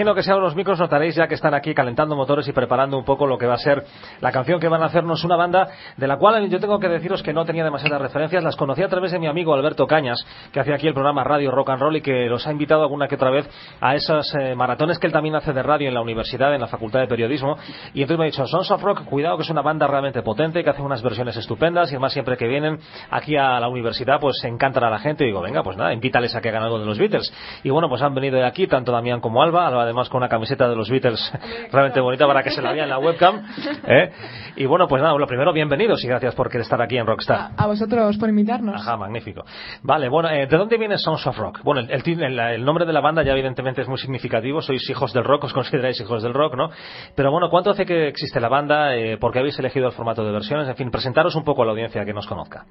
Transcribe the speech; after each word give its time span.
imagino 0.00 0.14
que 0.14 0.22
si 0.22 0.30
ahora 0.30 0.44
los 0.44 0.56
micros 0.56 0.78
notaréis 0.78 1.14
ya 1.14 1.28
que 1.28 1.34
están 1.34 1.52
aquí 1.52 1.74
calentando 1.74 2.16
motores 2.16 2.48
y 2.48 2.52
preparando 2.52 2.96
un 2.96 3.04
poco 3.04 3.26
lo 3.26 3.36
que 3.36 3.46
va 3.46 3.54
a 3.54 3.58
ser 3.58 3.84
la 4.20 4.32
canción 4.32 4.60
que 4.60 4.68
van 4.68 4.82
a 4.82 4.86
hacernos 4.86 5.24
una 5.24 5.36
banda 5.36 5.68
de 5.96 6.06
la 6.06 6.16
cual 6.16 6.48
yo 6.48 6.60
tengo 6.60 6.78
que 6.78 6.88
deciros 6.88 7.22
que 7.22 7.32
no 7.32 7.44
tenía 7.44 7.64
demasiadas 7.64 8.00
referencias. 8.00 8.42
Las 8.42 8.56
conocí 8.56 8.82
a 8.82 8.88
través 8.88 9.12
de 9.12 9.18
mi 9.18 9.26
amigo 9.26 9.54
Alberto 9.54 9.86
Cañas, 9.86 10.24
que 10.52 10.60
hacía 10.60 10.74
aquí 10.74 10.86
el 10.86 10.94
programa 10.94 11.24
Radio 11.24 11.50
Rock 11.50 11.70
and 11.70 11.80
Roll 11.80 11.96
y 11.96 12.02
que 12.02 12.26
los 12.26 12.46
ha 12.46 12.52
invitado 12.52 12.82
alguna 12.82 13.08
que 13.08 13.14
otra 13.14 13.30
vez 13.30 13.48
a 13.80 13.94
esos 13.94 14.34
eh, 14.34 14.54
maratones 14.54 14.98
que 14.98 15.06
él 15.06 15.12
también 15.12 15.34
hace 15.34 15.52
de 15.52 15.62
radio 15.62 15.88
en 15.88 15.94
la 15.94 16.00
universidad, 16.00 16.54
en 16.54 16.60
la 16.60 16.66
Facultad 16.66 17.00
de 17.00 17.06
Periodismo. 17.06 17.56
Y 17.94 18.02
entonces 18.02 18.18
me 18.18 18.24
ha 18.24 18.26
dicho, 18.26 18.46
Sons 18.46 18.70
of 18.70 18.82
Rock, 18.82 19.04
cuidado 19.04 19.36
que 19.36 19.42
es 19.42 19.50
una 19.50 19.62
banda 19.62 19.86
realmente 19.86 20.22
potente, 20.22 20.62
que 20.62 20.70
hace 20.70 20.82
unas 20.82 21.02
versiones 21.02 21.36
estupendas 21.36 21.90
y 21.90 21.94
además 21.94 22.12
siempre 22.12 22.36
que 22.36 22.46
vienen 22.46 22.78
aquí 23.10 23.36
a 23.36 23.60
la 23.60 23.68
universidad 23.68 24.20
pues 24.20 24.42
encantan 24.44 24.84
a 24.84 24.90
la 24.90 24.98
gente. 24.98 25.24
Y 25.24 25.28
digo, 25.28 25.40
venga, 25.40 25.62
pues 25.62 25.76
nada, 25.76 25.92
invítales 25.92 26.34
a 26.34 26.40
que 26.40 26.48
hagan 26.48 26.62
algo 26.62 26.78
de 26.78 26.86
los 26.86 26.98
Beatles. 26.98 27.32
Y 27.62 27.70
bueno, 27.70 27.88
pues 27.88 28.02
han 28.02 28.14
venido 28.14 28.36
de 28.38 28.46
aquí 28.46 28.66
tanto 28.66 28.92
Damián 28.92 29.20
como 29.20 29.42
Alba, 29.42 29.66
Alba 29.66 29.82
además 29.82 30.08
con 30.08 30.18
una 30.18 30.28
camiseta 30.28 30.68
de 30.68 30.76
los 30.76 30.90
Beatles 30.90 31.32
realmente 31.72 32.00
bonita 32.00 32.26
para 32.26 32.42
que 32.42 32.50
se 32.50 32.62
la 32.62 32.72
vea 32.72 32.84
en 32.84 32.90
la 32.90 32.98
webcam. 32.98 33.42
¿eh? 33.86 34.09
Y 34.56 34.66
bueno, 34.66 34.86
pues 34.88 35.02
nada, 35.02 35.16
lo 35.16 35.26
primero, 35.26 35.52
bienvenidos 35.52 36.02
y 36.04 36.08
gracias 36.08 36.34
por 36.34 36.48
querer 36.48 36.62
estar 36.62 36.80
aquí 36.82 36.96
en 36.96 37.06
Rockstar. 37.06 37.50
A 37.56 37.66
vosotros 37.66 38.16
por 38.18 38.28
invitarnos. 38.28 38.80
Ajá, 38.80 38.96
magnífico. 38.96 39.42
Vale, 39.82 40.08
bueno, 40.08 40.28
eh, 40.30 40.46
¿de 40.46 40.56
dónde 40.56 40.76
viene 40.78 40.98
Sons 40.98 41.26
of 41.26 41.36
Rock? 41.38 41.60
Bueno, 41.62 41.80
el, 41.80 41.90
el, 41.90 42.38
el- 42.38 42.64
nombre 42.64 42.84
de 42.86 42.92
la 42.92 43.00
banda 43.00 43.22
ya 43.22 43.32
evidentemente 43.32 43.82
es 43.82 43.88
muy 43.88 43.98
significativo, 43.98 44.60
sois 44.62 44.88
hijos 44.90 45.12
del 45.12 45.24
rock, 45.24 45.44
os 45.44 45.52
consideráis 45.52 46.00
hijos 46.00 46.22
del 46.22 46.34
rock, 46.34 46.54
¿no? 46.56 46.70
Pero 47.14 47.30
bueno, 47.30 47.48
¿cuánto 47.50 47.70
hace 47.70 47.84
que 47.86 48.08
existe 48.08 48.40
la 48.40 48.48
banda? 48.48 48.94
Eh, 48.96 49.16
¿Por 49.18 49.32
qué 49.32 49.38
habéis 49.40 49.58
elegido 49.58 49.86
el 49.86 49.92
formato 49.92 50.24
de 50.24 50.32
versiones? 50.32 50.68
En 50.68 50.76
fin, 50.76 50.90
presentaros 50.90 51.34
un 51.36 51.44
poco 51.44 51.62
a 51.62 51.66
la 51.66 51.72
audiencia 51.72 52.04
que 52.04 52.12
nos 52.12 52.26
conozca. 52.26 52.64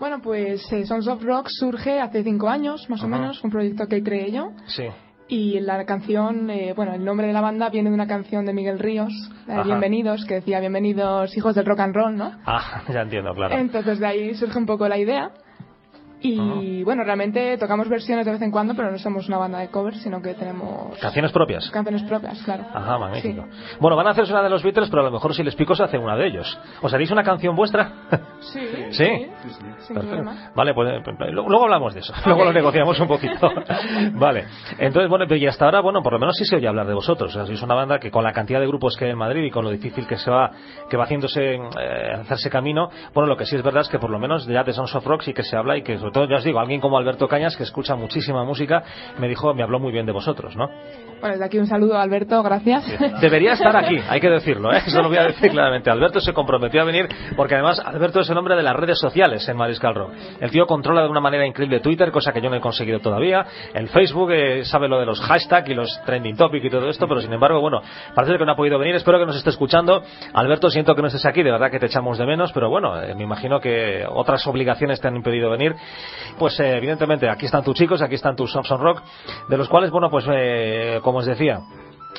Bueno, 0.00 0.20
pues 0.22 0.70
eh, 0.72 0.84
Sons 0.84 1.06
of 1.06 1.22
Rock 1.22 1.46
surge 1.48 2.00
hace 2.00 2.22
cinco 2.24 2.48
años, 2.48 2.90
más 2.90 3.02
o 3.02 3.08
menos, 3.08 3.42
un 3.44 3.50
proyecto 3.50 3.86
que 3.86 4.02
creé 4.02 4.32
yo. 4.32 4.50
Sí. 4.66 4.84
Y 5.26 5.60
la 5.60 5.84
canción, 5.86 6.50
eh, 6.50 6.74
bueno, 6.76 6.92
el 6.92 7.04
nombre 7.04 7.26
de 7.26 7.32
la 7.32 7.40
banda 7.40 7.70
viene 7.70 7.88
de 7.88 7.94
una 7.94 8.06
canción 8.06 8.44
de 8.44 8.52
Miguel 8.52 8.78
Ríos, 8.78 9.12
la 9.46 9.54
de 9.54 9.60
Ajá. 9.60 9.68
Bienvenidos, 9.68 10.24
que 10.26 10.34
decía 10.34 10.60
Bienvenidos 10.60 11.34
hijos 11.36 11.54
del 11.54 11.64
rock 11.64 11.80
and 11.80 11.94
roll, 11.94 12.16
¿no? 12.16 12.32
Ah, 12.44 12.82
ya 12.92 13.00
entiendo, 13.02 13.34
claro. 13.34 13.56
Entonces 13.56 13.98
de 14.00 14.06
ahí 14.06 14.34
surge 14.34 14.58
un 14.58 14.66
poco 14.66 14.86
la 14.86 14.98
idea. 14.98 15.30
Y 16.26 16.82
bueno, 16.84 17.04
realmente 17.04 17.58
tocamos 17.58 17.88
versiones 17.88 18.24
de 18.24 18.32
vez 18.32 18.40
en 18.42 18.50
cuando, 18.50 18.74
pero 18.74 18.90
no 18.90 18.98
somos 18.98 19.28
una 19.28 19.36
banda 19.36 19.58
de 19.58 19.68
covers, 19.68 20.00
sino 20.02 20.22
que 20.22 20.32
tenemos 20.34 20.96
Canciones 20.98 21.32
propias. 21.32 21.70
canciones 21.70 22.02
propias, 22.04 22.42
claro. 22.42 22.64
Ajá, 22.72 22.98
magnífico. 22.98 23.44
Sí. 23.50 23.76
Bueno, 23.78 23.94
van 23.96 24.06
a 24.06 24.10
hacerse 24.10 24.32
una 24.32 24.42
de 24.42 24.48
los 24.48 24.62
Beatles, 24.62 24.88
pero 24.88 25.02
a 25.02 25.04
lo 25.04 25.10
mejor 25.10 25.34
si 25.34 25.42
les 25.42 25.54
pico 25.54 25.74
se 25.74 25.82
hace 25.84 25.98
una 25.98 26.16
de 26.16 26.26
ellos. 26.28 26.58
¿Os 26.80 26.94
haréis 26.94 27.10
una 27.10 27.22
canción 27.22 27.54
vuestra? 27.54 27.92
Sí, 28.44 28.60
¿Sí? 28.90 29.06
sin 29.06 29.96
Perfecto. 29.96 30.00
problema. 30.00 30.50
Vale, 30.54 30.74
pues 30.74 30.90
eh, 30.90 31.30
luego 31.32 31.64
hablamos 31.64 31.94
de 31.94 32.00
eso. 32.00 32.12
Luego 32.26 32.44
lo 32.44 32.52
negociamos 32.52 32.98
un 33.00 33.08
poquito. 33.08 33.50
vale. 34.12 34.44
Entonces, 34.78 35.08
bueno, 35.08 35.24
y 35.34 35.46
hasta 35.46 35.64
ahora, 35.64 35.80
bueno, 35.80 36.02
por 36.02 36.12
lo 36.12 36.18
menos 36.18 36.36
sí 36.36 36.44
se 36.44 36.56
oye 36.56 36.68
hablar 36.68 36.86
de 36.86 36.92
vosotros. 36.92 37.30
O 37.30 37.32
sea, 37.32 37.46
sois 37.46 37.62
una 37.62 37.74
banda 37.74 37.98
que 37.98 38.10
con 38.10 38.22
la 38.22 38.32
cantidad 38.34 38.60
de 38.60 38.66
grupos 38.66 38.96
que 38.98 39.06
hay 39.06 39.12
en 39.12 39.18
Madrid 39.18 39.44
y 39.44 39.50
con 39.50 39.64
lo 39.64 39.70
difícil 39.70 40.06
que 40.06 40.16
se 40.18 40.30
va, 40.30 40.50
que 40.90 40.96
va 40.98 41.04
haciéndose, 41.04 41.54
eh, 41.54 42.12
hacerse 42.20 42.50
camino, 42.50 42.90
bueno, 43.14 43.28
lo 43.28 43.36
que 43.36 43.46
sí 43.46 43.56
es 43.56 43.62
verdad 43.62 43.80
es 43.82 43.88
que 43.88 43.98
por 43.98 44.10
lo 44.10 44.18
menos 44.18 44.46
ya 44.46 44.62
de 44.62 44.72
Sons 44.74 44.94
of 44.94 45.06
Rock 45.06 45.22
sí 45.22 45.32
que 45.32 45.42
se 45.42 45.56
habla 45.56 45.78
y 45.78 45.82
que 45.82 45.96
sobre 45.96 46.12
todo, 46.14 46.26
ya 46.26 46.36
os 46.36 46.44
digo, 46.44 46.58
alguien 46.58 46.80
como 46.80 46.96
Alberto 46.96 47.28
Cañas, 47.28 47.56
que 47.56 47.64
escucha 47.64 47.94
muchísima 47.96 48.44
música, 48.44 48.82
me 49.18 49.28
dijo, 49.28 49.52
me 49.52 49.62
habló 49.62 49.78
muy 49.78 49.92
bien 49.92 50.06
de 50.06 50.12
vosotros, 50.12 50.56
¿no? 50.56 50.70
Bueno, 51.24 51.36
desde 51.36 51.46
aquí 51.46 51.58
un 51.58 51.66
saludo 51.66 51.96
a 51.96 52.02
Alberto, 52.02 52.42
gracias. 52.42 52.84
Debería 53.22 53.54
estar 53.54 53.74
aquí, 53.74 53.96
hay 54.10 54.20
que 54.20 54.28
decirlo, 54.28 54.70
¿eh? 54.74 54.82
eso 54.86 55.00
lo 55.00 55.08
voy 55.08 55.16
a 55.16 55.24
decir 55.24 55.52
claramente. 55.52 55.90
Alberto 55.90 56.20
se 56.20 56.34
comprometió 56.34 56.82
a 56.82 56.84
venir 56.84 57.08
porque 57.34 57.54
además 57.54 57.80
Alberto 57.82 58.20
es 58.20 58.28
el 58.28 58.36
hombre 58.36 58.56
de 58.56 58.62
las 58.62 58.76
redes 58.76 58.98
sociales 58.98 59.48
en 59.48 59.56
Mariscal 59.56 59.94
Rock. 59.94 60.12
El 60.38 60.50
tío 60.50 60.66
controla 60.66 61.00
de 61.00 61.08
una 61.08 61.20
manera 61.20 61.46
increíble 61.46 61.80
Twitter, 61.80 62.10
cosa 62.10 62.30
que 62.30 62.42
yo 62.42 62.50
no 62.50 62.56
he 62.56 62.60
conseguido 62.60 63.00
todavía. 63.00 63.42
El 63.72 63.88
Facebook 63.88 64.32
eh, 64.32 64.66
sabe 64.66 64.86
lo 64.86 65.00
de 65.00 65.06
los 65.06 65.18
hashtags 65.18 65.66
y 65.66 65.72
los 65.72 65.98
trending 66.04 66.36
topics 66.36 66.66
y 66.66 66.68
todo 66.68 66.90
esto, 66.90 67.08
pero 67.08 67.22
sin 67.22 67.32
embargo, 67.32 67.58
bueno, 67.58 67.80
parece 68.14 68.36
que 68.36 68.44
no 68.44 68.52
ha 68.52 68.56
podido 68.56 68.78
venir. 68.78 68.94
Espero 68.94 69.18
que 69.18 69.24
nos 69.24 69.36
esté 69.36 69.48
escuchando. 69.48 70.02
Alberto, 70.34 70.68
siento 70.68 70.94
que 70.94 71.00
no 71.00 71.06
estés 71.06 71.24
aquí, 71.24 71.42
de 71.42 71.52
verdad 71.52 71.70
que 71.70 71.78
te 71.78 71.86
echamos 71.86 72.18
de 72.18 72.26
menos, 72.26 72.52
pero 72.52 72.68
bueno, 72.68 73.00
eh, 73.00 73.14
me 73.14 73.22
imagino 73.22 73.60
que 73.60 74.04
otras 74.06 74.46
obligaciones 74.46 75.00
te 75.00 75.08
han 75.08 75.16
impedido 75.16 75.48
venir. 75.48 75.74
Pues 76.38 76.60
eh, 76.60 76.76
evidentemente, 76.76 77.30
aquí 77.30 77.46
están 77.46 77.64
tus 77.64 77.74
chicos, 77.74 78.02
aquí 78.02 78.16
están 78.16 78.36
tus 78.36 78.52
Samson 78.52 78.78
Rock, 78.78 79.02
de 79.48 79.56
los 79.56 79.70
cuales, 79.70 79.90
bueno, 79.90 80.10
pues 80.10 80.26
eh, 80.30 81.00
como 81.14 81.20
os 81.20 81.26
decía, 81.26 81.60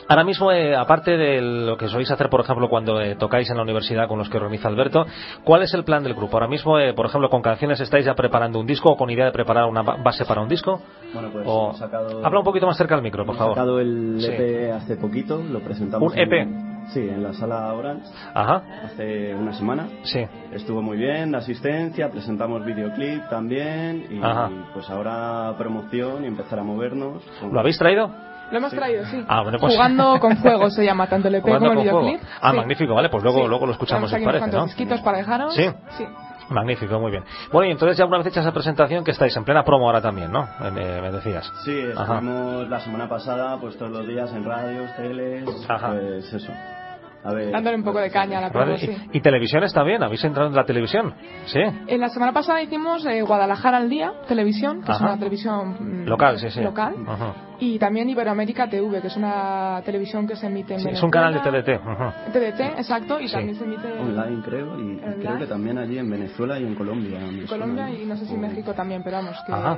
Ahora 0.09 0.23
mismo, 0.25 0.51
eh, 0.51 0.75
aparte 0.75 1.17
de 1.17 1.41
lo 1.41 1.77
que 1.77 1.87
soléis 1.87 2.11
hacer, 2.11 2.29
por 2.29 2.41
ejemplo, 2.41 2.67
cuando 2.69 2.99
eh, 3.01 3.15
tocáis 3.15 3.49
en 3.49 3.55
la 3.57 3.63
universidad 3.63 4.07
con 4.09 4.19
los 4.19 4.29
que 4.29 4.37
organiza 4.37 4.67
Alberto, 4.67 5.05
¿cuál 5.45 5.63
es 5.63 5.73
el 5.73 5.83
plan 5.85 6.03
del 6.03 6.13
grupo? 6.13 6.35
Ahora 6.35 6.47
mismo, 6.49 6.77
eh, 6.77 6.93
por 6.93 7.05
ejemplo, 7.07 7.29
con 7.29 7.41
canciones 7.41 7.79
estáis 7.79 8.05
ya 8.05 8.13
preparando 8.13 8.59
un 8.59 8.67
disco 8.67 8.89
o 8.91 8.97
con 8.97 9.09
idea 9.09 9.25
de 9.25 9.31
preparar 9.31 9.65
una 9.65 9.81
ba- 9.83 9.95
base 10.03 10.25
para 10.25 10.41
un 10.41 10.49
disco? 10.49 10.81
Bueno, 11.13 11.29
pues 11.31 11.45
O- 11.47 11.63
hemos 11.67 11.77
sacado... 11.79 12.25
Habla 12.25 12.39
un 12.39 12.45
poquito 12.45 12.67
más 12.67 12.77
cerca 12.77 12.95
del 12.95 13.03
micro, 13.03 13.25
por 13.25 13.35
hemos 13.35 13.39
favor. 13.39 13.55
sacado 13.55 13.79
el 13.79 14.17
Sí. 14.19 14.27
EP 14.31 14.71
hace 14.73 14.97
poquito, 14.97 15.41
lo 15.49 15.59
presentamos... 15.61 16.11
¿Un 16.13 16.19
EP? 16.19 16.33
en- 16.33 16.87
sí, 16.93 16.99
en 16.99 17.23
la 17.23 17.33
sala 17.33 17.73
Orange, 17.73 18.05
Ajá, 18.33 18.63
hace 18.83 19.33
una 19.33 19.53
semana. 19.53 19.87
sí. 20.03 20.19
Estuvo 20.51 20.81
muy 20.83 20.97
bien 20.97 21.31
la 21.31 21.37
asistencia, 21.39 22.11
presentamos 22.11 22.63
videoclip 22.65 23.27
también 23.29 24.05
y 24.11 24.19
Ajá. 24.21 24.49
pues 24.73 24.87
ahora 24.89 25.55
promoción 25.57 26.25
y 26.25 26.27
empezar 26.27 26.59
a 26.59 26.63
movernos. 26.63 27.23
con- 27.39 27.53
¿Lo 27.53 27.59
habéis 27.61 27.77
traído? 27.79 28.11
Lo 28.51 28.57
hemos 28.57 28.71
traído, 28.71 29.05
sí. 29.05 29.23
Ah, 29.27 29.41
bueno, 29.41 29.57
pues- 29.59 29.73
Jugando 29.73 30.19
con 30.21 30.37
fuego 30.37 30.69
se 30.69 30.83
llama 30.85 31.07
tanto 31.07 31.27
el 31.27 31.35
EP 31.35 31.43
como 31.43 31.71
el 31.71 31.77
videoclip. 31.79 32.21
Ah, 32.41 32.51
Sí. 32.51 32.57
magnífico, 32.57 32.93
vale, 32.93 33.09
pues 33.09 33.23
luego, 33.23 33.39
Sí. 33.43 33.47
luego 33.47 33.65
lo 33.65 33.71
escuchamos, 33.73 34.09
si 34.11 34.23
parece, 34.23 34.47
¿no? 34.51 34.65
disquitos 34.65 35.01
para 35.01 35.17
dejaros. 35.17 35.53
Sí. 35.55 35.65
Sí. 35.97 36.05
Magnífico, 36.49 36.99
muy 36.99 37.09
bien. 37.09 37.23
Bueno, 37.51 37.69
y 37.69 37.71
entonces 37.71 37.97
ya 37.97 38.05
una 38.05 38.19
vez 38.19 38.27
hecha 38.27 38.41
esa 38.41 38.51
presentación, 38.51 39.03
que 39.03 39.09
estáis 39.09 39.35
en 39.35 39.43
plena 39.43 39.63
promo 39.63 39.87
ahora 39.87 39.99
también, 39.99 40.31
¿no? 40.31 40.43
Eh, 40.63 40.69
Me, 40.71 41.01
me 41.01 41.11
decías. 41.11 41.51
Sí, 41.63 41.85
Ajá. 41.97 42.13
estuvimos 42.15 42.69
la 42.69 42.79
semana 42.81 43.09
pasada 43.09 43.57
pues 43.59 43.75
todos 43.79 43.91
los 43.91 44.07
días 44.07 44.31
en 44.31 44.45
radios, 44.45 44.95
teles, 44.95 45.43
Ajá. 45.67 45.87
pues 45.93 46.31
eso. 46.31 46.51
A 47.25 47.33
ver, 47.33 47.51
Dándole 47.51 47.75
un 47.77 47.83
poco 47.83 47.99
de 47.99 48.11
caña 48.11 48.37
a 48.37 48.41
la 48.41 48.49
promo, 48.51 48.73
¿Vale? 48.73 48.77
sí. 48.77 48.95
¿Y, 49.13 49.17
y 49.17 49.21
televisiones 49.21 49.73
también? 49.73 50.03
¿Habéis 50.03 50.23
entrado 50.23 50.47
en 50.49 50.55
la 50.55 50.63
televisión? 50.63 51.13
Sí. 51.47 51.59
En 51.87 51.99
la 51.99 52.09
semana 52.09 52.31
pasada 52.33 52.61
hicimos 52.61 53.03
eh, 53.05 53.21
Guadalajara 53.23 53.77
al 53.77 53.89
día, 53.89 54.13
televisión, 54.27 54.77
que 54.83 54.91
es 54.91 54.97
Ajá. 54.97 55.05
una 55.05 55.17
televisión 55.17 56.03
mm, 56.03 56.07
Local, 56.07 56.37
sí, 56.39 56.49
sí. 56.51 56.61
local. 56.61 56.93
Ajá. 57.07 57.33
Y 57.59 57.79
también 57.79 58.09
Iberoamérica 58.09 58.69
TV, 58.69 59.01
que 59.01 59.07
es 59.07 59.17
una 59.17 59.81
televisión 59.85 60.27
que 60.27 60.35
se 60.35 60.47
emite 60.47 60.73
en 60.75 60.79
Sí, 60.81 60.87
es 60.89 61.01
Venezuela. 61.01 61.05
un 61.05 61.11
canal 61.11 61.33
de 61.33 61.39
TDT. 61.63 61.81
Ajá. 61.87 62.13
TDT, 62.31 62.59
exacto, 62.79 63.19
y 63.19 63.27
Sí. 63.27 63.33
también 63.33 63.55
se 63.57 63.63
emite 63.63 63.87
en 63.87 63.99
online 63.99 64.41
creo 64.43 64.65
y 64.79 64.81
Online. 64.81 65.15
creo 65.19 65.37
que 65.39 65.47
también 65.47 65.77
allí 65.79 65.97
en 65.97 66.09
Venezuela 66.09 66.59
y 66.59 66.63
en 66.63 66.75
Colombia. 66.75 67.19
suena, 67.19 67.47
Colombia 67.47 67.89
y 67.89 68.05
no 68.05 68.17
sé 68.17 68.25
si 68.25 68.35
O- 68.35 68.37
México 68.37 68.73
también, 68.73 69.01
pero 69.03 69.17
vamos, 69.17 69.37
que 69.47 69.51
Ajá. 69.53 69.77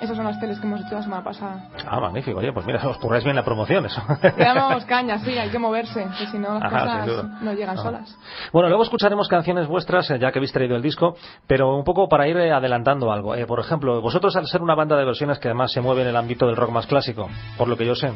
Esas 0.00 0.16
son 0.16 0.26
las 0.26 0.38
teles 0.40 0.58
que 0.58 0.66
hemos 0.66 0.80
hecho 0.80 0.94
la 0.94 1.02
semana 1.02 1.24
pasada. 1.24 1.68
Ah, 1.86 2.00
magnífico. 2.00 2.38
Oye, 2.38 2.52
pues 2.52 2.66
mira, 2.66 2.86
os 2.88 2.98
curráis 2.98 3.24
bien 3.24 3.36
la 3.36 3.44
promoción, 3.44 3.86
eso. 3.86 4.02
Le 4.36 4.44
damos 4.44 4.84
caña, 4.84 5.18
sí, 5.18 5.36
hay 5.38 5.50
que 5.50 5.58
moverse, 5.58 6.06
que 6.18 6.26
si 6.26 6.38
no 6.38 6.58
las 6.58 6.72
Ajá, 6.72 7.00
cosas 7.04 7.24
no 7.40 7.52
llegan 7.52 7.78
Ajá. 7.78 7.82
solas. 7.82 8.18
Bueno, 8.52 8.68
luego 8.68 8.82
escucharemos 8.82 9.28
canciones 9.28 9.66
vuestras, 9.66 10.10
eh, 10.10 10.18
ya 10.18 10.32
que 10.32 10.38
habéis 10.38 10.52
traído 10.52 10.76
el 10.76 10.82
disco, 10.82 11.16
pero 11.46 11.74
un 11.76 11.84
poco 11.84 12.08
para 12.08 12.28
ir 12.28 12.36
eh, 12.36 12.52
adelantando 12.52 13.12
algo. 13.12 13.34
Eh, 13.34 13.46
por 13.46 13.60
ejemplo, 13.60 14.00
vosotros 14.00 14.36
al 14.36 14.46
ser 14.46 14.62
una 14.62 14.74
banda 14.74 14.96
de 14.96 15.04
versiones 15.04 15.38
que 15.38 15.48
además 15.48 15.72
se 15.72 15.80
mueve 15.80 16.02
en 16.02 16.08
el 16.08 16.16
ámbito 16.16 16.46
del 16.46 16.56
rock 16.56 16.70
más 16.70 16.86
clásico, 16.86 17.28
por 17.56 17.68
lo 17.68 17.76
que 17.76 17.86
yo 17.86 17.94
sé, 17.94 18.12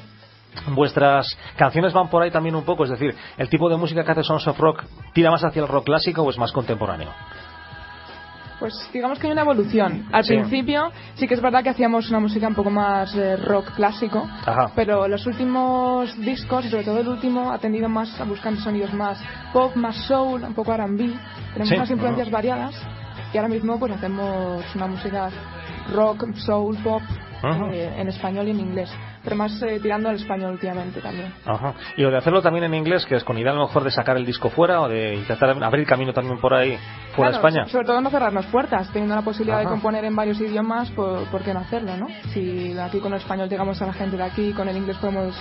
vuestras 0.74 1.26
canciones 1.56 1.92
van 1.92 2.08
por 2.08 2.22
ahí 2.22 2.30
también 2.30 2.54
un 2.54 2.64
poco, 2.64 2.84
es 2.84 2.90
decir, 2.90 3.14
el 3.36 3.48
tipo 3.48 3.68
de 3.68 3.76
música 3.76 4.04
que 4.04 4.10
hace 4.12 4.24
Sons 4.24 4.46
of 4.46 4.58
Rock 4.58 4.84
tira 5.12 5.30
más 5.30 5.44
hacia 5.44 5.62
el 5.62 5.68
rock 5.68 5.84
clásico 5.84 6.22
o 6.22 6.30
es 6.30 6.38
más 6.38 6.52
contemporáneo. 6.52 7.10
Pues 8.58 8.74
digamos 8.92 9.18
que 9.18 9.26
hay 9.28 9.32
una 9.32 9.42
evolución. 9.42 10.06
Al 10.12 10.24
Sí. 10.24 10.34
principio 10.34 10.90
sí 11.14 11.28
que 11.28 11.34
es 11.34 11.40
verdad 11.40 11.62
que 11.62 11.70
hacíamos 11.70 12.08
una 12.10 12.18
música 12.18 12.48
un 12.48 12.54
poco 12.54 12.70
más 12.70 13.14
eh, 13.14 13.36
rock 13.36 13.72
clásico, 13.76 14.28
Ajá. 14.44 14.72
pero 14.74 15.06
los 15.06 15.24
últimos 15.26 16.16
discos, 16.18 16.64
y 16.66 16.70
sobre 16.70 16.84
todo 16.84 16.98
el 16.98 17.08
último, 17.08 17.52
ha 17.52 17.58
tendido 17.58 17.88
más 17.88 18.20
a 18.20 18.24
buscar 18.24 18.56
sonidos 18.56 18.92
más 18.92 19.20
pop, 19.52 19.76
más 19.76 19.94
soul, 20.06 20.42
un 20.42 20.54
poco 20.54 20.72
R&B. 20.74 21.12
Tenemos 21.52 21.68
Sí. 21.68 21.74
unas 21.76 21.90
influencias 21.90 22.30
variadas 22.30 22.74
y 23.32 23.36
ahora 23.38 23.48
mismo 23.48 23.78
pues 23.78 23.92
hacemos 23.92 24.64
una 24.74 24.86
música 24.88 25.30
rock, 25.94 26.24
soul, 26.34 26.76
pop 26.82 27.02
Ajá. 27.42 27.68
eh, 27.72 27.92
en 27.98 28.08
español 28.08 28.48
y 28.48 28.50
en 28.50 28.60
inglés, 28.60 28.90
pero 29.22 29.36
más 29.36 29.60
eh, 29.62 29.78
tirando 29.80 30.08
al 30.08 30.16
español 30.16 30.52
últimamente 30.52 31.00
también. 31.00 31.32
Ajá. 31.46 31.74
Y 31.96 32.02
lo 32.02 32.10
de 32.10 32.18
hacerlo 32.18 32.42
también 32.42 32.64
en 32.64 32.74
inglés, 32.74 33.06
que 33.06 33.16
es 33.16 33.24
con 33.24 33.38
idea 33.38 33.52
a 33.52 33.54
lo 33.54 33.66
mejor 33.66 33.84
de 33.84 33.90
sacar 33.90 34.16
el 34.16 34.26
disco 34.26 34.48
fuera 34.50 34.80
o 34.80 34.88
de 34.88 35.14
intentar 35.14 35.50
abrir 35.62 35.86
camino 35.86 36.12
también 36.12 36.38
por 36.40 36.54
ahí, 36.54 36.76
fuera 37.14 37.30
de 37.32 37.38
Claro, 37.38 37.48
España. 37.48 37.64
so- 37.66 37.70
Sobre 37.72 37.86
todo 37.86 38.00
no 38.00 38.10
cerrarnos 38.10 38.46
puertas, 38.46 38.88
teniendo 38.92 39.14
la 39.14 39.22
posibilidad 39.22 39.60
Ajá. 39.60 39.68
de 39.68 39.72
componer 39.74 40.04
en 40.04 40.16
varios 40.16 40.40
idiomas, 40.40 40.90
¿por, 40.90 41.24
por 41.30 41.42
qué 41.42 41.52
no 41.54 41.60
hacerlo, 41.60 41.96
no? 41.96 42.08
Si 42.32 42.76
aquí 42.78 42.98
con 43.00 43.12
el 43.12 43.20
español 43.20 43.48
llegamos 43.48 43.80
a 43.82 43.86
la 43.86 43.92
gente 43.92 44.16
de 44.16 44.22
aquí, 44.24 44.52
con 44.52 44.68
el 44.68 44.76
inglés 44.76 44.96
podemos 44.98 45.34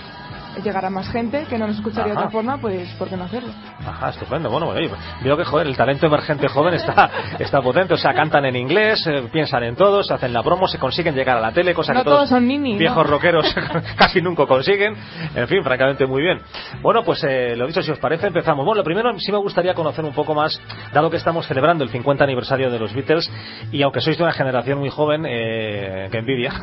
llegar 0.64 0.86
a 0.86 0.90
más 0.90 1.10
gente 1.12 1.46
que 1.50 1.58
no 1.58 1.68
nos 1.68 1.78
escucharía 1.78 2.14
de 2.14 2.18
Ajá. 2.18 2.20
otra 2.22 2.32
forma, 2.32 2.58
pues 2.58 2.90
¿por 2.96 3.10
qué 3.10 3.18
no 3.18 3.26
hacerlo? 3.26 3.50
Ajá, 3.86 4.10
estupendo. 4.10 4.50
Bueno, 4.50 4.68
oye, 4.68 4.90
veo 5.24 5.38
que 5.38 5.44
joder, 5.46 5.68
el 5.68 5.76
talento 5.78 6.08
emergente 6.08 6.48
joven 6.48 6.74
está, 6.76 7.10
está 7.40 7.62
potente. 7.62 7.94
O 7.94 7.98
sea, 7.98 8.14
cantan 8.14 8.46
en 8.46 8.56
inglés, 8.56 9.06
eh, 9.08 9.28
piensan 9.32 9.64
en 9.64 9.76
todo, 9.76 10.04
se 10.04 10.14
hacen 10.14 10.34
la 10.34 10.44
promo, 10.44 10.68
se 10.68 10.80
consiguen 10.80 11.16
llegar 11.16 11.38
a 11.38 11.42
la 11.42 11.52
tele, 11.52 11.74
cosa 11.74 11.94
No 11.94 12.00
que 12.00 12.06
todos 12.06 12.18
todos 12.18 12.30
son 12.30 12.48
ninis, 12.48 12.78
viejos 12.78 13.06
¿no? 13.06 13.12
rockeros 13.12 13.56
casi 13.98 14.22
nunca 14.22 14.46
consiguen. 14.46 14.96
En 15.36 15.48
fin, 15.48 15.64
francamente 15.64 16.06
muy 16.06 16.22
bien. 16.22 16.40
Bueno, 16.82 17.04
pues 17.04 17.24
eh, 17.24 17.56
lo 17.56 17.68
dicho, 17.68 17.82
si 17.82 17.92
os 17.92 18.00
parece, 18.00 18.28
empezamos. 18.28 18.66
Bueno, 18.66 18.80
lo 18.80 18.84
primero 18.84 19.12
sí 19.20 19.32
me 19.32 19.38
gustaría 19.38 19.74
conocer 19.74 20.04
un 20.06 20.14
poco 20.14 20.34
más, 20.34 20.60
dado 20.94 21.10
que 21.10 21.18
estamos 21.18 21.48
celebrando 21.48 21.84
el 21.84 21.90
50 21.90 22.24
aniversario 22.24 22.70
de 22.70 22.80
los 22.80 22.94
Beatles, 22.94 23.32
y 23.72 23.82
aunque 23.82 24.02
sois 24.02 24.18
de 24.18 24.24
una 24.24 24.34
generación 24.34 24.80
muy 24.80 24.90
joven, 24.90 25.26
eh, 25.28 26.08
que 26.12 26.18
envidia, 26.18 26.54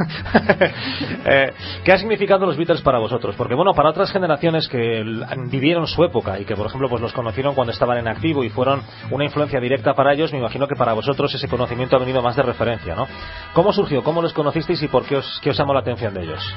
eh, 1.24 1.52
¿qué 1.84 1.92
ha 1.92 1.98
significado 1.98 2.46
los 2.46 2.56
Beatles 2.56 2.82
para 2.82 2.98
vosotros? 2.98 3.34
Porque 3.36 3.54
bueno, 3.54 3.72
para 3.72 3.83
otras 3.90 4.10
generaciones 4.12 4.68
que 4.68 5.04
vivieron 5.50 5.86
su 5.86 6.04
época 6.04 6.38
y 6.38 6.44
que 6.44 6.56
por 6.56 6.66
ejemplo 6.66 6.88
pues 6.88 7.02
los 7.02 7.12
conocieron 7.12 7.54
cuando 7.54 7.72
estaban 7.72 7.98
en 7.98 8.08
activo 8.08 8.44
y 8.44 8.50
fueron 8.50 8.82
una 9.10 9.24
influencia 9.24 9.60
directa 9.60 9.94
para 9.94 10.12
ellos, 10.12 10.32
me 10.32 10.38
imagino 10.38 10.68
que 10.68 10.76
para 10.76 10.92
vosotros 10.92 11.34
ese 11.34 11.48
conocimiento 11.48 11.96
ha 11.96 11.98
venido 11.98 12.22
más 12.22 12.36
de 12.36 12.42
referencia, 12.42 12.94
¿no? 12.94 13.06
¿Cómo 13.52 13.72
surgió? 13.72 14.02
¿Cómo 14.02 14.22
los 14.22 14.32
conocisteis 14.32 14.82
y 14.82 14.88
por 14.88 15.04
qué 15.04 15.16
os, 15.16 15.40
qué 15.42 15.50
os 15.50 15.56
llamó 15.56 15.74
la 15.74 15.80
atención 15.80 16.14
de 16.14 16.22
ellos? 16.22 16.54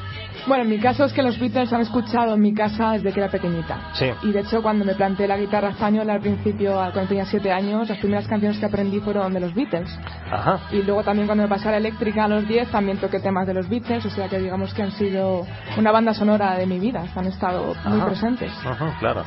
Bueno, 0.47 0.63
en 0.63 0.69
mi 0.69 0.79
caso 0.79 1.03
es 1.03 1.11
que 1.11 1.21
los 1.21 1.37
Beatles 1.37 1.73
han 1.73 1.81
escuchado 1.81 2.35
en 2.35 2.41
mi 2.41 2.53
casa 2.53 2.93
desde 2.93 3.11
que 3.11 3.19
era 3.19 3.29
pequeñita. 3.29 3.91
Sí. 3.93 4.05
Y 4.23 4.31
de 4.31 4.39
hecho, 4.39 4.61
cuando 4.61 4.85
me 4.85 4.95
planté 4.95 5.27
la 5.27 5.37
guitarra 5.37 5.71
española 5.71 6.13
al 6.13 6.21
principio, 6.21 6.73
cuando 6.73 7.07
tenía 7.07 7.25
siete 7.25 7.51
años, 7.51 7.89
las 7.89 7.97
primeras 7.97 8.27
canciones 8.27 8.57
que 8.57 8.65
aprendí 8.65 9.01
fueron 9.01 9.33
de 9.33 9.41
los 9.41 9.53
Beatles. 9.53 9.89
Ajá. 10.31 10.61
Y 10.71 10.83
luego 10.83 11.03
también 11.03 11.27
cuando 11.27 11.43
me 11.43 11.49
pasé 11.49 11.67
a 11.67 11.71
la 11.71 11.77
eléctrica 11.77 12.23
a 12.23 12.27
los 12.29 12.47
10 12.47 12.69
también 12.69 12.97
toqué 12.97 13.19
temas 13.19 13.45
de 13.45 13.53
los 13.53 13.67
Beatles, 13.67 14.05
o 14.05 14.09
sea 14.09 14.29
que 14.29 14.39
digamos 14.39 14.73
que 14.73 14.83
han 14.83 14.91
sido 14.91 15.45
una 15.77 15.91
banda 15.91 16.13
sonora 16.13 16.55
de 16.57 16.65
mi 16.65 16.79
vida, 16.79 17.03
han 17.13 17.25
estado 17.25 17.75
muy 17.85 17.99
presentes. 18.01 18.51
Ajá, 18.65 18.95
claro. 18.99 19.25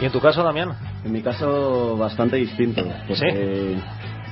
¿Y 0.00 0.06
en 0.06 0.12
tu 0.12 0.20
caso, 0.20 0.42
Damián? 0.42 0.70
En 1.04 1.12
mi 1.12 1.22
caso, 1.22 1.96
bastante 1.96 2.36
distinto. 2.36 2.82
Porque 3.06 3.76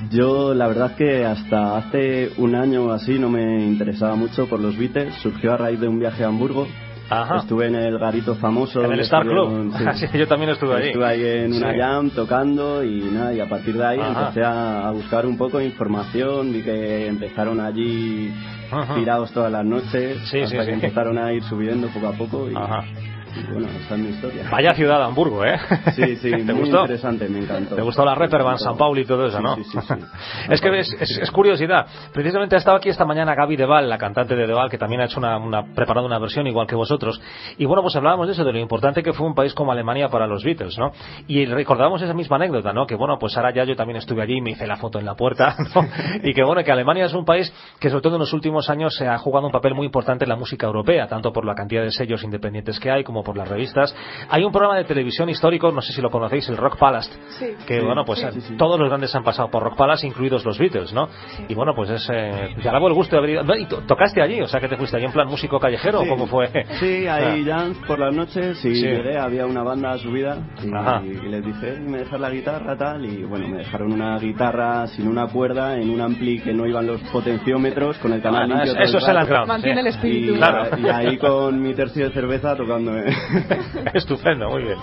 yo, 0.09 0.53
la 0.53 0.67
verdad, 0.67 0.95
que 0.95 1.25
hasta 1.25 1.77
hace 1.77 2.31
un 2.37 2.55
año 2.55 2.85
o 2.85 2.91
así 2.91 3.17
no 3.19 3.29
me 3.29 3.65
interesaba 3.65 4.15
mucho 4.15 4.47
por 4.47 4.59
los 4.59 4.77
Beatles. 4.77 5.13
Surgió 5.21 5.53
a 5.53 5.57
raíz 5.57 5.79
de 5.79 5.87
un 5.87 5.99
viaje 5.99 6.23
a 6.23 6.27
Hamburgo. 6.27 6.67
Ajá. 7.09 7.39
Estuve 7.39 7.67
en 7.67 7.75
el 7.75 7.99
garito 7.99 8.33
famoso. 8.35 8.81
En 8.83 8.93
el 8.93 9.01
Star 9.01 9.23
Club. 9.27 9.71
estuvieron- 9.73 9.95
Sí, 9.97 10.07
yo 10.17 10.27
también 10.27 10.51
estuve 10.51 10.75
allí. 10.75 10.87
Estuve 10.87 11.05
ahí 11.05 11.21
en 11.25 11.53
una 11.53 11.73
Sí. 11.73 11.79
jam 11.79 12.09
tocando 12.11 12.83
y 12.83 13.01
nada, 13.01 13.33
y 13.33 13.39
a 13.39 13.47
partir 13.47 13.75
de 13.77 13.85
ahí 13.85 13.99
Ajá. 13.99 14.21
empecé 14.21 14.41
a, 14.43 14.87
a 14.87 14.91
buscar 14.91 15.25
un 15.25 15.37
poco 15.37 15.59
de 15.59 15.65
información. 15.65 16.51
Vi 16.53 16.61
que 16.63 17.07
empezaron 17.07 17.59
allí 17.59 18.31
Ajá. 18.71 18.95
tirados 18.95 19.31
todas 19.31 19.51
las 19.51 19.65
noches 19.65 20.17
Sí, 20.31 20.39
hasta 20.41 20.47
sí, 20.49 20.57
que 20.57 20.65
sí. 20.65 20.71
empezaron 20.71 21.17
a 21.17 21.33
ir 21.33 21.43
subiendo 21.43 21.87
poco 21.89 22.07
a 22.07 22.13
poco. 22.13 22.49
Y, 22.49 22.55
Ajá. 22.55 22.83
y 22.87 23.12
bueno, 23.51 23.67
esa 23.67 23.95
es 23.95 23.99
mi 24.01 24.09
historia. 24.09 24.49
Vaya 24.51 24.73
ciudad 24.73 24.97
de 24.99 25.03
Hamburgo, 25.05 25.43
¿eh? 25.45 25.57
Sí, 25.95 26.15
sí, 26.17 26.31
¿Te 26.45 26.53
muy 26.53 26.61
gustó? 26.63 26.81
interesante, 26.81 27.27
me 27.29 27.39
encantó. 27.39 27.75
¿Te 27.75 27.81
gustó 27.81 28.05
la 28.05 28.15
Reeperbahn, 28.15 28.59
San 28.59 28.77
Paulo 28.77 28.99
y 29.01 29.05
todo 29.05 29.25
eso, 29.27 29.37
Sí, 29.37 29.43
no? 29.43 29.55
sí, 29.55 29.63
sí, 29.63 29.77
sí. 29.81 29.93
es 30.49 30.61
que 30.61 30.79
es, 30.79 30.93
es- 30.99 31.17
es 31.19 31.31
curiosidad. 31.31 31.85
Precisamente 32.13 32.55
ha 32.55 32.59
estado 32.59 32.77
aquí 32.77 32.89
esta 32.89 33.05
mañana 33.05 33.35
Gaby 33.35 33.55
Deval, 33.55 33.89
la 33.89 33.97
cantante 33.97 34.35
de 34.35 34.47
Deval, 34.47 34.69
que 34.69 34.77
también 34.77 35.01
ha 35.01 35.05
hecho 35.05 35.19
una, 35.19 35.37
una- 35.37 35.63
preparado 35.73 36.05
una 36.05 36.19
versión 36.19 36.47
igual 36.47 36.67
que 36.67 36.75
vosotros. 36.75 37.19
Y 37.57 37.65
bueno, 37.65 37.81
pues 37.81 37.95
hablábamos 37.95 38.27
de 38.27 38.33
eso, 38.33 38.43
de 38.43 38.53
lo 38.53 38.59
importante 38.59 39.01
que 39.03 39.13
fue 39.13 39.25
un 39.27 39.35
país 39.35 39.53
como 39.53 39.71
Alemania 39.71 40.09
para 40.09 40.27
los 40.27 40.43
Beatles, 40.43 40.77
¿no? 40.77 40.91
Y 41.27 41.45
recordábamos 41.45 42.01
esa 42.01 42.13
misma 42.13 42.35
anécdota, 42.37 42.73
¿no? 42.73 42.85
Que 42.85 42.95
bueno, 42.95 43.17
pues 43.19 43.35
ahora 43.37 43.53
ya 43.53 43.63
yo 43.63 43.75
también 43.75 43.97
estuve 43.97 44.21
allí 44.21 44.37
y 44.37 44.41
me 44.41 44.51
hice 44.51 44.67
la 44.67 44.77
foto 44.77 44.99
en 44.99 45.05
la 45.05 45.15
puerta, 45.15 45.55
¿no? 45.75 45.87
Y 46.23 46.33
que 46.33 46.43
bueno, 46.43 46.63
que 46.63 46.71
Alemania 46.71 47.05
es 47.05 47.13
un 47.13 47.25
país 47.25 47.53
que 47.79 47.89
sobre 47.89 48.01
todo 48.01 48.15
en 48.15 48.19
los 48.19 48.33
últimos 48.33 48.69
años 48.69 48.95
se 48.95 49.07
ha 49.07 49.17
jugado 49.17 49.45
un 49.47 49.51
papel 49.51 49.73
muy 49.73 49.85
importante 49.85 50.25
en 50.25 50.29
la 50.29 50.35
música 50.35 50.65
europea, 50.67 51.07
tanto 51.07 51.31
por 51.33 51.45
la 51.45 51.55
cantidad 51.55 51.81
de 51.83 51.91
sellos 51.91 52.23
independientes 52.23 52.79
que 52.79 52.91
hay 52.91 53.03
como 53.03 53.22
por 53.23 53.37
las 53.37 53.47
revistas. 53.47 53.95
Hay 54.29 54.43
un 54.43 54.51
programa 54.51 54.77
de 54.77 54.83
televisión 54.83 55.29
histórico, 55.29 55.71
no 55.71 55.81
sé 55.81 55.93
si 55.93 56.01
lo 56.01 56.09
conocéis, 56.09 56.47
el 56.49 56.57
Rock 56.57 56.77
Palace, 56.77 57.11
Sí. 57.39 57.47
que 57.65 57.79
Sí, 57.79 57.85
bueno, 57.85 58.03
pues 58.05 58.19
sí, 58.19 58.25
eh, 58.25 58.31
sí, 58.33 58.41
sí. 58.41 58.57
todos 58.57 58.79
los 58.79 58.89
grandes 58.89 59.13
han 59.15 59.23
pasado 59.23 59.49
por 59.49 59.63
Rock 59.63 59.75
Palace, 59.75 60.05
incluidos 60.07 60.43
los 60.45 60.57
Beatles, 60.57 60.93
¿no? 60.93 61.07
Y 61.47 61.53
bueno, 61.55 61.73
pues 61.75 61.89
es, 61.89 62.07
eh, 62.13 62.55
te 62.61 62.69
alabo 62.69 62.87
el 62.87 62.93
gusto 62.93 63.15
de 63.15 63.19
haber 63.19 63.29
ido. 63.31 63.43
No, 63.43 63.55
¿Y 63.55 63.65
to- 63.65 63.81
tocaste 63.87 64.21
allí? 64.21 64.41
O 64.41 64.47
sea, 64.47 64.59
que 64.59 64.67
te 64.67 64.77
fuiste 64.77 64.97
allí 64.97 65.05
en 65.05 65.11
plan 65.11 65.27
músico 65.27 65.59
callejero 65.59 66.01
o 66.01 66.07
cómo 66.07 66.27
fue? 66.27 66.49
Sí, 66.79 67.07
ahí 67.07 67.43
jams 67.45 67.77
por 67.87 67.99
las 67.99 68.13
noches 68.13 68.63
y 68.65 68.75
Sí. 68.75 68.81
llegué, 68.81 69.17
había 69.17 69.45
una 69.45 69.63
banda 69.63 69.97
subida 69.97 70.37
y, 70.61 71.07
y 71.07 71.29
les 71.29 71.45
dije, 71.45 71.79
me 71.79 71.99
dejas 71.99 72.19
la 72.19 72.29
guitarra 72.29 72.75
tal 72.77 73.05
y 73.05 73.23
bueno, 73.23 73.47
me 73.47 73.57
dejaron 73.59 73.91
una 73.93 74.17
guitarra 74.19 74.87
sin 74.87 75.07
una 75.07 75.27
cuerda 75.27 75.77
en 75.77 75.89
un 75.89 76.01
ampli 76.01 76.39
que 76.41 76.53
no 76.53 76.65
iban 76.65 76.87
los 76.87 77.01
potenciómetros 77.11 77.97
con 77.99 78.13
el 78.13 78.21
canal 78.21 78.43
Ah, 78.43 78.47
limpio. 78.63 78.73
eso- 78.73 78.81
eso 78.83 78.97
es 78.97 79.07
el. 79.07 79.47
Mantiene 79.47 79.81
el 79.81 79.87
espíritu. 79.87 80.33
Y, 80.33 80.37
Claro. 80.37 80.77
y 80.77 80.87
ahí 80.89 81.17
con 81.17 81.61
mi 81.61 81.73
tercio 81.73 82.05
de 82.07 82.13
cerveza 82.13 82.55
tocándome. 82.55 83.03
Estupendo, 83.93 84.49
muy 84.49 84.63
bien. 84.63 84.77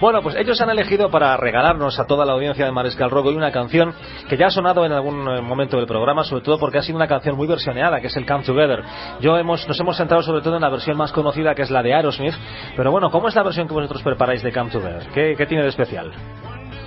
Bueno, 0.00 0.22
pues 0.22 0.36
ellos 0.36 0.60
han 0.60 0.70
elegido 0.70 1.10
para 1.10 1.36
regalarnos 1.36 1.98
a 1.98 2.06
toda 2.06 2.24
la 2.24 2.32
audiencia 2.32 2.64
de 2.64 2.72
Mariscal 2.72 3.10
Rock 3.10 3.26
hoy 3.26 3.36
una 3.36 3.50
canción 3.52 3.92
que 4.28 4.36
ya 4.36 4.46
ha 4.46 4.50
sonado 4.50 4.84
en 4.86 4.92
algún 4.92 5.28
eh, 5.28 5.40
momento 5.40 5.76
del 5.76 5.86
programa, 5.86 6.24
sobre 6.24 6.42
todo 6.44 6.58
porque 6.58 6.78
ha 6.78 6.82
sido 6.82 6.96
una 6.96 7.08
canción 7.08 7.36
muy 7.36 7.46
versioneada, 7.46 8.00
que 8.00 8.06
es 8.08 8.16
el 8.16 8.26
Come 8.26 8.44
Together. 8.44 8.82
Yo 9.20 9.36
hemos, 9.36 9.66
nos 9.66 9.78
hemos 9.80 9.96
centrado 9.96 10.22
sobre 10.22 10.42
todo 10.42 10.56
en 10.56 10.62
la 10.62 10.70
versión 10.70 10.96
más 10.96 11.12
conocida, 11.12 11.54
que 11.54 11.62
es 11.62 11.70
la 11.70 11.82
de 11.82 11.94
Aerosmith. 11.94 12.34
Pero 12.76 12.90
bueno, 12.90 13.10
¿cómo 13.10 13.28
es 13.28 13.34
la 13.34 13.42
versión 13.42 13.66
que 13.68 13.74
vosotros 13.74 14.02
preparáis 14.02 14.42
de 14.42 14.52
Come 14.52 14.70
Together? 14.70 15.06
¿Qué, 15.14 15.34
qué 15.36 15.46
tiene 15.46 15.62
de 15.62 15.70
especial? 15.70 16.12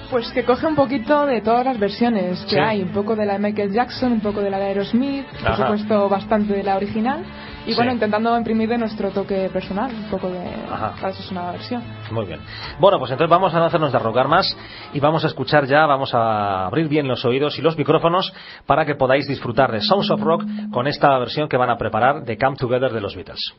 Pues 0.10 0.30
que 0.34 0.44
coge 0.44 0.68
un 0.68 0.76
poquito 0.76 1.26
de 1.26 1.40
todas 1.40 1.66
las 1.66 1.80
versiones 1.80 2.42
que 2.44 2.56
Sí. 2.56 2.60
hay, 2.60 2.82
un 2.82 2.90
poco 2.90 3.16
de 3.16 3.26
la 3.26 3.34
de 3.34 3.40
Michael 3.40 3.72
Jackson, 3.72 4.12
un 4.12 4.20
poco 4.20 4.42
de 4.42 4.50
la 4.50 4.58
de 4.60 4.66
Aerosmith, 4.66 5.26
por 5.40 5.52
Ajá. 5.52 5.64
supuesto 5.64 6.10
bastante 6.10 6.54
de 6.54 6.64
la 6.64 6.76
original, 6.76 7.24
y 7.66 7.72
Sí. 7.72 7.76
bueno, 7.76 7.92
intentando 7.92 8.38
imprimir 8.38 8.70
de 8.70 8.78
nuestro 8.78 9.10
toque 9.12 9.50
personal, 9.54 9.92
un 9.94 10.10
poco 10.10 10.30
de... 10.30 10.40
Ajá. 10.72 10.94
Para 10.96 11.10
eso 11.10 11.22
es 11.22 11.32
una 11.32 11.52
versión. 11.52 11.84
Muy 12.12 12.26
bien. 12.26 12.40
Bueno, 12.80 12.98
pues 13.00 13.12
entonces 13.12 13.30
vamos 13.30 13.54
a 13.54 13.60
no 13.60 13.66
hacernos 13.66 13.92
de 13.92 14.00
rogar 14.00 14.28
más 14.28 14.56
y 14.94 15.00
vamos 15.00 15.24
a 15.24 15.28
escuchar 15.28 15.66
ya, 15.66 15.86
vamos 15.86 16.14
a 16.14 16.66
abrir 16.66 16.88
bien 16.88 17.08
los 17.08 17.24
oídos 17.26 17.58
y 17.60 17.62
los 17.62 17.78
micrófonos 17.78 18.34
para 18.66 18.86
que 18.86 18.96
podáis 18.96 19.28
disfrutar 19.28 19.72
de 19.72 19.82
Sounds 19.82 20.10
of 20.10 20.22
Rock 20.22 20.44
con 20.72 20.88
esta 20.88 21.18
versión 21.20 21.48
que 21.48 21.58
van 21.58 21.70
a 21.70 21.78
preparar 21.78 22.24
de 22.24 22.38
Come 22.38 22.56
Together 22.58 22.92
de 22.92 23.02
los 23.02 23.16
Beatles. 23.16 23.54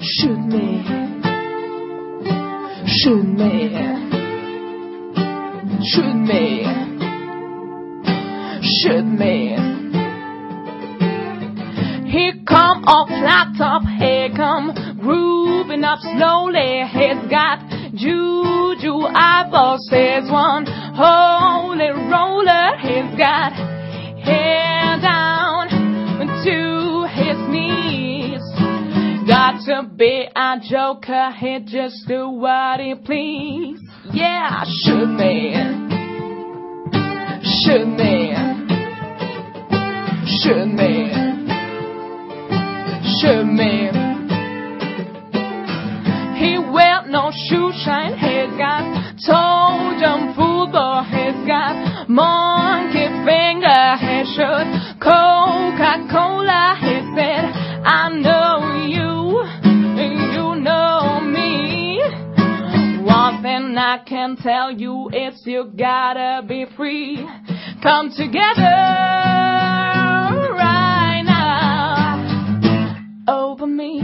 Shoot 0.00 0.38
me. 0.38 0.84
Shoot 2.86 3.24
me. 3.24 3.70
Shoot 5.80 6.14
me. 6.26 6.97
Shoot 8.70 9.02
me. 9.02 9.56
Here 12.10 12.34
come 12.46 12.84
a 12.84 13.06
flat 13.06 13.54
top, 13.56 13.82
here 13.98 14.28
come 14.36 14.74
grooving 15.00 15.84
up 15.84 16.00
slowly. 16.00 16.84
He's 16.92 17.30
got 17.30 17.60
juju 17.94 19.06
eyeballs, 19.14 19.88
says 19.88 20.30
one 20.30 20.66
holy 20.68 21.92
roller. 22.12 22.76
He's 22.82 23.16
got 23.16 23.52
hair 24.22 25.00
down 25.00 25.68
to 26.44 27.06
his 27.08 27.38
knees. 27.48 28.42
Got 29.26 29.64
to 29.64 29.88
be 29.96 30.28
a 30.36 30.56
joker, 30.68 31.30
he 31.38 31.60
just 31.64 32.06
do 32.06 32.28
what 32.28 32.80
he 32.80 32.94
please. 32.96 33.80
Yeah, 34.12 34.64
shoot 34.84 35.08
me. 35.08 35.54
Shoot 37.64 37.86
me. 37.86 38.37
Shoot 40.28 40.66
me. 40.66 41.08
He 46.38 46.58
wear 46.58 47.06
no 47.08 47.32
shoe 47.32 47.72
shine, 47.82 48.12
he's 48.12 48.52
got 48.58 48.82
toe 49.24 49.96
jump 49.98 50.36
football, 50.36 51.02
he's 51.04 51.46
got 51.46 52.08
monkey 52.10 53.08
finger, 53.24 53.96
he 53.96 54.24
should 54.36 54.68
Coca-Cola, 55.00 56.76
he 56.78 57.00
said, 57.16 57.48
I 57.86 58.10
know 58.12 58.84
you, 58.84 59.42
you 59.96 60.60
know 60.60 61.20
me. 61.20 62.02
One 63.02 63.42
thing 63.42 63.78
I 63.78 64.04
can 64.06 64.36
tell 64.36 64.70
you 64.72 65.08
is 65.08 65.40
you 65.46 65.72
gotta 65.74 66.46
be 66.46 66.66
free. 66.76 67.26
Come 67.80 68.10
together 68.10 68.62
right 70.52 71.22
now 71.24 72.24
over 73.28 73.66
me. 73.66 74.00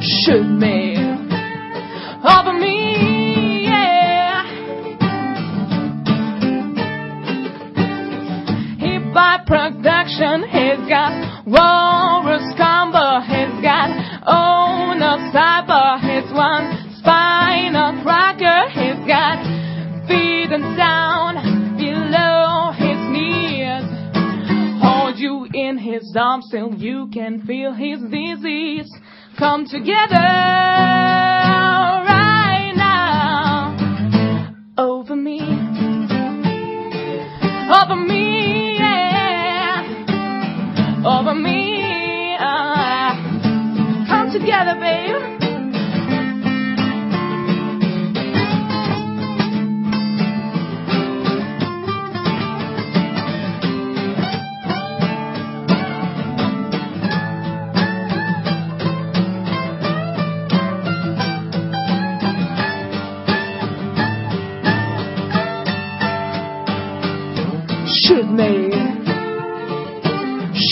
Shoot 0.00 0.44
me 0.44 0.96
over 2.24 2.52
me, 2.58 3.64
yeah. 3.64 4.42
He 8.78 8.98
by 9.12 9.38
production, 9.46 10.42
he's 10.48 10.88
got 10.88 11.46
walrus 11.46 12.54
combo, 12.56 13.20
he's 13.20 13.62
got 13.62 13.90
owner 14.26 14.57
arms 26.18 26.48
you 26.78 27.08
can 27.12 27.46
feel 27.46 27.72
his 27.72 28.00
disease. 28.00 28.90
Come 29.38 29.66
together 29.66 30.18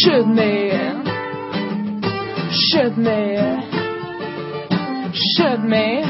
me. 0.06 0.70
Shoot 2.52 2.96
me. 2.96 3.36
Shoot 5.34 5.60
me. 5.64 6.02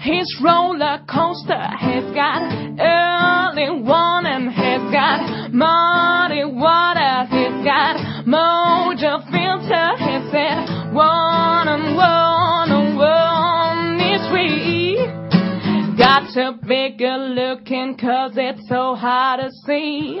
His 0.00 0.40
roller 0.42 0.98
coaster 1.08 1.54
has 1.54 2.04
got 2.14 2.42
early 2.80 3.80
warning, 3.82 4.50
has 4.50 4.90
got 4.90 5.52
muddy 5.52 6.44
water, 6.44 7.26
has 7.30 7.64
got 7.64 8.24
mojo 8.26 9.22
filter, 9.30 9.96
has 10.02 10.30
said 10.32 10.92
one 10.92 11.68
and 11.68 11.96
one 11.96 12.72
and 12.72 12.96
one 12.96 14.00
is. 14.00 14.18
Got 15.98 16.32
to 16.34 16.58
be 16.66 16.94
good 16.96 17.34
looking 17.34 17.96
cause 17.96 18.32
it's 18.36 18.68
so 18.68 18.94
hard 18.94 19.40
to 19.40 19.50
see. 19.66 20.20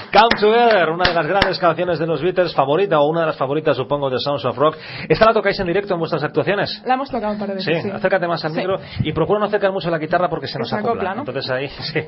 Come 0.11 0.27
Together, 0.39 0.89
una 0.89 1.05
de 1.07 1.13
las 1.13 1.25
grandes 1.25 1.57
canciones 1.57 1.97
de 1.97 2.05
los 2.05 2.21
Beatles, 2.21 2.53
favorita 2.53 2.99
o 2.99 3.07
una 3.07 3.21
de 3.21 3.27
las 3.27 3.37
favoritas, 3.37 3.77
supongo, 3.77 4.09
de 4.09 4.19
Sounds 4.19 4.43
of 4.43 4.57
Rock. 4.57 4.75
¿Esta 5.07 5.25
la 5.25 5.33
tocáis 5.33 5.57
en 5.61 5.67
directo 5.67 5.93
en 5.93 5.99
vuestras 5.99 6.21
actuaciones? 6.23 6.81
La 6.85 6.95
hemos 6.95 7.09
tocado 7.09 7.31
un 7.33 7.39
par 7.39 7.47
de 7.47 7.55
veces. 7.55 7.81
Sí, 7.83 7.89
acércate 7.89 8.27
más 8.27 8.43
al 8.43 8.51
Sí. 8.51 8.57
micro 8.57 8.77
y 9.03 9.13
procura 9.13 9.39
no 9.39 9.45
acercar 9.45 9.71
mucho 9.71 9.89
la 9.89 9.97
guitarra 9.97 10.27
porque 10.29 10.47
se 10.47 10.59
nos 10.59 10.67
se 10.69 10.75
acopla. 10.75 11.11
acopla, 11.11 11.15
¿no? 11.15 11.21
Entonces 11.21 11.49
ahí, 11.49 11.67
sí. 11.93 11.99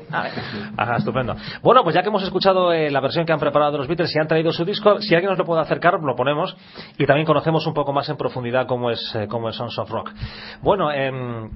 Ajá, 0.76 0.96
estupendo. 0.96 1.34
Bueno, 1.62 1.82
pues 1.82 1.94
ya 1.94 2.02
que 2.02 2.08
hemos 2.08 2.22
escuchado 2.22 2.72
eh, 2.72 2.90
la 2.90 3.00
versión 3.00 3.24
que 3.24 3.32
han 3.32 3.40
preparado 3.40 3.72
de 3.72 3.78
los 3.78 3.88
Beatles 3.88 4.14
y 4.14 4.18
han 4.18 4.28
traído 4.28 4.52
su 4.52 4.64
disco, 4.66 5.00
si 5.00 5.14
alguien 5.14 5.30
nos 5.30 5.38
lo 5.38 5.46
puede 5.46 5.62
acercar, 5.62 5.94
lo 6.00 6.14
ponemos 6.14 6.54
y 6.98 7.06
también 7.06 7.26
conocemos 7.26 7.66
un 7.66 7.72
poco 7.72 7.92
más 7.94 8.06
en 8.10 8.16
profundidad 8.18 8.66
cómo 8.66 8.90
es, 8.90 9.14
eh, 9.14 9.26
cómo 9.28 9.48
es 9.48 9.56
Sounds 9.56 9.78
of 9.78 9.90
Rock. 9.90 10.10
Bueno, 10.60 10.92
em, 10.92 11.48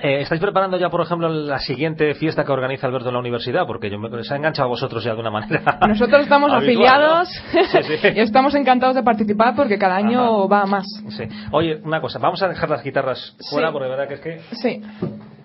eh, 0.00 0.20
¿Estáis 0.20 0.40
preparando 0.40 0.76
ya, 0.76 0.88
por 0.90 1.00
ejemplo, 1.00 1.28
la 1.28 1.58
siguiente 1.58 2.14
fiesta 2.14 2.44
que 2.44 2.52
organiza 2.52 2.86
Alberto 2.86 3.08
en 3.08 3.14
la 3.14 3.20
universidad? 3.20 3.66
Porque 3.66 3.90
yo 3.90 3.98
me, 3.98 4.22
se 4.24 4.34
ha 4.34 4.36
enganchado 4.36 4.66
a 4.66 4.70
vosotros 4.70 5.02
ya 5.04 5.14
de 5.14 5.20
una 5.20 5.30
manera. 5.30 5.78
Nosotros 5.88 6.22
estamos 6.22 6.52
afiliados 6.52 7.28
¿no? 7.54 7.62
Sí, 7.64 7.82
sí. 7.82 8.08
y 8.14 8.20
estamos 8.20 8.54
encantados 8.54 8.94
de 8.94 9.02
participar 9.02 9.54
porque 9.54 9.78
cada 9.78 9.96
año 9.96 10.48
va 10.48 10.62
a 10.62 10.66
más. 10.66 10.86
Sí. 11.10 11.24
Oye, 11.52 11.80
una 11.82 12.00
cosa, 12.00 12.18
vamos 12.18 12.42
a 12.42 12.48
dejar 12.48 12.68
las 12.70 12.82
guitarras 12.82 13.36
fuera 13.50 13.72
porque 13.72 13.84
de 13.84 13.90
verdad 13.90 14.08
que 14.08 14.14
es 14.14 14.20
que 14.20 14.40
Sí. 14.56 14.82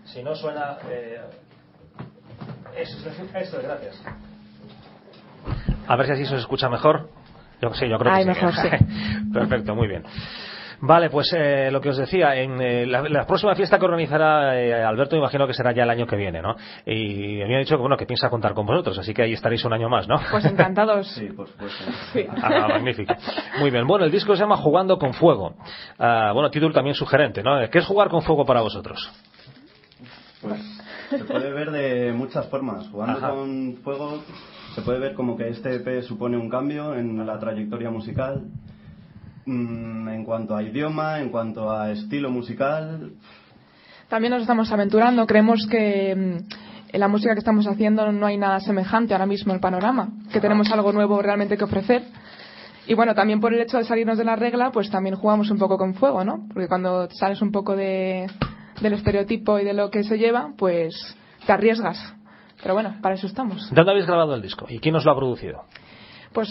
Si 0.06 0.24
no 0.24 0.36
suena. 0.36 0.78
Eh... 0.90 1.22
Eso, 2.78 2.98
eso, 3.36 3.60
gracias. 3.62 4.04
A 5.88 5.96
ver 5.96 6.06
si 6.08 6.12
así 6.14 6.26
se 6.26 6.36
os 6.36 6.42
escucha 6.42 6.70
mejor. 6.70 7.10
Yo 7.62 7.74
sí, 7.74 7.88
yo 7.88 7.98
creo 7.98 8.12
que 8.12 8.18
Ay, 8.18 8.24
sí. 8.24 8.30
mejor, 8.30 8.54
sí. 8.54 8.70
Perfecto, 9.34 9.76
muy 9.76 9.88
bien. 9.88 10.04
Vale, 10.86 11.10
pues 11.10 11.32
eh, 11.32 11.72
lo 11.72 11.80
que 11.80 11.88
os 11.90 11.98
decía, 11.98 12.36
en 12.36 12.62
eh, 12.62 12.86
la, 12.86 13.04
la 13.04 13.26
próxima 13.26 13.56
fiesta 13.56 13.80
que 13.80 13.86
organizará 13.86 14.60
eh, 14.60 14.84
Alberto, 14.84 15.16
imagino 15.16 15.48
que 15.48 15.54
será 15.54 15.72
ya 15.72 15.84
el 15.84 15.90
año 15.90 16.06
que 16.06 16.18
viene, 16.18 16.42
¿no? 16.42 16.58
Y 16.86 17.38
me 17.38 17.56
ha 17.56 17.60
dicho 17.60 17.78
que 17.78 17.82
bueno 17.82 17.96
que 17.96 18.06
piensa 18.06 18.30
contar 18.30 18.54
con 18.54 18.66
vosotros, 18.66 19.00
así 19.00 19.14
que 19.14 19.22
ahí 19.22 19.32
estaréis 19.32 19.64
un 19.64 19.72
año 19.72 19.88
más, 19.88 20.10
¿no? 20.10 20.18
Pues 20.30 20.44
encantados. 20.44 21.08
Sí, 21.08 21.28
por 21.28 21.48
supuesto. 21.48 21.86
Sí. 22.12 22.28
Ah, 22.30 22.68
magnífico. 22.68 23.16
Muy 23.62 23.72
bien. 23.72 23.88
Bueno, 23.88 24.04
el 24.04 24.12
disco 24.12 24.36
se 24.36 24.42
llama 24.42 24.58
Jugando 24.58 24.98
con 24.98 25.14
Fuego. 25.14 25.56
Ah, 25.98 26.32
bueno, 26.34 26.52
título 26.52 26.74
también 26.74 26.96
sugerente, 26.96 27.42
¿no? 27.44 27.70
¿Qué 27.70 27.80
es 27.80 27.86
jugar 27.86 28.10
con 28.10 28.22
fuego 28.22 28.46
para 28.46 28.60
vosotros? 28.60 29.10
Pues 30.42 30.60
se 31.10 31.24
puede 31.24 31.50
ver 31.54 31.72
de 31.72 32.12
muchas 32.12 32.46
formas. 32.50 32.90
Jugando 32.90 33.20
Ajá. 33.20 33.30
con 33.30 33.78
fuego 33.86 34.22
se 34.76 34.82
puede 34.82 35.00
ver 35.00 35.14
como 35.14 35.38
que 35.38 35.48
este 35.48 35.76
EP 35.76 36.04
supone 36.04 36.36
un 36.36 36.50
cambio 36.50 36.94
en 36.94 37.26
la 37.26 37.40
trayectoria 37.40 37.90
musical. 37.90 38.42
Mm, 39.46 40.08
en 40.08 40.24
cuanto 40.24 40.56
a 40.56 40.64
idioma, 40.64 41.20
en 41.20 41.30
cuanto 41.30 41.70
a 41.70 41.92
estilo 41.92 42.30
musical, 42.30 43.12
También 44.08 44.32
nos 44.32 44.42
estamos 44.42 44.72
aventurando. 44.72 45.26
Creemos 45.26 45.68
que 45.70 46.16
mm, 46.16 46.94
en 46.94 47.00
la 47.00 47.08
música 47.08 47.34
que 47.34 47.40
estamos 47.40 47.68
haciendo 47.68 48.12
no 48.12 48.26
hay 48.26 48.38
nada 48.38 48.60
semejante 48.60 49.14
ahora 49.14 49.26
mismo 49.26 49.52
en 49.52 49.56
el 49.56 49.62
panorama. 49.62 50.10
Que 50.32 50.40
tenemos 50.40 50.72
algo 50.72 50.94
nuevo 50.94 51.22
realmente 51.22 51.58
que 51.58 51.64
ofrecer. 51.64 52.04
Y 52.86 52.94
bueno, 52.94 53.16
también 53.16 53.40
por 53.40 53.54
el 53.54 53.62
hecho 53.62 53.78
de 53.78 53.86
salirnos 53.86 54.18
de 54.18 54.26
la 54.26 54.36
regla, 54.36 54.72
pues 54.72 54.90
también 54.90 55.16
jugamos 55.16 55.50
un 55.50 55.58
poco 55.58 55.78
con 55.78 55.94
fuego, 55.96 56.24
¿no? 56.24 56.48
Porque 56.54 56.68
cuando 56.68 57.10
sales 57.10 57.42
un 57.42 57.52
poco 57.52 57.76
de, 57.76 58.28
del 58.82 58.94
estereotipo 58.94 59.58
y 59.60 59.64
de 59.64 59.74
lo 59.74 59.90
que 59.90 60.04
se 60.04 60.18
lleva, 60.18 60.52
pues 60.58 60.94
te 61.46 61.52
arriesgas. 61.52 62.14
Pero 62.62 62.76
bueno, 62.76 62.96
para 63.02 63.16
eso 63.16 63.28
estamos. 63.28 63.70
¿Dónde 63.74 63.92
habéis 63.92 64.06
grabado 64.06 64.36
el 64.36 64.42
disco? 64.42 64.66
¿Y 64.70 64.80
quién 64.80 64.96
os 64.96 65.06
lo 65.06 65.12
ha 65.12 65.16
producido? 65.16 65.64
Pues 66.34 66.50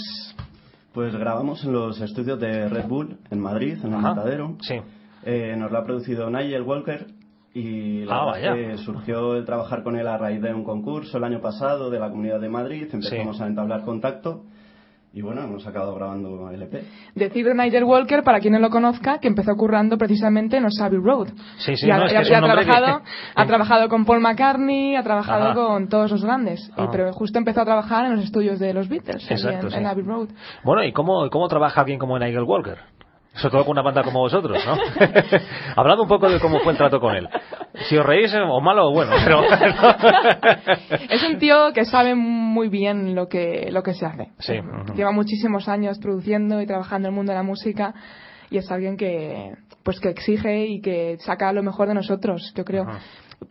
pues 0.92 1.14
grabamos 1.16 1.64
en 1.64 1.72
los 1.72 2.00
estudios 2.00 2.38
de 2.38 2.68
Red 2.68 2.87
Bull 2.87 3.18
en 3.30 3.40
Madrid, 3.40 3.78
en 3.82 3.88
el 3.92 3.99
Ajá. 3.99 4.14
Matadero. 4.14 4.56
Sí. 4.61 4.75
Eh, 5.25 5.54
nos 5.56 5.70
lo 5.70 5.78
ha 5.78 5.84
producido 5.84 6.28
Nigel 6.30 6.62
Walker 6.62 7.06
y 7.54 8.04
la 8.04 8.16
Ah, 8.22 8.25
verdad 8.32 8.50
vaya. 8.50 8.54
que 8.54 8.78
surgió 8.78 9.37
el 9.37 9.44
trabajar 9.44 9.82
con 9.82 9.96
él 9.96 10.06
a 10.08 10.18
raíz 10.18 10.40
de 10.42 10.52
un 10.52 10.64
concurso 10.64 11.18
el 11.18 11.25
año 11.25 11.40
pasado 11.40 11.90
de 11.90 11.99
la 12.00 12.11
Comunidad 12.11 12.40
de 12.40 12.49
Madrid. 12.49 12.88
Empezamos 12.92 13.37
Sí. 13.37 13.42
a 13.42 13.46
entablar 13.46 13.84
contacto 13.84 14.44
y 15.14 15.21
bueno, 15.23 15.42
hemos 15.42 15.66
acabado 15.66 15.95
grabando 15.95 16.50
el 16.50 16.62
EP. 16.62 16.85
decir 17.14 17.45
de 17.47 17.54
Nigel 17.54 17.85
Walker, 17.85 18.23
para 18.23 18.40
quien 18.40 18.54
no 18.54 18.59
lo 18.59 18.71
conozca, 18.71 19.19
que 19.19 19.28
empezó 19.28 19.54
currando 19.57 19.99
precisamente 19.99 20.57
en 20.57 20.64
Osabi 20.64 20.97
Road. 20.97 21.28
Sí, 21.59 21.76
sí, 21.76 21.87
y 21.87 21.90
ha, 21.90 21.99
no, 21.99 22.04
es 22.07 22.11
y 22.11 22.12
que 22.14 22.19
ha- 22.19 22.23
es 22.23 22.31
y 22.31 22.35
ha 22.35 22.38
un 22.38 22.40
nombre 22.49 22.64
que- 22.64 22.71
trabajado, 22.73 23.02
ha 23.35 23.47
trabajado 23.47 23.88
con 23.88 24.04
Paul 24.04 24.21
McCartney, 24.21 24.97
ha 24.97 25.02
trabajado 25.02 25.45
Ajá. 25.47 25.54
con 25.54 25.88
todos 25.88 26.11
los 26.11 26.25
grandes. 26.25 26.71
Eh, 26.76 26.87
pero 26.90 27.12
justo 27.12 27.38
empezó 27.38 27.61
a 27.61 27.64
trabajar 27.64 28.07
en 28.07 28.16
los 28.16 28.25
estudios 28.25 28.59
de 28.59 28.73
los 28.73 28.88
Beatles, 28.88 29.31
Exacto, 29.31 29.66
en, 29.66 29.71
sí. 29.73 29.76
en 29.78 29.87
Abbey 29.87 30.04
Road. 30.04 30.28
Bueno, 30.64 30.83
¿y 30.85 30.92
cómo, 30.92 31.28
cómo 31.31 31.47
trabaja 31.49 31.81
alguien 31.83 31.99
como 31.99 32.19
Nigel 32.19 32.42
Walker? 32.45 32.78
Sobre 33.34 33.52
todo 33.52 33.64
con 33.64 33.72
una 33.72 33.82
banda 33.82 34.02
como 34.02 34.20
vosotros, 34.20 34.62
¿no? 34.66 34.76
Hablad 35.76 36.00
un 36.00 36.08
poco 36.08 36.28
de 36.28 36.38
cómo 36.38 36.60
fue 36.60 36.72
el 36.72 36.78
trato 36.78 37.00
con 37.00 37.14
él. 37.14 37.28
Si 37.88 37.96
os 37.96 38.04
reís, 38.04 38.32
o 38.34 38.60
malo 38.60 38.88
o 38.88 38.92
bueno, 38.92 39.12
pero... 39.24 39.42
Es 41.10 41.22
un 41.22 41.38
tío 41.38 41.72
que 41.72 41.86
sabe 41.86 42.14
muy 42.14 42.68
bien 42.68 43.14
lo 43.14 43.28
que, 43.28 43.70
lo 43.70 43.82
que 43.82 43.94
se 43.94 44.04
hace. 44.04 44.28
Sí. 44.38 44.54
Lleva 44.94 45.12
muchísimos 45.12 45.68
años 45.68 45.98
produciendo 45.98 46.60
y 46.60 46.66
trabajando 46.66 47.08
en 47.08 47.14
el 47.14 47.16
mundo 47.16 47.32
de 47.32 47.38
la 47.38 47.42
música 47.42 47.94
y 48.50 48.58
es 48.58 48.70
alguien 48.70 48.98
que, 48.98 49.54
pues 49.82 49.98
que 49.98 50.10
exige 50.10 50.66
y 50.66 50.82
que 50.82 51.16
saca 51.20 51.52
lo 51.54 51.62
mejor 51.62 51.88
de 51.88 51.94
nosotros, 51.94 52.52
yo 52.54 52.64
creo. 52.66 52.85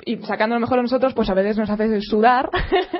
Y 0.05 0.17
sacando 0.17 0.55
lo 0.55 0.61
mejor 0.61 0.77
de 0.77 0.83
nosotros, 0.83 1.15
pues 1.15 1.29
a 1.29 1.33
veces 1.33 1.57
nos 1.57 1.71
hace 1.71 2.01
sudar, 2.01 2.49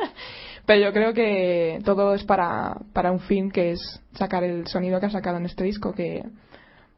pero 0.65 0.83
yo 0.83 0.93
creo 0.93 1.13
que 1.13 1.79
todo 1.85 2.15
es 2.15 2.23
para, 2.23 2.75
para 2.91 3.11
un 3.11 3.19
fin 3.19 3.51
que 3.51 3.71
es 3.71 4.01
sacar 4.13 4.43
el 4.43 4.65
sonido 4.65 4.99
que 4.99 5.05
ha 5.05 5.11
sacado 5.11 5.37
en 5.37 5.45
este 5.45 5.63
disco, 5.63 5.93
que 5.93 6.23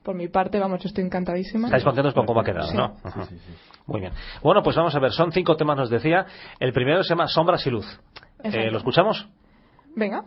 por 0.04 0.16
mi 0.16 0.28
parte, 0.28 0.60
vamos, 0.60 0.82
yo 0.82 0.88
estoy 0.88 1.04
encantadísima. 1.06 1.68
Estáis 1.68 1.84
contentos 1.84 2.14
con 2.14 2.26
cómo 2.26 2.42
ha 2.42 2.44
quedado, 2.44 2.68
Sí. 2.68 2.78
¿no? 2.78 2.96
Muy 3.88 4.02
bien. 4.02 4.14
Bueno, 4.42 4.62
pues 4.64 4.76
vamos 4.76 4.94
a 4.96 5.00
ver, 5.00 5.12
son 5.12 5.32
cinco 5.32 5.56
temas, 5.56 5.78
nos 5.78 5.90
decía. 5.90 6.26
El 6.60 6.74
primero 6.74 7.04
se 7.04 7.10
llama 7.10 7.28
Sombras 7.28 7.66
y 7.66 7.70
Luz. 7.70 7.86
Eh, 8.44 8.70
¿Lo 8.72 8.78
escuchamos? 8.78 9.28
Venga. 9.96 10.24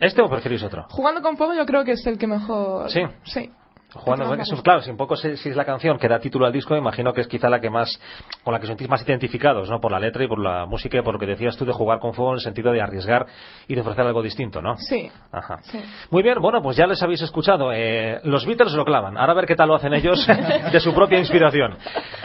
¿Este 0.00 0.22
o 0.22 0.28
preferís 0.28 0.62
otro? 0.62 0.84
Jugando 0.90 1.22
con 1.22 1.36
fuego 1.36 1.54
yo 1.54 1.66
creo 1.66 1.84
que 1.84 1.92
es 1.92 2.06
el 2.06 2.18
que 2.18 2.26
mejor... 2.26 2.90
Sí. 2.90 3.00
Sí. 3.24 3.50
Jugando, 3.92 4.24
El 4.24 4.30
que 4.30 4.30
más 4.30 4.36
me 4.38 4.42
es- 4.44 4.50
gusta. 4.50 4.62
claro, 4.62 4.80
si 4.82 4.90
un 4.90 4.96
poco 4.96 5.16
si, 5.16 5.36
si 5.36 5.48
es 5.48 5.56
la 5.56 5.64
canción 5.64 5.98
que 5.98 6.08
da 6.08 6.18
título 6.20 6.46
al 6.46 6.52
disco, 6.52 6.76
imagino 6.76 7.12
que 7.12 7.22
es 7.22 7.26
quizá 7.28 7.48
la 7.48 7.60
que 7.60 7.70
más, 7.70 8.00
con 8.44 8.54
la 8.54 8.60
que 8.60 8.66
sentís 8.66 8.88
más 8.88 9.02
identificados, 9.06 9.68
¿no? 9.68 9.80
Por 9.80 9.90
la 9.92 9.98
letra 9.98 10.24
y 10.24 10.28
por 10.28 10.38
la 10.38 10.64
música 10.66 10.98
y 10.98 11.02
por 11.02 11.14
lo 11.14 11.18
que 11.20 11.26
decías 11.26 11.56
tú 11.56 11.64
de 11.64 11.72
jugar 11.72 11.98
con 11.98 12.14
fuego 12.14 12.30
en 12.32 12.36
el 12.36 12.40
sentido 12.40 12.72
de 12.72 12.80
arriesgar 12.80 13.26
y 13.66 13.74
de 13.74 13.80
ofrecer 13.80 14.06
algo 14.06 14.22
distinto, 14.22 14.62
¿no? 14.62 14.76
Sí. 14.76 15.10
Ajá. 15.32 15.58
Sí. 15.62 15.80
Muy 16.10 16.22
bien, 16.22 16.38
bueno, 16.40 16.62
pues 16.62 16.76
ya 16.76 16.86
les 16.86 17.02
habéis 17.02 17.22
escuchado. 17.22 17.72
Eh, 17.72 18.20
los 18.24 18.46
Beatles 18.46 18.72
lo 18.74 18.84
clavan. 18.84 19.18
Ahora 19.18 19.32
a 19.32 19.34
ver 19.36 19.46
qué 19.46 19.56
tal 19.56 19.68
lo 19.68 19.74
hacen 19.74 19.92
ellos 19.94 20.26
de 20.72 20.80
su 20.80 20.94
propia 20.94 21.18
inspiración. 21.18 21.76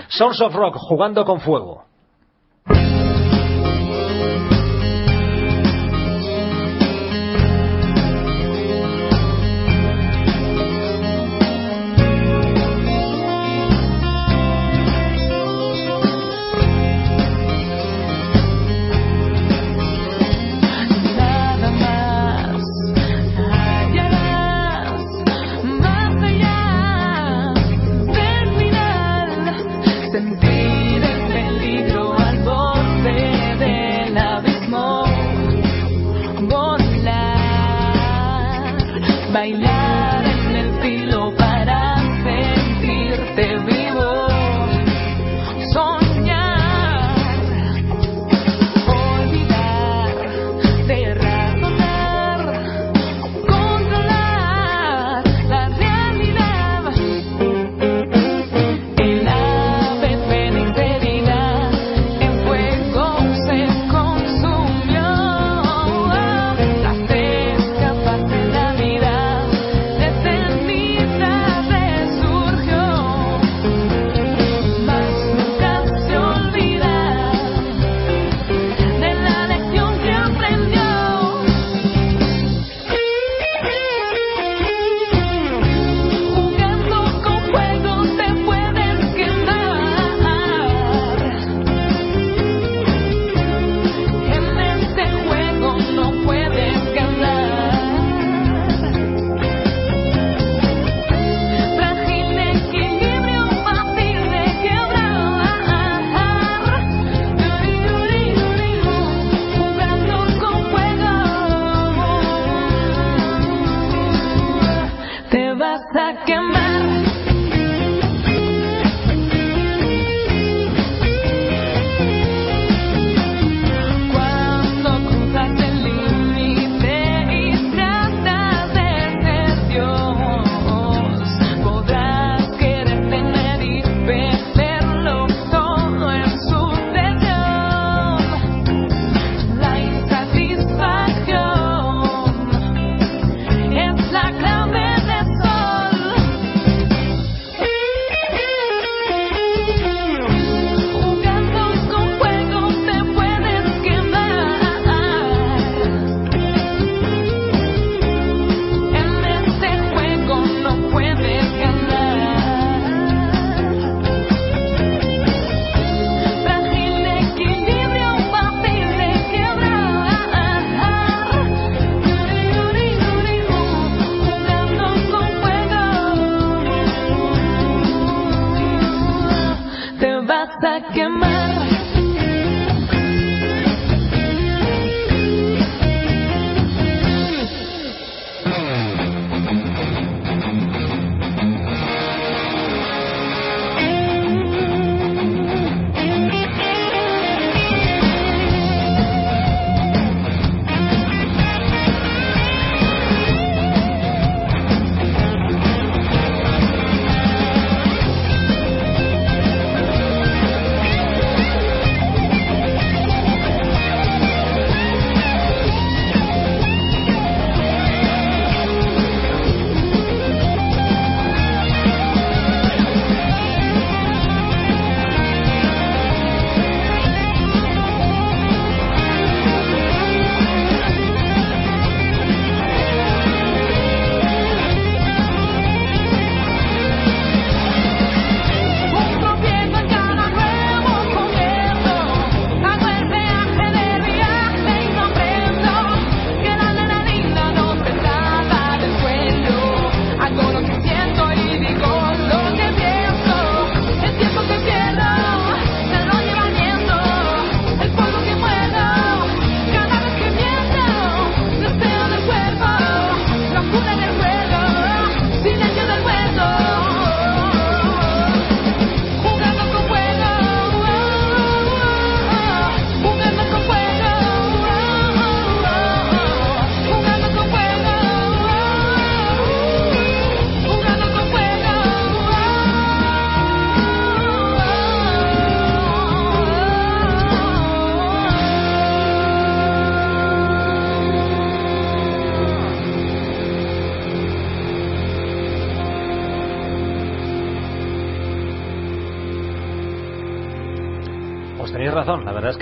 Sons 0.08 0.40
of 0.42 0.54
Rock, 0.54 0.76
jugando 0.78 1.26
con 1.26 1.40
fuego. 1.40 1.86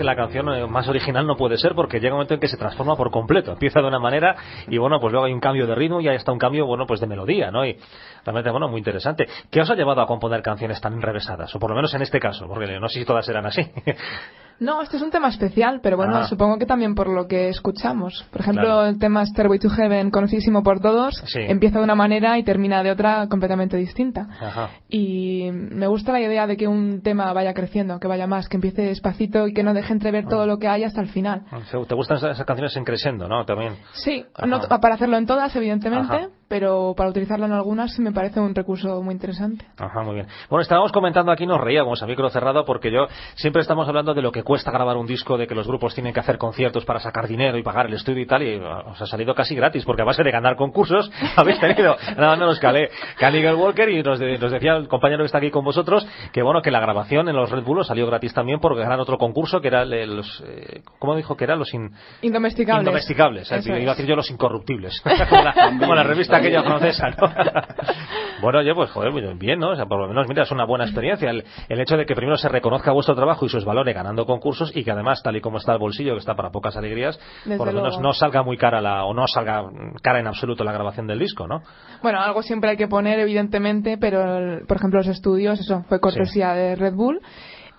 Que 0.03 0.05
la 0.05 0.15
canción 0.17 0.69
más 0.69 0.87
original 0.89 1.25
no 1.25 1.37
puede 1.37 1.57
ser 1.57 1.73
porque 1.75 1.99
llega 1.99 2.13
un 2.13 2.17
momento 2.17 2.33
en 2.33 2.39
que 2.41 2.47
se 2.49 2.57
transforma 2.57 2.95
por 2.95 3.09
completo. 3.09 3.53
Empieza 3.53 3.79
de 3.79 3.87
una 3.87 3.99
manera 3.99 4.35
y 4.67 4.77
bueno, 4.77 4.99
pues 4.99 5.13
luego 5.13 5.25
hay 5.25 5.33
un 5.33 5.39
cambio 5.39 5.65
de 5.65 5.75
ritmo 5.75 6.01
y 6.01 6.07
ahí 6.09 6.17
está 6.17 6.31
un 6.31 6.39
cambio, 6.39 6.65
bueno, 6.65 6.85
pues 6.85 6.99
de 6.99 7.07
melodía, 7.07 7.51
¿no? 7.51 7.65
Y 7.65 7.77
realmente, 8.25 8.51
bueno, 8.51 8.67
muy 8.67 8.79
interesante. 8.79 9.27
¿Qué 9.49 9.61
os 9.61 9.69
ha 9.69 9.75
llevado 9.75 10.01
a 10.01 10.07
componer 10.07 10.41
canciones 10.41 10.81
tan 10.81 10.93
enrevesadas? 10.93 11.55
O 11.55 11.59
por 11.59 11.69
lo 11.69 11.75
menos 11.75 11.93
en 11.93 12.01
este 12.01 12.19
caso, 12.19 12.47
porque 12.47 12.79
no 12.79 12.89
sé 12.89 12.99
si 12.99 13.05
todas 13.05 13.27
eran 13.29 13.45
así. 13.45 13.61
No, 14.59 14.81
este 14.81 14.97
es 14.97 15.03
un 15.03 15.11
tema 15.11 15.27
especial, 15.29 15.79
pero 15.81 15.97
bueno, 15.97 16.17
Ah. 16.17 16.23
supongo 16.27 16.57
que 16.57 16.65
también 16.65 16.95
por 16.95 17.07
lo 17.09 17.27
que 17.27 17.49
escuchamos. 17.49 18.25
Por 18.31 18.41
ejemplo, 18.41 18.63
Claro. 18.63 18.85
el 18.85 18.99
tema 18.99 19.25
Stairway 19.25 19.59
to 19.59 19.69
Heaven, 19.69 20.09
conocidísimo 20.11 20.63
por 20.63 20.79
todos, 20.79 21.15
Sí. 21.25 21.39
empieza 21.41 21.79
de 21.79 21.83
una 21.83 21.95
manera 21.95 22.37
y 22.37 22.43
termina 22.43 22.83
de 22.83 22.91
otra 22.91 23.27
completamente 23.27 23.75
distinta. 23.77 24.27
Ajá. 24.39 24.69
Y 24.89 25.49
me 25.51 25.87
gusta 25.87 26.11
la 26.11 26.21
idea 26.21 26.47
de 26.47 26.55
que 26.57 26.67
un 26.67 27.01
tema 27.01 27.33
vaya 27.33 27.53
creciendo, 27.53 27.99
que 27.99 28.07
vaya 28.07 28.27
más, 28.27 28.47
que 28.47 28.57
empiece 28.57 28.83
despacito 28.83 29.47
y 29.47 29.53
que 29.53 29.63
no 29.63 29.73
deje 29.73 29.91
entrever 29.91 30.25
Ah. 30.25 30.29
todo 30.29 30.47
lo 30.47 30.57
que 30.59 30.67
hay 30.67 30.83
hasta 30.83 31.01
el 31.01 31.07
final. 31.09 31.43
¿Te 31.87 31.95
gustan 31.95 32.17
esas 32.17 32.45
canciones 32.45 32.75
en 32.77 32.85
crescendo, 32.85 33.27
no? 33.27 33.45
También. 33.45 33.73
Sí, 33.93 34.25
no 34.47 34.61
para 34.61 34.95
hacerlo 34.95 35.17
en 35.17 35.25
todas, 35.25 35.55
evidentemente, 35.55 36.15
Ajá. 36.15 36.29
Pero 36.53 36.93
para 36.95 37.09
utilizarlo 37.09 37.47
en 37.47 37.51
algunas 37.51 37.97
me 37.97 38.11
parece 38.11 38.39
un 38.39 38.53
recurso 38.53 39.01
muy 39.01 39.15
interesante. 39.15 39.65
Ajá, 39.79 40.03
muy 40.03 40.13
bien. 40.13 40.27
Bueno, 40.51 40.61
estábamos 40.61 40.91
comentando 40.91 41.31
aquí, 41.31 41.47
nos 41.47 41.59
reíamos 41.59 42.03
a 42.03 42.05
micro 42.05 42.29
cerrado, 42.29 42.63
porque 42.63 42.91
yo 42.91 43.07
siempre 43.33 43.63
estamos 43.63 43.87
hablando 43.87 44.13
de 44.13 44.21
lo 44.21 44.31
que 44.31 44.43
cuesta 44.43 44.69
grabar 44.69 44.97
un 44.97 45.07
disco, 45.07 45.35
de 45.35 45.47
que 45.47 45.55
los 45.55 45.65
grupos 45.65 45.95
tienen 45.95 46.13
que 46.13 46.19
hacer 46.19 46.37
conciertos 46.37 46.85
para 46.85 46.99
sacar 46.99 47.27
dinero 47.27 47.57
y 47.57 47.63
pagar 47.63 47.87
el 47.87 47.93
estudio 47.95 48.21
y 48.21 48.27
tal, 48.27 48.43
y 48.43 48.57
uh, 48.59 48.91
os 48.91 49.01
ha 49.01 49.07
salido 49.07 49.33
casi 49.33 49.55
gratis, 49.55 49.83
porque 49.83 50.03
a 50.03 50.05
base 50.05 50.21
de 50.21 50.29
ganar 50.29 50.55
concursos 50.55 51.11
habéis 51.35 51.59
tenido 51.59 51.95
nada 52.17 52.35
menos 52.35 52.59
que 52.59 52.67
Ale 52.67 52.89
Calligher 53.17 53.55
Walker 53.55 53.89
y 53.89 54.03
nos, 54.03 54.19
de- 54.19 54.37
nos 54.37 54.51
decía 54.51 54.75
el 54.75 54.87
compañero 54.87 55.23
que 55.23 55.25
está 55.25 55.39
aquí 55.39 55.49
con 55.49 55.65
vosotros 55.65 56.05
que 56.33 56.43
bueno, 56.43 56.61
que 56.61 56.69
la 56.69 56.81
grabación 56.81 57.29
en 57.29 57.35
los 57.35 57.49
Red 57.49 57.63
Bull 57.63 57.83
salió 57.83 58.05
gratis 58.05 58.31
también 58.31 58.59
por 58.59 58.77
ganar 58.77 58.99
otro 58.99 59.17
concurso 59.17 59.59
que 59.59 59.69
era 59.69 59.85
los, 59.85 60.43
eh, 60.45 60.83
¿cómo 60.99 61.15
dijo 61.15 61.35
que 61.35 61.45
era? 61.45 61.55
Los 61.55 61.73
in- 61.73 61.89
Indomesticables. 62.21 62.81
Indomesticables, 62.81 63.51
iba 63.65 63.91
a 63.91 63.95
decir 63.95 64.05
yo 64.05 64.15
los 64.15 64.29
incorruptibles, 64.29 65.01
como, 65.29 65.41
la, 65.41 65.53
como 65.79 65.95
la 65.95 66.03
revista 66.03 66.39
aquella 66.43 66.63
francesa, 66.67 67.09
¿no? 67.09 67.27
bueno, 68.41 68.59
oye, 68.59 68.73
pues 68.75 68.89
joder, 68.91 69.11
muy 69.11 69.21
bien, 69.35 69.59
¿no? 69.59 69.69
O 69.71 69.75
sea, 69.75 69.85
por 69.85 69.99
lo 69.99 70.07
menos, 70.07 70.27
mira, 70.27 70.43
es 70.43 70.51
una 70.51 70.65
buena 70.65 70.85
experiencia 70.85 71.29
el, 71.29 71.43
el 71.69 71.79
hecho 71.79 71.97
de 71.97 72.05
que 72.05 72.15
primero 72.15 72.37
se 72.37 72.49
reconozca 72.49 72.91
vuestro 72.91 73.15
trabajo 73.15 73.45
y 73.45 73.49
sus 73.49 73.65
valores 73.65 73.93
ganando 73.95 74.25
concursos 74.25 74.71
y 74.75 74.83
que 74.83 74.91
además, 74.91 75.21
tal 75.23 75.35
y 75.35 75.41
como 75.41 75.57
está 75.57 75.73
el 75.73 75.79
bolsillo, 75.79 76.13
que 76.13 76.19
está 76.19 76.35
para 76.35 76.51
pocas 76.51 76.75
alegrías, 76.77 77.19
Desde 77.45 77.57
por 77.57 77.67
lo 77.67 77.73
menos 77.73 77.99
no 77.99 78.13
salga 78.13 78.43
muy 78.43 78.57
cara 78.57 78.81
la, 78.81 79.05
o 79.05 79.13
no 79.13 79.27
salga 79.27 79.63
cara 80.01 80.19
en 80.19 80.27
absoluto 80.27 80.63
la 80.63 80.71
grabación 80.71 81.07
del 81.07 81.19
disco, 81.19 81.47
¿no? 81.47 81.61
Bueno, 82.01 82.19
algo 82.19 82.41
siempre 82.41 82.71
hay 82.71 82.77
que 82.77 82.87
poner, 82.87 83.19
evidentemente, 83.19 83.97
pero, 83.97 84.37
el- 84.37 84.65
por 84.67 84.77
ejemplo, 84.77 84.99
los 84.99 85.07
estudios, 85.07 85.59
eso 85.59 85.83
fue 85.87 85.99
cortesía 85.99 86.53
de 86.53 86.75
Red 86.75 86.93
Bull. 86.95 87.21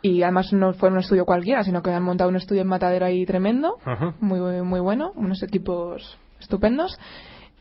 Y 0.03 0.23
además 0.23 0.53
no 0.53 0.75
fue 0.75 0.91
un 0.91 0.99
estudio 0.99 1.25
cualquiera, 1.25 1.63
sino 1.65 1.83
que 1.83 1.91
han 1.91 2.03
montado 2.03 2.29
un 2.29 2.37
estudio 2.37 2.61
en 2.61 2.69
Matadero 2.69 3.07
ahí 3.07 3.25
tremendo, 3.25 3.77
muy, 4.21 4.39
muy 4.63 4.81
bueno, 4.81 5.13
unos 5.17 5.43
equipos 5.43 6.19
estupendos. 6.39 6.99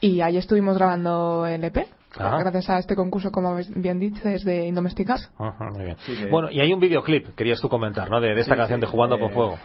Y 0.03 0.19
ahí 0.21 0.37
estuvimos 0.37 0.77
grabando 0.77 1.45
el 1.47 1.63
EP. 1.63 1.77
Ah. 2.19 2.37
gracias 2.41 2.69
a 2.69 2.77
este 2.77 2.95
concurso, 2.95 3.31
como 3.31 3.57
bien 3.75 3.99
dicho, 3.99 4.27
es 4.29 4.43
de 4.43 4.67
Indomesticados. 4.67 5.31
Ajá, 5.39 5.71
muy 5.71 5.85
bien. 5.85 5.97
Sí, 6.05 6.13
Bueno, 6.29 6.51
y 6.51 6.59
hay 6.59 6.71
un 6.71 6.79
videoclip, 6.79 7.33
querías 7.35 7.59
tú 7.59 7.69
comentar, 7.69 8.07
¿no? 8.11 8.21
De, 8.21 8.35
de 8.35 8.41
esta 8.41 8.53
Sí, 8.53 8.59
canción 8.59 8.79
sí, 8.79 8.85
de 8.85 8.91
Jugando 8.91 9.15
eh, 9.15 9.19
con 9.19 9.31
Fuego. 9.31 9.57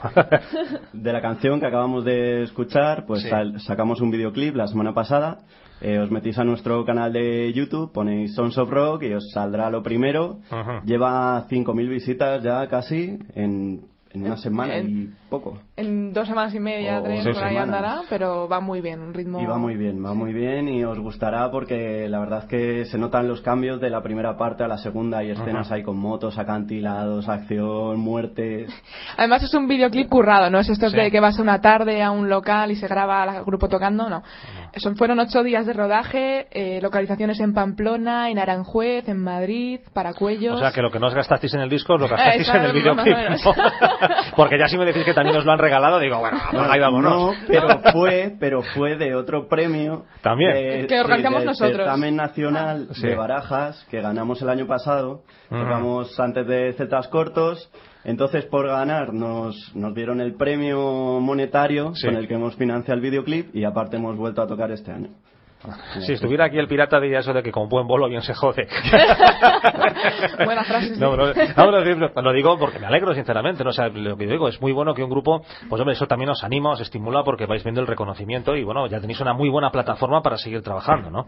De 0.95 1.13
la 1.13 1.21
canción 1.21 1.61
que 1.61 1.67
acabamos 1.67 2.05
de 2.07 2.45
escuchar, 2.45 3.05
pues 3.05 3.23
Sí. 3.23 3.29
sal- 3.29 3.61
sacamos 3.61 4.01
un 4.01 4.11
videoclip 4.11 4.55
la 4.57 4.67
semana 4.67 4.95
pasada. 4.95 5.41
Eh, 5.83 5.99
os 5.99 6.11
metís 6.11 6.39
a 6.39 6.45
nuestro 6.45 6.85
canal 6.87 7.13
de 7.13 7.53
YouTube, 7.53 7.93
ponéis 7.93 8.35
Sons 8.35 8.57
of 8.57 8.71
Rock 8.71 9.03
y 9.03 9.13
os 9.13 9.31
saldrá 9.33 9.69
lo 9.71 9.83
primero. 9.83 10.39
Ajá. 10.51 10.81
Lleva 10.87 11.47
5.000 11.51 11.89
visitas 11.89 12.43
ya 12.43 12.67
casi 12.69 13.19
en, 13.35 13.83
en 14.11 14.25
una 14.25 14.37
semana 14.39 14.77
En- 14.77 14.89
y 14.89 15.09
poco. 15.29 15.59
En 15.77 16.13
dos 16.15 16.27
semanas 16.27 16.55
y 16.55 16.61
media, 16.61 17.01
O 17.01 17.03
tres, 17.03 17.25
por 17.27 17.45
ahí 17.45 17.55
semanas. 17.57 17.63
andará, 17.63 18.01
pero 18.09 18.49
va 18.49 18.59
muy 18.61 18.81
bien, 18.81 19.01
un 19.01 19.13
ritmo... 19.13 19.41
Y 19.41 19.45
va 19.47 19.59
muy 19.59 19.77
bien, 19.77 20.03
va 20.05 20.15
muy 20.15 20.33
bien 20.33 20.67
y 20.69 20.83
os 20.85 20.99
gustará 20.99 21.51
porque 21.51 22.09
la 22.09 22.19
verdad 22.19 22.39
es 22.41 22.45
que 22.47 22.85
se 22.87 22.97
notan 22.99 23.29
los 23.29 23.43
cambios 23.43 23.81
de 23.81 23.91
la 23.91 24.03
primera 24.03 24.37
parte 24.39 24.65
a 24.65 24.69
la 24.69 24.79
segunda. 24.79 25.19
Hay 25.19 25.31
escenas 25.33 25.67
Ajá. 25.67 25.75
ahí 25.77 25.83
con 25.83 25.99
motos, 25.99 26.39
acantilados, 26.39 27.29
acción, 27.29 28.01
muertes. 28.01 28.71
Además 29.19 29.43
es 29.43 29.53
un 29.55 29.69
videoclip 29.69 30.09
currado, 30.09 30.49
no 30.51 30.59
es 30.59 30.69
esto 30.71 30.89
Sí. 30.89 30.97
de 30.97 31.11
que 31.11 31.21
vas 31.21 31.39
una 31.39 31.61
tarde 31.61 32.03
a 32.03 32.11
un 32.11 32.29
local 32.31 32.71
y 32.71 32.77
se 32.77 32.89
graba 32.89 33.25
el 33.25 33.45
grupo 33.45 33.69
tocando, 33.69 34.09
no. 34.09 34.23
Son, 34.77 34.97
fueron 34.97 35.19
ocho 35.21 35.43
días 35.43 35.67
de 35.67 35.73
rodaje, 35.75 36.47
eh, 36.51 36.81
localizaciones 36.81 37.39
en 37.41 37.53
Pamplona, 37.53 38.31
en 38.31 38.39
Aranjuez, 38.39 39.09
en 39.09 39.23
Madrid, 39.23 39.81
Paracuellos... 39.93 40.55
O 40.57 40.59
sea, 40.59 40.73
que 40.73 40.81
lo 40.83 40.91
que 40.91 40.99
no 40.99 41.09
os 41.09 41.15
gastasteis 41.15 41.53
en 41.55 41.61
el 41.61 41.69
disco, 41.69 41.97
lo 41.99 42.09
gastasteis 42.09 42.49
Eh, 42.49 42.53
en 42.57 42.65
el 42.65 42.73
videoclip. 42.73 43.17
Porque 44.37 44.59
ya 44.59 44.69
si 44.69 44.77
me 44.79 44.85
decís 44.85 45.05
que 45.05 45.15
también 45.15 45.37
os 45.37 45.45
lo 45.45 45.53
han 45.53 45.59
regalado, 45.59 45.99
digo, 45.99 46.19
bueno, 46.19 46.39
apaga 46.39 46.77
y 46.77 46.81
vámonos. 46.81 47.13
No, 47.13 47.33
pero 47.47 47.69
fue, 47.93 48.33
pero 48.39 48.63
fue 48.63 48.97
de 48.97 49.15
otro 49.15 49.49
premio. 49.49 50.05
También. 50.23 50.53
de- 50.53 50.87
Que 50.87 51.01
organizamos 51.01 51.41
del 51.41 51.47
nosotros. 51.49 51.77
certamen 51.77 52.17
nacional 52.17 52.89
Sí. 52.93 53.07
de 53.07 53.15
Barajas 53.15 53.87
que 53.91 54.01
ganamos 54.01 54.41
el 54.43 54.49
año 54.49 54.67
pasado. 54.67 55.23
Tocamos 55.49 56.19
antes 56.21 56.47
de 56.47 56.73
Zetas 56.75 57.09
Cortos. 57.09 57.71
Entonces, 58.05 58.45
por 58.47 58.67
ganar, 58.67 59.13
nos, 59.13 59.75
nos 59.75 59.95
dieron 59.95 60.21
el 60.21 60.35
premio 60.35 61.21
monetario 61.21 61.95
Sí. 61.95 62.07
con 62.07 62.17
el 62.17 62.29
que 62.29 62.35
hemos 62.35 62.55
financiado 62.57 62.95
el 62.97 63.03
videoclip 63.03 63.55
y 63.55 63.65
aparte 63.65 63.97
hemos 63.97 64.17
vuelto 64.17 64.41
a 64.43 64.47
tocar 64.47 64.71
este 64.71 64.93
año. 64.93 65.09
Si 66.07 66.13
estuviera 66.13 66.45
aquí 66.45 66.57
el 66.59 66.69
pirata 66.69 67.01
diría 67.01 67.19
eso 67.19 67.33
de 67.33 67.43
que 67.43 67.51
con 67.51 67.69
buen 67.69 67.87
bolo 67.87 68.09
bien 68.09 68.23
se 68.23 68.33
jode. 68.33 68.69
Buena 70.45 70.65
frase, 70.65 70.95
sí. 70.95 71.01
No, 71.01 71.17
no, 71.17 71.27
no, 71.57 71.71
lo 71.71 71.83
digo- 71.83 72.11
lo 72.23 72.33
digo 72.33 72.59
porque 72.59 72.79
me 72.79 72.87
alegro 72.87 73.13
sinceramente, 73.15 73.65
¿no? 73.65 73.71
O 73.71 73.73
sea, 73.73 73.89
lo 73.89 74.17
que 74.17 74.27
yo 74.27 74.33
digo 74.33 74.49
es 74.49 74.61
muy 74.61 74.73
bueno 74.73 74.95
que 74.95 75.03
un 75.03 75.11
grupo, 75.11 75.43
pues 75.69 75.81
hombre, 75.81 75.95
eso 75.95 76.07
también 76.07 76.31
os 76.31 76.45
anima, 76.45 76.71
os 76.71 76.81
estimula 76.81 77.25
porque 77.25 77.47
vais 77.47 77.63
viendo 77.65 77.81
el 77.81 77.87
reconocimiento 77.87 78.55
y 78.57 78.63
bueno, 78.65 78.87
ya 78.87 79.01
tenéis 79.01 79.21
una 79.21 79.33
muy 79.33 79.49
buena 79.49 79.71
plataforma 79.71 80.23
para 80.23 80.37
seguir 80.37 80.63
trabajando, 80.63 81.11
¿no? 81.11 81.27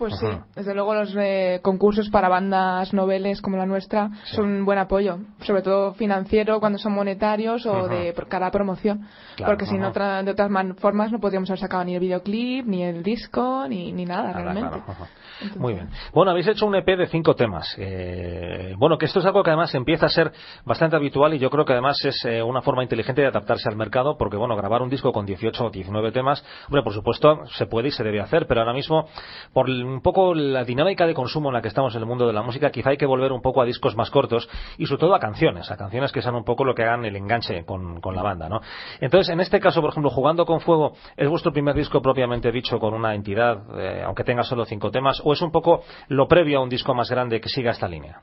Pues 0.00 0.18
sí, 0.18 0.26
desde 0.56 0.74
luego 0.74 0.94
los 0.94 1.14
eh, 1.18 1.60
concursos 1.62 2.08
para 2.08 2.28
bandas 2.28 2.92
noveles 2.94 3.40
como 3.42 3.56
la 3.58 3.66
nuestra 3.66 4.10
son 4.24 4.46
un 4.50 4.64
buen 4.64 4.78
apoyo, 4.78 5.18
sobre 5.42 5.60
todo 5.62 5.92
financiero 5.94 6.58
cuando 6.58 6.78
son 6.78 6.94
monetarios 6.94 7.66
o 7.66 7.76
Ajá. 7.84 7.94
de 7.94 8.12
por 8.14 8.26
cada 8.26 8.50
promoción, 8.50 9.06
Claro, 9.36 9.52
porque 9.52 9.66
si 9.66 9.76
no 9.76 9.88
otra- 9.88 10.22
de 10.22 10.30
otras 10.30 10.48
man- 10.50 10.74
formas 10.76 11.12
no 11.12 11.20
podríamos 11.20 11.50
haber 11.50 11.60
sacado 11.60 11.84
ni 11.84 11.94
el 11.94 12.00
videoclip, 12.00 12.64
ni 12.66 12.82
el 12.82 13.02
disco, 13.02 13.66
ni, 13.68 13.92
ni 13.92 14.06
nada, 14.06 14.28
Nada, 14.28 14.32
realmente. 14.42 14.68
claro, 14.70 14.84
ajá. 14.88 15.06
Entonces- 15.42 15.60
Muy 15.60 15.74
bien. 15.74 15.88
Bueno, 16.14 16.30
habéis 16.32 16.48
hecho 16.48 16.66
un 16.66 16.74
EP 16.74 16.96
de 16.96 17.06
cinco 17.06 17.34
temas. 17.34 17.74
Eh, 17.78 18.74
bueno, 18.78 18.98
que 18.98 19.06
esto 19.06 19.20
es 19.20 19.26
algo 19.26 19.42
que 19.42 19.50
además 19.50 19.74
empieza 19.74 20.06
a 20.06 20.08
ser 20.10 20.32
bastante 20.64 20.96
habitual 20.96 21.34
y 21.34 21.38
yo 21.38 21.50
creo 21.50 21.64
que 21.64 21.72
además 21.72 22.02
es 22.04 22.24
eh, 22.24 22.42
una 22.42 22.62
forma 22.62 22.82
inteligente 22.82 23.22
de 23.22 23.28
adaptarse 23.28 23.68
al 23.68 23.76
mercado 23.76 24.16
porque, 24.18 24.36
bueno, 24.36 24.56
grabar 24.56 24.82
un 24.82 24.90
disco 24.90 25.12
con 25.12 25.26
18 25.26 25.66
o 25.66 25.70
19 25.70 26.12
temas, 26.12 26.44
hombre, 26.68 26.82
por 26.82 26.92
supuesto, 26.92 27.46
se 27.56 27.66
puede 27.66 27.88
y 27.88 27.90
se 27.90 28.04
debe 28.04 28.20
hacer, 28.20 28.46
pero 28.46 28.60
ahora 28.60 28.72
mismo, 28.72 29.06
por 29.52 29.68
l- 29.68 29.89
un 29.94 30.00
poco 30.00 30.34
la 30.34 30.64
dinámica 30.64 31.06
de 31.06 31.14
consumo 31.14 31.48
en 31.50 31.54
la 31.54 31.62
que 31.62 31.68
estamos 31.68 31.94
en 31.94 32.00
el 32.00 32.06
mundo 32.06 32.26
de 32.26 32.32
la 32.32 32.42
música, 32.42 32.70
quizá 32.70 32.90
hay 32.90 32.96
que 32.96 33.06
volver 33.06 33.32
un 33.32 33.42
poco 33.42 33.60
a 33.60 33.64
discos 33.64 33.96
más 33.96 34.10
cortos 34.10 34.48
y 34.78 34.86
sobre 34.86 35.00
todo 35.00 35.14
a 35.14 35.20
canciones, 35.20 35.70
a 35.70 35.76
canciones 35.76 36.12
que 36.12 36.22
sean 36.22 36.34
un 36.34 36.44
poco 36.44 36.64
lo 36.64 36.74
que 36.74 36.82
hagan 36.82 37.04
el 37.04 37.16
enganche 37.16 37.64
con, 37.64 38.00
con 38.00 38.14
la 38.14 38.22
banda, 38.22 38.48
¿no? 38.48 38.60
Entonces, 39.00 39.32
en 39.32 39.40
este 39.40 39.60
caso, 39.60 39.80
por 39.80 39.90
ejemplo, 39.90 40.10
Jugando 40.10 40.44
con 40.46 40.60
Fuego, 40.60 40.92
¿es 41.16 41.28
vuestro 41.28 41.52
primer 41.52 41.74
disco 41.74 42.00
propiamente 42.02 42.50
dicho 42.52 42.78
con 42.78 42.94
una 42.94 43.14
entidad, 43.14 43.62
eh, 43.78 44.02
aunque 44.04 44.24
tenga 44.24 44.42
solo 44.42 44.64
cinco 44.64 44.90
temas, 44.90 45.20
o 45.24 45.32
es 45.32 45.42
un 45.42 45.50
poco 45.50 45.82
lo 46.08 46.26
previo 46.28 46.58
a 46.58 46.62
un 46.62 46.68
disco 46.68 46.94
más 46.94 47.10
grande 47.10 47.40
que 47.40 47.48
siga 47.48 47.70
esta 47.72 47.88
línea? 47.88 48.22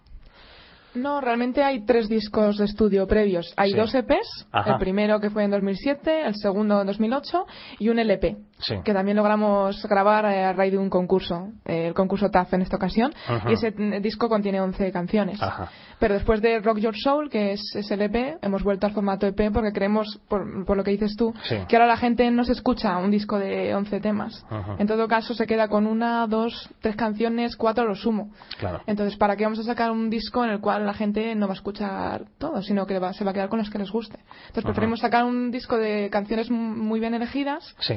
No, 0.96 1.22
realmente 1.22 1.64
hay 1.64 1.86
tres 1.86 2.10
discos 2.10 2.58
de 2.58 2.66
estudio 2.66 3.06
previos. 3.08 3.54
Hay 3.56 3.72
Sí. 3.72 3.78
dos 3.78 3.94
EPs, 3.94 4.48
Ajá. 4.52 4.72
el 4.74 4.78
primero 4.80 5.20
que 5.20 5.30
fue 5.30 5.44
en 5.44 5.52
2007, 5.52 6.26
el 6.26 6.36
segundo 6.36 6.82
en 6.82 6.88
2008 6.88 7.46
y 7.78 7.90
un 7.90 8.00
LP, 8.00 8.38
Sí. 8.60 8.76
que 8.84 8.94
también 8.94 9.18
logramos 9.18 9.86
grabar 9.88 10.26
eh, 10.26 10.44
a 10.44 10.54
raíz 10.54 10.72
de 10.72 10.78
un 10.80 10.90
concurso, 10.90 11.50
eh, 11.66 11.88
el 11.88 11.94
concurso 11.94 12.30
TAF 12.30 12.54
en 12.54 12.62
esta 12.64 12.76
ocasión, 12.78 13.14
Ajá. 13.28 13.50
y 13.50 13.54
ese 13.54 13.72
mm, 13.72 14.02
disco 14.02 14.28
contiene 14.30 14.60
11 14.62 14.92
canciones. 14.92 15.42
Ajá. 15.42 15.70
Pero 16.00 16.16
después 16.16 16.42
de 16.42 16.60
Rock 16.60 16.78
Your 16.80 16.96
Soul, 16.96 17.30
que 17.30 17.52
es 17.54 17.62
ese 17.76 17.94
LP, 17.96 18.38
hemos 18.42 18.64
vuelto 18.64 18.88
al 18.88 18.94
formato 18.94 19.28
EP 19.28 19.52
porque 19.52 19.72
creemos, 19.72 20.20
por, 20.28 20.66
por 20.66 20.76
lo 20.78 20.84
que 20.84 20.92
dices 20.92 21.16
tú, 21.16 21.34
Sí. 21.44 21.56
que 21.68 21.76
ahora 21.76 21.88
la 21.88 21.98
gente 21.98 22.30
no 22.32 22.44
se 22.44 22.52
escucha 22.54 22.98
un 22.98 23.12
disco 23.12 23.38
de 23.40 23.74
11 23.76 24.00
temas. 24.00 24.46
Ajá. 24.50 24.76
En 24.80 24.88
todo 24.88 25.08
caso, 25.08 25.34
se 25.34 25.46
queda 25.48 25.68
con 25.68 25.86
una, 25.88 26.26
dos, 26.28 26.70
tres 26.82 26.96
canciones, 26.96 27.56
cuatro 27.56 27.86
lo 27.86 27.96
sumo. 27.96 28.32
Claro. 28.60 28.82
Entonces, 28.88 29.18
¿para 29.18 29.36
qué 29.36 29.44
vamos 29.44 29.60
a 29.60 29.64
sacar 29.64 29.92
un 29.92 30.10
disco 30.10 30.44
en 30.44 30.50
el 30.52 30.60
cual 30.60 30.86
la 30.86 30.94
gente 30.94 31.36
no 31.36 31.48
va 31.48 31.54
a 31.54 31.56
escuchar 31.58 32.26
todo, 32.38 32.62
sino 32.62 32.86
que 32.86 33.00
va- 33.00 33.14
se 33.14 33.24
va 33.24 33.32
a 33.32 33.34
quedar 33.34 33.50
con 33.50 33.60
las 33.60 33.70
que 33.70 33.78
les 33.78 33.92
guste? 33.92 34.18
Entonces, 34.48 34.64
preferimos 34.66 35.00
sacar 35.00 35.26
un 35.26 35.52
disco 35.52 35.78
de 35.78 36.10
canciones 36.12 36.50
muy 36.52 37.00
bien 37.00 37.14
elegidas 37.14 37.76
Sí. 37.80 37.96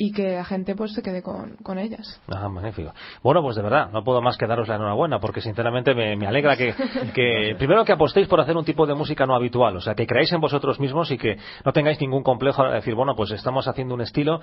Y 0.00 0.12
que 0.12 0.34
la 0.36 0.44
gente 0.44 0.76
pues 0.76 0.92
se 0.94 1.02
quede 1.02 1.22
con, 1.22 1.56
con 1.62 1.78
ellas. 1.78 2.20
Ah, 2.28 2.48
magnífico. 2.48 2.92
Bueno, 3.22 3.42
pues 3.42 3.56
de 3.56 3.62
verdad, 3.62 3.90
no 3.92 4.04
puedo 4.04 4.22
más 4.22 4.36
que 4.36 4.46
daros 4.46 4.68
la 4.68 4.76
enhorabuena, 4.76 5.18
porque 5.18 5.40
sinceramente 5.40 5.94
me, 5.94 6.16
me 6.16 6.26
alegra 6.26 6.56
que, 6.56 6.72
que, 7.14 7.56
primero 7.58 7.84
que 7.84 7.92
apostéis 7.92 8.28
por 8.28 8.40
hacer 8.40 8.56
un 8.56 8.64
tipo 8.64 8.86
de 8.86 8.94
música 8.94 9.26
no 9.26 9.34
habitual, 9.34 9.76
o 9.76 9.80
sea, 9.80 9.94
que 9.94 10.06
creáis 10.06 10.32
en 10.32 10.40
vosotros 10.40 10.78
mismos 10.78 11.10
y 11.10 11.18
que 11.18 11.36
no 11.64 11.72
tengáis 11.72 12.00
ningún 12.00 12.22
complejo 12.22 12.62
a 12.62 12.70
decir, 12.74 12.94
bueno, 12.94 13.16
pues 13.16 13.32
estamos 13.32 13.66
haciendo 13.66 13.94
un 13.94 14.00
estilo 14.02 14.40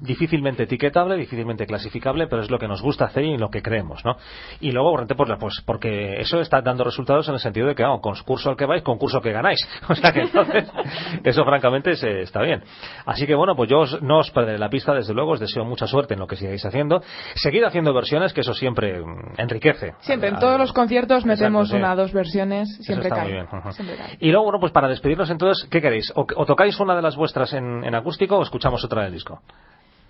difícilmente 0.00 0.64
etiquetable, 0.64 1.16
difícilmente 1.16 1.66
clasificable, 1.66 2.26
pero 2.26 2.42
es 2.42 2.50
lo 2.50 2.58
que 2.58 2.68
nos 2.68 2.82
gusta 2.82 3.06
hacer 3.06 3.24
y 3.24 3.32
en 3.34 3.40
lo 3.40 3.50
que 3.50 3.62
creemos, 3.62 4.04
¿no? 4.04 4.16
Y 4.60 4.72
luego, 4.72 4.94
pues, 5.16 5.36
pues 5.40 5.62
porque 5.64 6.20
eso 6.20 6.40
está 6.40 6.60
dando 6.60 6.84
resultados 6.84 7.26
en 7.28 7.34
el 7.34 7.40
sentido 7.40 7.66
de 7.66 7.74
que, 7.74 7.82
vamos, 7.82 8.00
concurso 8.02 8.50
al 8.50 8.56
que 8.56 8.66
vais, 8.66 8.82
concurso 8.82 9.20
que 9.20 9.32
ganáis. 9.32 9.66
O 9.88 9.94
sea 9.94 10.12
que 10.12 10.20
entonces, 10.20 10.70
eso 11.24 11.44
francamente 11.44 11.96
se- 11.96 12.20
está 12.22 12.42
bien. 12.42 12.62
Así 13.06 13.26
que 13.26 13.34
bueno, 13.34 13.56
pues 13.56 13.70
yo 13.70 13.80
os- 13.80 14.02
no 14.02 14.18
os 14.18 14.30
perderé 14.30 14.58
la 14.58 14.68
pista, 14.68 14.92
desde 14.98 15.14
luego, 15.14 15.32
os 15.32 15.40
deseo 15.40 15.64
mucha 15.64 15.86
suerte 15.86 16.14
en 16.14 16.20
lo 16.20 16.26
que 16.26 16.36
sigáis 16.36 16.64
haciendo. 16.64 17.02
Seguid 17.34 17.64
haciendo 17.64 17.92
versiones, 17.94 18.32
que 18.32 18.42
eso 18.42 18.54
siempre 18.54 19.00
mm, 19.00 19.34
enriquece. 19.38 19.94
Siempre, 20.00 20.28
en 20.28 20.38
todos 20.38 20.58
los 20.58 20.72
conciertos 20.72 21.24
metemos 21.24 21.72
una 21.72 21.92
o 21.92 21.96
dos 21.96 22.12
versiones, 22.12 22.68
siempre 22.82 23.08
cae. 23.08 23.22
muy 23.22 23.32
bien. 23.32 23.46
ujú. 23.50 23.72
Siempre 23.72 23.96
cae. 23.96 24.16
Y 24.20 24.30
luego, 24.30 24.44
bueno, 24.44 24.60
pues 24.60 24.72
para 24.72 24.88
despedirnos 24.88 25.30
entonces, 25.30 25.66
¿qué 25.70 25.80
queréis? 25.80 26.12
¿O, 26.14 26.26
o 26.36 26.44
tocáis 26.46 26.78
una 26.80 26.94
de 26.94 27.02
las 27.02 27.16
vuestras 27.16 27.52
en, 27.52 27.84
en 27.84 27.94
acústico 27.94 28.36
o 28.36 28.42
escuchamos 28.42 28.84
otra 28.84 29.04
del 29.04 29.12
disco? 29.12 29.40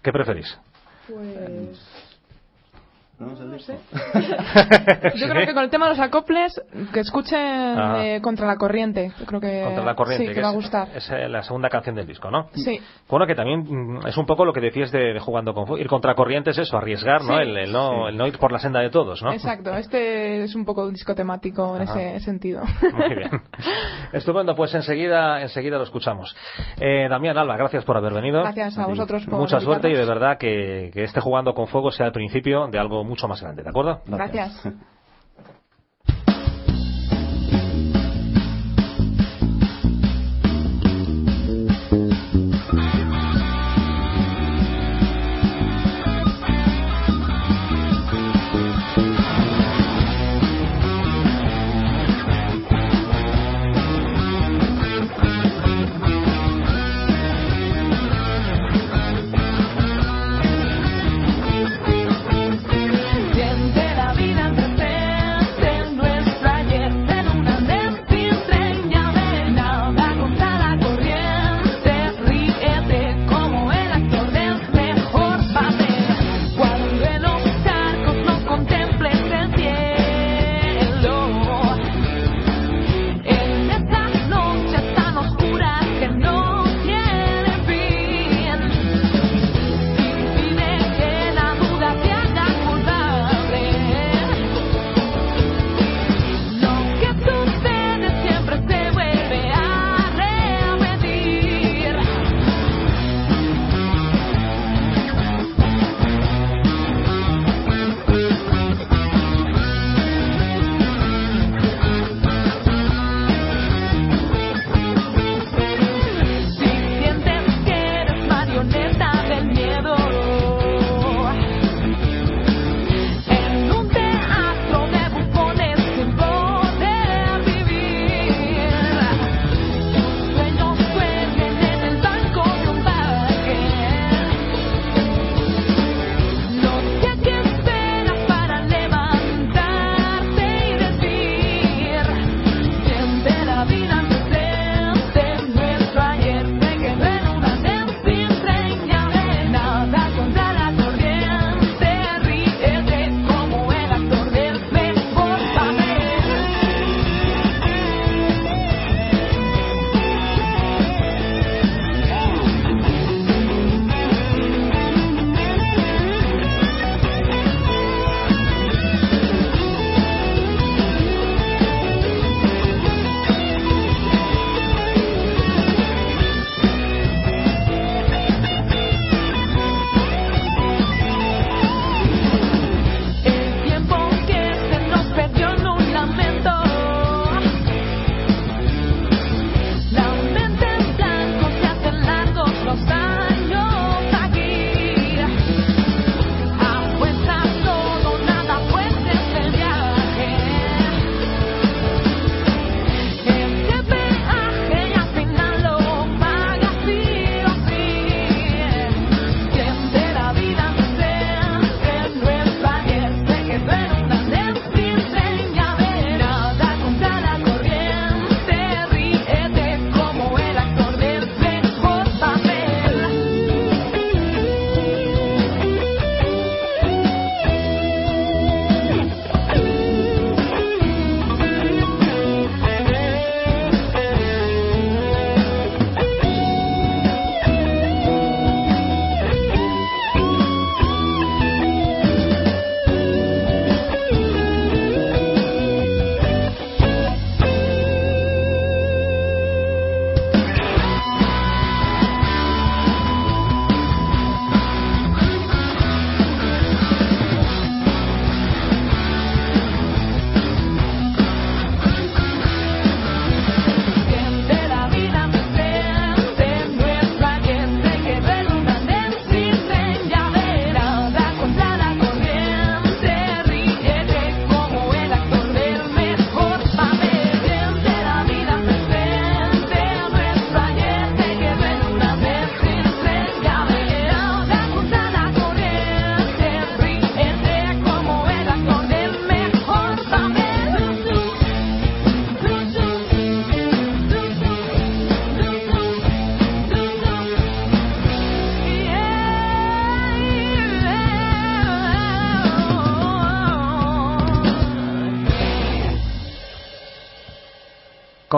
¿Qué 0.03 0.12
preferís? 0.12 0.59
Pues... 1.09 1.97
¿No? 3.18 3.33
¿Es 3.33 3.40
el 3.40 3.52
disco? 3.52 3.72
Yo 5.16 5.28
creo 5.28 5.46
que 5.46 5.54
con 5.54 5.64
el 5.64 5.70
tema 5.70 5.87
de 5.87 5.90
los 5.96 5.98
acoples, 6.00 6.61
que 6.92 7.00
escuchen 7.00 7.38
Ah. 7.76 7.96
eh, 8.04 8.20
Contra 8.22 8.46
la 8.46 8.57
Corriente. 8.57 9.11
Yo 9.18 9.26
creo 9.26 9.40
que, 9.40 9.62
Contra 9.64 9.85
la 9.85 9.94
corriente, 9.96 10.28
sí, 10.28 10.35
que, 10.35 10.40
va 10.40 10.48
a 10.48 10.50
es- 10.50 10.57
gustar. 10.57 10.88
Es, 10.94 11.11
eh, 11.11 11.28
la 11.28 11.42
segunda 11.42 11.68
canción 11.68 11.96
del 11.96 12.07
disco, 12.07 12.31
¿no? 12.31 12.48
Sí. 12.54 12.81
Bueno, 13.09 13.26
que 13.26 13.35
también 13.35 13.64
mm, 13.68 14.07
es 14.07 14.16
un 14.16 14.24
poco 14.26 14.44
lo 14.44 14.52
que 14.52 14.61
decías 14.61 14.92
de, 14.92 15.14
de 15.14 15.18
jugando 15.20 15.52
con 15.52 15.78
ir 15.81 15.88
contra 15.88 16.14
corriente 16.14 16.50
es 16.50 16.59
eso, 16.59 16.76
arriesgar, 16.78 17.22
¿no? 17.24 17.35
Sí. 17.37 17.42
El, 17.42 17.57
el 17.57 17.72
no, 17.72 17.88
Sí. 18.04 18.09
el 18.11 18.16
no 18.16 18.26
ir 18.28 18.38
por 18.38 18.52
la 18.52 18.61
senda 18.61 18.81
de 18.81 18.90
todos, 18.90 19.20
¿no? 19.22 19.33
Exacto, 19.33 19.74
este 19.76 20.44
es 20.44 20.54
un 20.54 20.64
poco 20.64 20.85
un 20.85 20.92
disco 20.92 21.14
temático 21.16 21.74
en 21.76 21.83
Ajá. 21.83 22.00
ese 22.00 22.20
sentido. 22.24 22.62
Muy 22.94 23.14
bien. 23.16 23.31
Estupendo, 24.12 24.54
pues 24.54 24.72
enseguida, 24.74 25.42
enseguida 25.42 25.76
lo 25.76 25.83
escuchamos. 25.85 26.37
Eh, 26.81 27.09
Damián 27.11 27.37
Alba, 27.37 27.57
gracias 27.57 27.85
por 27.85 27.96
haber 27.96 28.12
venido. 28.14 28.42
Gracias 28.42 28.78
a 28.78 28.87
vosotros 28.87 29.24
por 29.26 29.40
Mucha 29.40 29.59
suerte 29.61 29.90
y 29.90 29.94
de 29.94 30.04
verdad 30.07 30.38
que, 30.38 30.90
que 30.94 31.02
este 31.04 31.20
jugando 31.20 31.52
con 31.54 31.66
fuego 31.66 31.90
sea 31.90 32.07
el 32.07 32.12
principio 32.12 32.68
de 32.68 32.78
algo 32.78 33.04
mucho 33.08 33.26
más 33.26 33.40
grande, 33.40 33.62
¿de 33.62 33.70
acuerdo? 33.70 34.02
Gracias. 34.06 34.52
Siente 34.62 34.84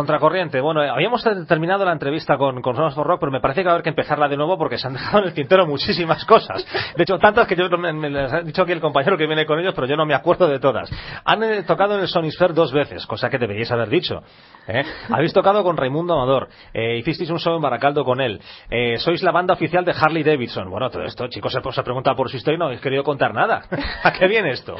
Contracorriente. 0.01 0.63
Bueno, 0.63 0.81
habíamos 0.81 1.23
ter- 1.23 1.45
terminado 1.45 1.85
la 1.85 1.93
entrevista 1.93 2.39
con, 2.39 2.63
con 2.63 2.75
Sons 2.75 2.95
for 2.95 3.07
Rock, 3.07 3.21
pero 3.21 3.31
me 3.33 3.41
parece 3.41 3.61
que 3.61 3.67
va 3.67 3.73
a 3.73 3.75
haber 3.75 3.83
que 3.83 3.91
empezarla 3.91 4.29
de 4.29 4.37
nuevo 4.39 4.57
porque 4.57 4.79
se 4.79 4.87
han 4.87 4.95
dejado 4.95 5.19
en 5.19 5.25
el 5.29 5.35
tintero 5.35 5.67
muchísimas 5.67 6.25
cosas. 6.25 6.65
De 6.97 7.03
hecho, 7.03 7.19
tantas 7.19 7.47
que 7.47 7.55
yo 7.55 7.69
me, 7.77 7.93
me 7.93 8.09
las 8.09 8.33
ha 8.33 8.41
dicho 8.41 8.63
aquí 8.63 8.73
el 8.73 8.81
compañero 8.81 9.19
que 9.19 9.27
viene 9.27 9.45
con 9.45 9.59
ellos, 9.61 9.75
pero 9.75 9.87
yo 9.87 9.97
no 9.97 10.07
me 10.07 10.15
acuerdo 10.15 10.49
de 10.49 10.59
todas. 10.59 10.91
Han 11.27 11.43
eh, 11.43 11.65
tocado 11.65 11.97
en 11.97 12.01
el 12.01 12.09
Sonisphere 12.09 12.55
dos 12.55 12.73
veces, 12.73 13.05
cosa 13.07 13.29
que 13.29 13.37
deberíais 13.37 13.71
haber 13.71 13.91
dicho. 13.91 14.23
¿eh? 14.69 14.83
Habéis 15.11 15.35
tocado 15.35 15.63
con 15.63 15.77
Raimundo 15.77 16.15
Amador, 16.15 16.49
eh, 16.73 16.97
hicisteis 16.97 17.29
un 17.29 17.39
show 17.39 17.55
en 17.57 17.61
Baracaldo 17.61 18.03
con 18.03 18.23
él, 18.23 18.41
eh, 18.71 18.97
sois 18.97 19.23
la 19.23 19.33
banda 19.33 19.53
oficial 19.53 19.85
de 19.85 19.93
Harley 19.93 20.23
Davidson. 20.23 20.71
Bueno, 20.71 20.89
todo 20.89 21.03
esto, 21.03 21.29
chicos, 21.29 21.53
se, 21.53 21.61
se 21.61 21.83
pregunta 21.83 22.15
por 22.15 22.31
su 22.31 22.39
historia 22.39 22.57
y 22.57 22.59
no 22.59 22.65
habéis 22.67 22.81
querido 22.81 23.05
contar 23.05 23.35
nada. 23.35 23.65
¿A 24.03 24.13
qué 24.15 24.27
viene 24.29 24.53
esto? 24.53 24.77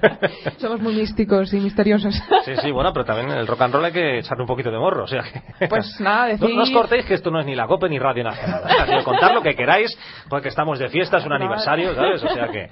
Somos 0.56 0.80
muy 0.80 0.94
místicos 0.94 1.52
y 1.52 1.60
misteriosos. 1.60 2.14
Sí, 2.46 2.56
sí, 2.62 2.70
bueno, 2.70 2.92
pero 2.94 3.04
también 3.04 3.30
el 3.36 3.46
rock 3.46 3.60
and 3.60 3.74
roll 3.74 3.84
hay 3.84 3.92
que 3.92 4.18
echarle 4.20 4.42
un 4.42 4.46
poquito 4.54 4.70
de 4.70 4.78
morro, 4.78 5.04
o 5.04 5.06
sea 5.06 5.22
que... 5.22 5.66
Pues 5.68 6.00
nada, 6.00 6.26
No, 6.26 6.28
decir... 6.32 6.54
no 6.56 6.62
os 6.62 6.70
cortéis 6.70 7.04
que 7.06 7.14
esto 7.14 7.30
no 7.30 7.40
es 7.40 7.46
ni 7.46 7.54
la 7.54 7.66
COPE 7.66 7.88
ni 7.88 7.98
Radio 7.98 8.24
Nacional. 8.24 8.62
que 8.86 9.04
contar 9.04 9.34
lo 9.34 9.42
que 9.42 9.54
queráis, 9.54 9.96
porque 10.28 10.48
estamos 10.48 10.78
de 10.78 10.88
fiesta, 10.88 11.18
es 11.18 11.26
un 11.26 11.32
aniversario, 11.40 11.94
¿sabes? 11.94 12.22
O 12.24 12.28
sea 12.28 12.48
que... 12.48 12.70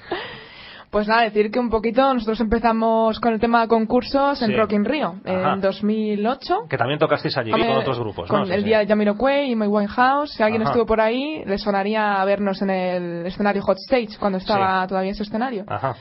Pues 0.90 1.08
nada, 1.08 1.22
decir 1.22 1.50
que 1.50 1.58
un 1.58 1.70
poquito 1.70 2.12
nosotros 2.12 2.38
empezamos 2.40 3.18
con 3.18 3.32
el 3.32 3.40
tema 3.40 3.62
de 3.62 3.68
concursos 3.68 4.42
en 4.42 4.48
Sí. 4.48 4.54
Rock 4.56 4.72
in 4.72 4.84
Rio 4.84 5.14
Ajá. 5.24 5.54
en 5.54 5.60
2008. 5.62 6.54
Que 6.68 6.76
también 6.76 6.98
tocasteis 6.98 7.34
allí 7.38 7.50
con 7.50 7.62
otros 7.62 7.98
grupos, 7.98 8.28
Con 8.28 8.40
¿no? 8.40 8.46
Sí, 8.46 8.52
el 8.52 8.60
sí. 8.60 8.66
día 8.66 8.80
de 8.80 8.86
Jamiroquai 8.86 9.50
y 9.52 9.56
My 9.56 9.68
Winehouse. 9.68 10.32
Si 10.34 10.42
alguien 10.42 10.60
Ajá. 10.60 10.70
estuvo 10.72 10.84
por 10.84 11.00
ahí, 11.00 11.42
le 11.46 11.56
sonaría 11.56 12.22
vernos 12.26 12.60
en 12.60 12.68
el 12.68 13.24
escenario 13.26 13.62
Hot 13.62 13.78
Stage 13.78 14.18
cuando 14.20 14.36
estaba 14.36 14.86
todavía 14.86 15.12
ese 15.12 15.22
escenario. 15.22 15.64
Ajá. 15.66 15.94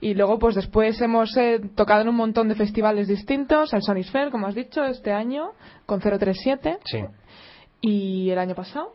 Y 0.00 0.14
luego, 0.14 0.38
pues 0.38 0.54
después 0.54 1.00
hemos 1.00 1.36
eh, 1.36 1.60
tocado 1.74 2.02
en 2.02 2.08
un 2.08 2.14
montón 2.16 2.48
de 2.48 2.54
festivales 2.54 3.08
distintos, 3.08 3.72
el 3.74 3.82
Sonisphere, 3.82 4.30
como 4.30 4.46
has 4.46 4.54
dicho, 4.54 4.84
este 4.84 5.12
año, 5.12 5.50
con 5.86 6.00
037, 6.00 6.78
Sí. 6.84 7.04
y 7.80 8.30
el 8.30 8.38
año 8.38 8.54
pasado. 8.54 8.92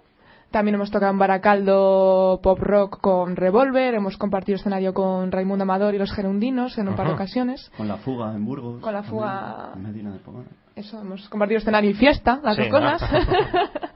También 0.52 0.76
hemos 0.76 0.92
tocado 0.92 1.12
en 1.12 1.18
Baracaldo 1.18 2.40
Pop 2.44 2.60
Rock 2.60 3.02
con 3.02 3.36
Revolver, 3.36 3.96
hemos 3.96 4.18
compartido 4.18 4.56
escenario 4.58 4.94
con 4.94 5.32
Raimundo 5.32 5.64
Amador 5.64 5.96
y 5.96 5.98
los 5.98 6.12
Gerundinos 6.14 6.78
en 6.78 6.88
un 6.90 6.96
par 6.96 7.08
de 7.08 7.14
ocasiones. 7.14 7.72
Con 7.76 7.88
la 7.88 7.98
fuga 7.98 8.34
en 8.36 8.46
Burgos. 8.46 8.80
Con 8.80 8.94
la 8.94 9.02
fuga- 9.02 9.72
En 9.76 9.82
Medina 9.82 10.12
de 10.14 10.20
Pomar. 10.20 10.46
Eso, 10.76 11.02
hemos 11.02 11.28
compartido 11.28 11.58
escenario 11.58 11.90
y 11.90 11.96
fiesta, 11.96 12.40
las 12.44 12.56
Sí, 12.56 12.70
dos 12.70 12.70
cosas. 12.80 13.02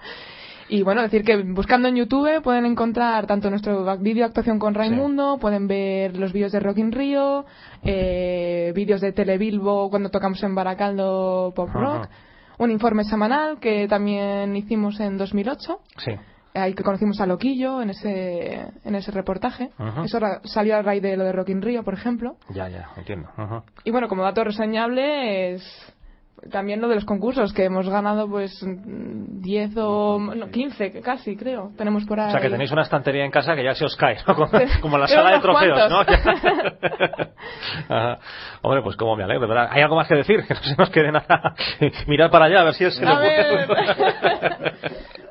y 0.69 0.83
bueno, 0.83 1.01
decir 1.01 1.23
que 1.23 1.37
buscando 1.37 1.87
en 1.87 1.95
YouTube 1.95 2.41
pueden 2.41 2.65
encontrar 2.65 3.25
tanto 3.25 3.49
nuestro 3.49 3.97
vídeo 3.97 4.23
de 4.23 4.25
actuación 4.25 4.59
con 4.59 4.73
Raimundo, 4.73 5.37
pueden 5.39 5.67
ver 5.67 6.17
los 6.17 6.33
vídeos 6.33 6.51
de 6.51 6.59
Rock 6.59 6.79
in 6.79 6.91
Rio, 6.91 7.45
eh, 7.83 8.71
vídeos 8.75 9.01
de 9.01 9.13
Telebilbo 9.13 9.89
cuando 9.89 10.09
tocamos 10.09 10.41
en 10.43 10.55
Baracaldo 10.55 11.53
Pop 11.55 11.69
Ajá. 11.69 11.79
Rock, 11.79 12.09
un 12.57 12.71
informe 12.71 13.03
semanal 13.03 13.59
que 13.59 13.87
también 13.87 14.55
hicimos 14.55 14.99
en 14.99 15.17
2008. 15.17 15.79
Sí. 15.97 16.11
Ahí 16.53 16.73
que 16.73 16.83
conocimos 16.83 17.21
a 17.21 17.27
Loquillo 17.27 17.81
en 17.83 17.91
ese, 17.91 18.67
en 18.83 18.95
ese 18.95 19.11
reportaje. 19.11 19.69
Eso 20.03 20.19
salió 20.43 20.75
a 20.75 20.81
raíz 20.81 21.03
de 21.03 21.15
lo 21.15 21.23
de 21.23 21.31
Rock 21.31 21.49
in 21.49 21.61
Rio, 21.61 21.83
por 21.83 21.93
ejemplo. 21.93 22.37
Ya, 22.49 22.67
ya, 22.67 22.89
entiendo. 22.97 23.29
Y 23.83 23.91
bueno, 23.91 24.07
como 24.07 24.23
dato 24.23 24.43
reseñable 24.43 25.53
es 25.53 25.93
también 26.51 26.81
lo 26.81 26.87
de 26.87 26.95
los 26.95 27.05
concursos, 27.05 27.53
que 27.53 27.65
hemos 27.65 27.89
ganado 27.89 28.29
pues 28.29 28.63
mm, 28.63 29.41
10 29.41 29.77
o 29.77 30.19
no, 30.19 30.49
15 30.49 31.01
casi, 31.01 31.35
creo. 31.35 31.71
Tenemos 31.77 32.05
por 32.05 32.19
ahí. 32.19 32.29
O 32.29 32.31
sea 32.31 32.41
que 32.41 32.49
tenéis 32.49 32.71
una 32.71 32.83
estantería 32.83 33.25
en 33.25 33.31
casa 33.31 33.55
que 33.55 33.63
ya 33.63 33.73
se 33.73 33.85
os 33.85 33.95
cae, 33.95 34.17
¿no? 34.27 34.35
Como, 34.81 34.97
la 34.97 35.07
sala 35.07 35.31
de 35.33 35.39
trofeos, 35.39 35.89
¿no? 35.89 35.99
Ajá. 37.95 38.19
Hombre, 38.61 38.81
pues 38.81 38.95
como 38.95 39.15
me 39.15 39.23
alegro, 39.23 39.47
¿verdad? 39.47 39.69
¿Hay 39.71 39.81
algo 39.81 39.95
más 39.95 40.07
que 40.07 40.15
decir? 40.15 40.43
Que 40.47 40.53
no 40.53 40.61
se 40.61 40.75
nos 40.77 40.89
quede 40.89 41.11
nada. 41.11 41.55
Mirar 42.07 42.29
para 42.31 42.45
allá, 42.45 42.61
a 42.61 42.63
ver 42.65 42.73
si 42.73 42.85
es 42.85 43.01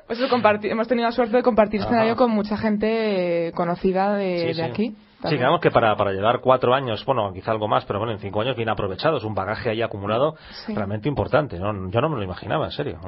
Pues 0.07 0.21
hemos 0.21 0.89
tenido 0.89 1.09
la 1.09 1.13
suerte 1.13 1.37
de 1.37 1.43
compartir 1.43 1.81
Ajá. 1.81 1.89
escenario 1.89 2.17
con 2.17 2.31
mucha 2.31 2.57
gente 2.57 3.49
eh, 3.49 3.53
conocida 3.53 4.15
de, 4.15 4.53
Sí, 4.55 4.61
de 4.61 4.65
aquí. 4.65 4.97
Sí, 5.25 5.31
digamos 5.31 5.61
que 5.61 5.71
para, 5.71 5.97
para 5.97 6.13
llevar 6.13 6.41
cuatro 6.41 6.75
años, 6.75 7.05
bueno, 7.05 7.33
quizá 7.33 7.51
algo 7.51 7.67
más, 7.67 7.85
pero 7.87 7.99
bueno, 7.99 8.13
en 8.13 8.19
cinco 8.21 8.41
años 8.43 8.57
bien 8.57 8.69
aprovechados, 8.69 9.25
un 9.25 9.35
bagaje 9.35 9.71
ahí 9.71 9.83
acumulado 9.83 10.37
Sí. 10.67 10.75
realmente 10.75 11.09
importante. 11.09 11.59
¿no? 11.59 11.91
Yo 11.91 12.01
no 12.01 12.09
me 12.09 12.17
lo 12.17 12.23
imaginaba, 12.23 12.67
en 12.67 12.71
serio. 12.73 13.01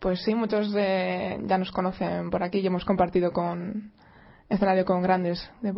Pues 0.00 0.22
sí, 0.24 0.34
muchos 0.34 0.74
eh, 0.76 1.38
ya 1.44 1.58
nos 1.58 1.70
conocen 1.70 2.30
por 2.30 2.42
aquí 2.42 2.58
y 2.58 2.66
hemos 2.66 2.84
compartido 2.84 3.30
con 3.32 3.92
escenario 4.48 4.84
con 4.84 5.02
grandes 5.02 5.50
de. 5.60 5.70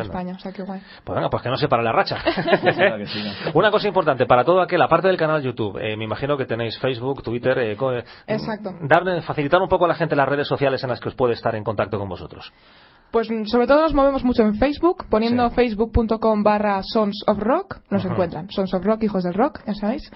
España, 0.00 0.34
o 0.36 0.38
sea 0.38 0.52
que 0.52 0.62
guay. 0.62 0.80
Pues 1.04 1.16
venga, 1.16 1.30
pues 1.30 1.42
que 1.42 1.48
no 1.48 1.56
se 1.56 1.68
para 1.68 1.82
la 1.82 1.92
racha. 1.92 2.16
Una 3.54 3.70
cosa 3.70 3.88
importante, 3.88 4.26
para 4.26 4.44
todo 4.44 4.60
aquel, 4.60 4.80
aparte 4.82 5.08
del 5.08 5.16
canal 5.16 5.42
YouTube, 5.42 5.78
eh, 5.78 5.96
me 5.96 6.04
imagino 6.04 6.36
que 6.36 6.44
tenéis 6.46 6.78
Facebook, 6.78 7.22
Twitter, 7.22 7.58
eh, 7.58 7.72
eh, 7.72 8.04
Exacto. 8.26 8.70
darle- 8.82 9.22
facilitar 9.22 9.60
un 9.60 9.68
poco 9.68 9.84
a 9.84 9.88
la 9.88 9.94
gente 9.94 10.14
las 10.16 10.28
redes 10.28 10.46
sociales 10.48 10.82
en 10.82 10.90
las 10.90 11.00
que 11.00 11.08
os 11.08 11.14
puede 11.14 11.34
estar 11.34 11.54
en 11.54 11.64
contacto 11.64 11.98
con 11.98 12.08
vosotros. 12.08 12.52
Pues 13.10 13.28
mm, 13.30 13.46
sobre 13.46 13.66
todo 13.66 13.80
nos 13.82 13.94
movemos 13.94 14.22
mucho 14.24 14.42
en 14.42 14.54
Facebook, 14.54 15.06
poniendo 15.10 15.48
Sí. 15.48 15.54
facebook.com 15.56 16.42
barra 16.44 16.80
Sons 16.82 17.24
of 17.26 17.38
Rock, 17.38 17.78
nos 17.90 18.04
encuentran. 18.04 18.48
Sons 18.50 18.72
of 18.74 18.84
Rock, 18.84 19.02
hijos 19.02 19.24
del 19.24 19.34
rock, 19.34 19.60
ya 19.66 19.74
sabéis. 19.74 20.10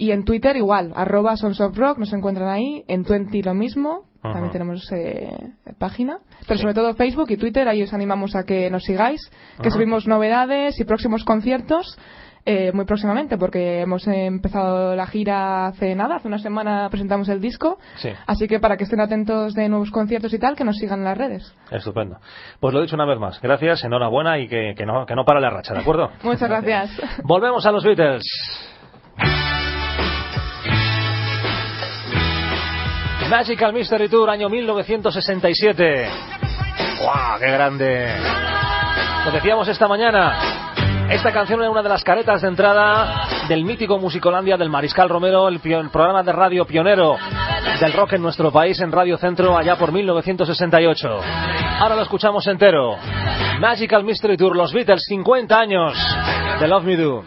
Y 0.00 0.12
en 0.12 0.24
Twitter 0.24 0.56
igual, 0.56 0.92
arroba 0.94 1.36
Sons 1.36 1.60
of 1.60 1.76
Rock, 1.76 1.98
nos 1.98 2.12
encuentran 2.12 2.48
ahí. 2.48 2.84
En 2.86 3.04
Twenty 3.04 3.42
lo 3.42 3.52
mismo, 3.52 4.04
Ajá. 4.22 4.34
también 4.34 4.52
tenemos 4.52 4.90
eh, 4.92 5.28
página. 5.78 6.18
Pero 6.46 6.54
Sí. 6.56 6.62
sobre 6.62 6.74
todo 6.74 6.94
Facebook 6.94 7.30
y 7.30 7.36
Twitter, 7.36 7.68
ahí 7.68 7.82
os 7.82 7.92
animamos 7.92 8.36
a 8.36 8.44
que 8.44 8.70
nos 8.70 8.84
sigáis, 8.84 9.20
que 9.60 9.68
Ajá. 9.68 9.70
subimos 9.72 10.06
novedades 10.06 10.78
y 10.80 10.84
próximos 10.84 11.24
conciertos. 11.24 11.98
eh, 12.50 12.72
muy 12.72 12.86
próximamente, 12.86 13.36
porque 13.36 13.80
hemos 13.82 14.06
empezado 14.06 14.96
la 14.96 15.06
gira 15.06 15.66
hace 15.66 15.94
nada, 15.94 16.16
hace 16.16 16.28
una 16.28 16.38
semana 16.38 16.88
presentamos 16.88 17.28
el 17.28 17.42
disco, 17.42 17.78
Sí. 17.96 18.08
así 18.26 18.48
que 18.48 18.58
para 18.58 18.78
que 18.78 18.84
estén 18.84 19.00
atentos 19.00 19.52
de 19.52 19.68
nuevos 19.68 19.90
conciertos 19.90 20.32
y 20.32 20.38
tal, 20.38 20.56
que 20.56 20.64
nos 20.64 20.76
sigan 20.76 21.00
en 21.00 21.04
las 21.04 21.18
redes. 21.18 21.54
Estupendo. 21.70 22.16
Pues 22.58 22.72
lo 22.72 22.80
he 22.80 22.84
dicho 22.84 22.94
una 22.96 23.04
vez 23.04 23.18
más. 23.18 23.38
Gracias, 23.42 23.84
enhorabuena 23.84 24.38
y 24.38 24.48
que, 24.48 24.72
que 24.78 24.86
no, 24.86 25.04
que 25.04 25.14
no 25.14 25.26
para 25.26 25.40
la 25.40 25.50
racha, 25.50 25.74
¿de 25.74 25.80
acuerdo? 25.80 26.10
Muchas 26.22 26.48
gracias. 26.48 26.90
Volvemos 27.22 27.66
a 27.66 27.72
los 27.72 27.84
Beatles. 27.84 28.22
Magical 33.28 33.74
Mystery 33.74 34.08
Tour, 34.08 34.30
año 34.30 34.48
1967. 34.48 36.08
¡Guau, 37.02 37.38
qué 37.38 37.50
grande! 37.50 38.08
Lo 39.26 39.30
decíamos 39.30 39.68
esta 39.68 39.86
mañana. 39.86 40.38
Esta 41.10 41.30
canción 41.30 41.60
era 41.60 41.70
una 41.70 41.82
de 41.82 41.90
las 41.90 42.02
caretas 42.02 42.40
de 42.40 42.48
entrada 42.48 43.28
del 43.48 43.64
mítico 43.64 43.98
Musicolandia 43.98 44.56
del 44.56 44.70
Mariscal 44.70 45.10
Romero, 45.10 45.46
el, 45.48 45.60
el 45.62 45.90
programa 45.90 46.22
de 46.22 46.32
radio 46.32 46.64
pionero 46.64 47.16
del 47.78 47.92
rock 47.92 48.14
en 48.14 48.22
nuestro 48.22 48.50
país 48.50 48.80
en 48.80 48.90
Radio 48.90 49.18
Centro 49.18 49.58
allá 49.58 49.76
por 49.76 49.92
1968. 49.92 51.08
Ahora 51.80 51.96
lo 51.96 52.02
escuchamos 52.02 52.46
entero. 52.46 52.96
Magical 53.60 54.04
Mystery 54.04 54.38
Tour, 54.38 54.56
los 54.56 54.72
Beatles, 54.72 55.04
50 55.06 55.58
años 55.58 55.92
de 56.60 56.66
Love 56.66 56.84
Me 56.84 56.96
Do. 56.96 57.24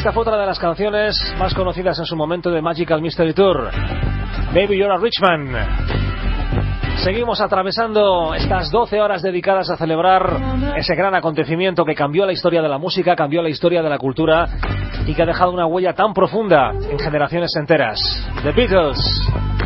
Esta 0.00 0.12
fue 0.12 0.22
otra 0.22 0.38
de 0.38 0.46
las 0.46 0.58
canciones 0.58 1.14
más 1.38 1.52
conocidas 1.52 1.98
en 1.98 2.06
su 2.06 2.16
momento 2.16 2.50
de 2.50 2.62
Magical 2.62 3.02
Mystery 3.02 3.34
Tour. 3.34 3.70
Baby 4.54 4.78
You're 4.78 4.94
a 4.94 4.96
Rich 4.96 5.20
Man. 5.20 5.52
Seguimos 7.04 7.42
atravesando 7.42 8.32
estas 8.32 8.70
12 8.70 8.98
horas 8.98 9.20
dedicadas 9.20 9.68
a 9.68 9.76
celebrar 9.76 10.40
ese 10.74 10.94
gran 10.94 11.14
acontecimiento 11.14 11.84
que 11.84 11.94
cambió 11.94 12.24
la 12.24 12.32
historia 12.32 12.62
de 12.62 12.70
la 12.70 12.78
música, 12.78 13.14
cambió 13.14 13.42
la 13.42 13.50
historia 13.50 13.82
de 13.82 13.90
la 13.90 13.98
cultura 13.98 14.48
y 15.04 15.12
que 15.12 15.22
ha 15.22 15.26
dejado 15.26 15.52
una 15.52 15.66
huella 15.66 15.92
tan 15.92 16.14
profunda 16.14 16.70
en 16.70 16.98
generaciones 16.98 17.54
enteras. 17.54 18.00
The 18.42 18.52
Beatles. 18.52 19.59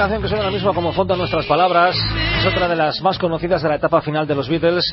Canción 0.00 0.22
que 0.22 0.28
suena 0.28 0.44
ahora 0.44 0.54
mismo 0.54 0.72
como 0.72 0.94
fondo 0.94 1.12
a 1.12 1.16
nuestras 1.18 1.44
palabras 1.44 1.94
es 2.38 2.46
otra 2.46 2.68
de 2.68 2.74
las 2.74 3.02
más 3.02 3.18
conocidas 3.18 3.62
de 3.62 3.68
la 3.68 3.74
etapa 3.74 4.00
final 4.00 4.26
de 4.26 4.34
los 4.34 4.48
Beatles 4.48 4.90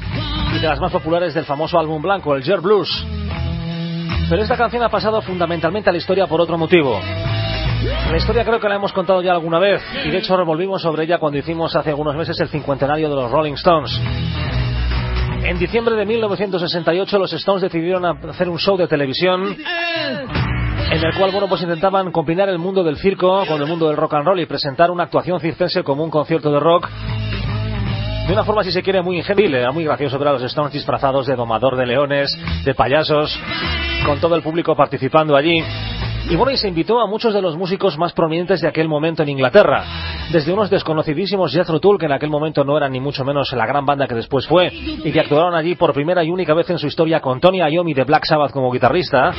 y 0.54 0.60
de 0.60 0.68
las 0.68 0.82
más 0.82 0.92
populares 0.92 1.34
del 1.34 1.46
famoso 1.46 1.80
álbum 1.80 2.02
blanco, 2.02 2.36
el 2.36 2.44
Jet 2.44 2.60
Blues. 2.60 3.06
Pero 4.30 4.42
esta 4.42 4.58
canción 4.58 4.84
ha 4.84 4.90
pasado 4.90 5.22
fundamentalmente 5.22 5.90
a 5.90 5.94
la 5.94 5.98
historia 5.98 6.28
por 6.28 6.42
otro 6.42 6.58
motivo. 6.58 7.00
La 8.12 8.18
historia 8.18 8.44
creo 8.44 8.60
que 8.60 8.68
la 8.68 8.76
hemos 8.76 8.92
contado 8.92 9.22
ya 9.22 9.32
alguna 9.32 9.60
vez 9.60 9.82
y 10.04 10.12
de 10.12 10.18
hecho 10.18 10.36
revolvimos 10.36 10.82
sobre 10.82 11.06
ella 11.06 11.20
cuando 11.20 11.40
hicimos 11.40 11.74
hace 11.74 11.92
algunos 11.92 12.18
meses 12.18 12.38
el 12.42 12.50
cincuentenario 12.50 13.10
de 13.10 13.16
los 13.16 13.32
Rolling 13.32 13.54
Stones. 13.54 13.98
En 15.42 15.58
diciembre 15.58 15.96
de 15.96 16.06
1968 16.06 17.18
los 17.18 17.32
Stones 17.32 17.62
decidieron 17.62 18.06
hacer 18.06 18.50
un 18.50 18.60
show 18.60 18.76
de 18.76 18.90
televisión 18.90 19.56
en 20.92 21.04
el 21.04 21.16
cual 21.18 21.32
bueno 21.32 21.48
pues 21.48 21.62
intentaban 21.62 22.12
combinar 22.12 22.50
el 22.50 22.60
mundo 22.60 22.84
del 22.84 22.98
circo 22.98 23.46
con 23.46 23.62
el 23.62 23.68
mundo 23.68 23.88
del 23.88 23.98
rock 23.98 24.16
and 24.16 24.26
roll 24.26 24.40
y 24.40 24.46
presentar 24.46 24.92
una 24.92 25.04
actuación 25.04 25.40
circense 25.40 25.84
como 25.84 26.04
un 26.04 26.10
concierto 26.10 26.52
de 26.52 26.60
rock 26.60 26.90
de 28.28 28.34
una 28.34 28.44
forma 28.44 28.62
si 28.62 28.74
se 28.74 28.84
quiere 28.84 29.02
muy 29.02 29.16
ingentil, 29.16 29.56
era 29.56 29.72
muy 29.72 29.86
gracioso 29.86 30.20
ver 30.20 30.28
a 30.28 30.34
los 30.34 30.44
Stones 30.44 30.74
disfrazados 30.74 31.28
de 31.28 31.36
domador 31.38 31.78
de 31.78 31.86
leones, 31.86 32.38
de 32.66 32.76
payasos, 32.76 33.40
con 34.06 34.20
todo 34.20 34.36
el 34.36 34.42
público 34.42 34.76
participando 34.76 35.34
allí. 35.38 35.64
Y 36.30 36.36
bueno, 36.36 36.52
y 36.52 36.58
se 36.58 36.68
invitó 36.68 37.00
a 37.00 37.08
muchos 37.08 37.34
de 37.34 37.42
los 37.42 37.56
músicos 37.56 37.98
más 37.98 38.12
prominentes 38.12 38.60
de 38.60 38.68
aquel 38.68 38.90
momento 38.90 39.24
en 39.24 39.30
Inglaterra. 39.30 39.86
Desde 40.30 40.52
unos 40.52 40.70
desconocidísimos 40.70 41.54
Jethro 41.54 41.80
Tull, 41.80 41.98
que 41.98 42.08
en 42.08 42.12
aquel 42.12 42.30
momento 42.30 42.66
no 42.66 42.76
eran 42.76 42.92
ni 42.92 43.00
mucho 43.00 43.24
menos 43.24 43.54
la 43.54 43.66
gran 43.66 43.86
banda 43.86 44.10
que 44.10 44.16
después 44.16 44.46
fue, 44.46 44.74
y 44.74 45.10
que 45.10 45.22
actuaron 45.22 45.56
allí 45.56 45.76
por 45.76 45.94
primera 45.94 46.22
y 46.22 46.30
única 46.30 46.54
vez 46.54 46.70
en 46.70 46.80
su 46.80 46.88
historia 46.88 47.22
con 47.22 47.40
Tony 47.40 47.60
Iommi 47.60 47.94
de 47.94 48.04
Black 48.04 48.26
Sabbath 48.26 48.52
como 48.52 48.74
guitarrista. 48.74 49.34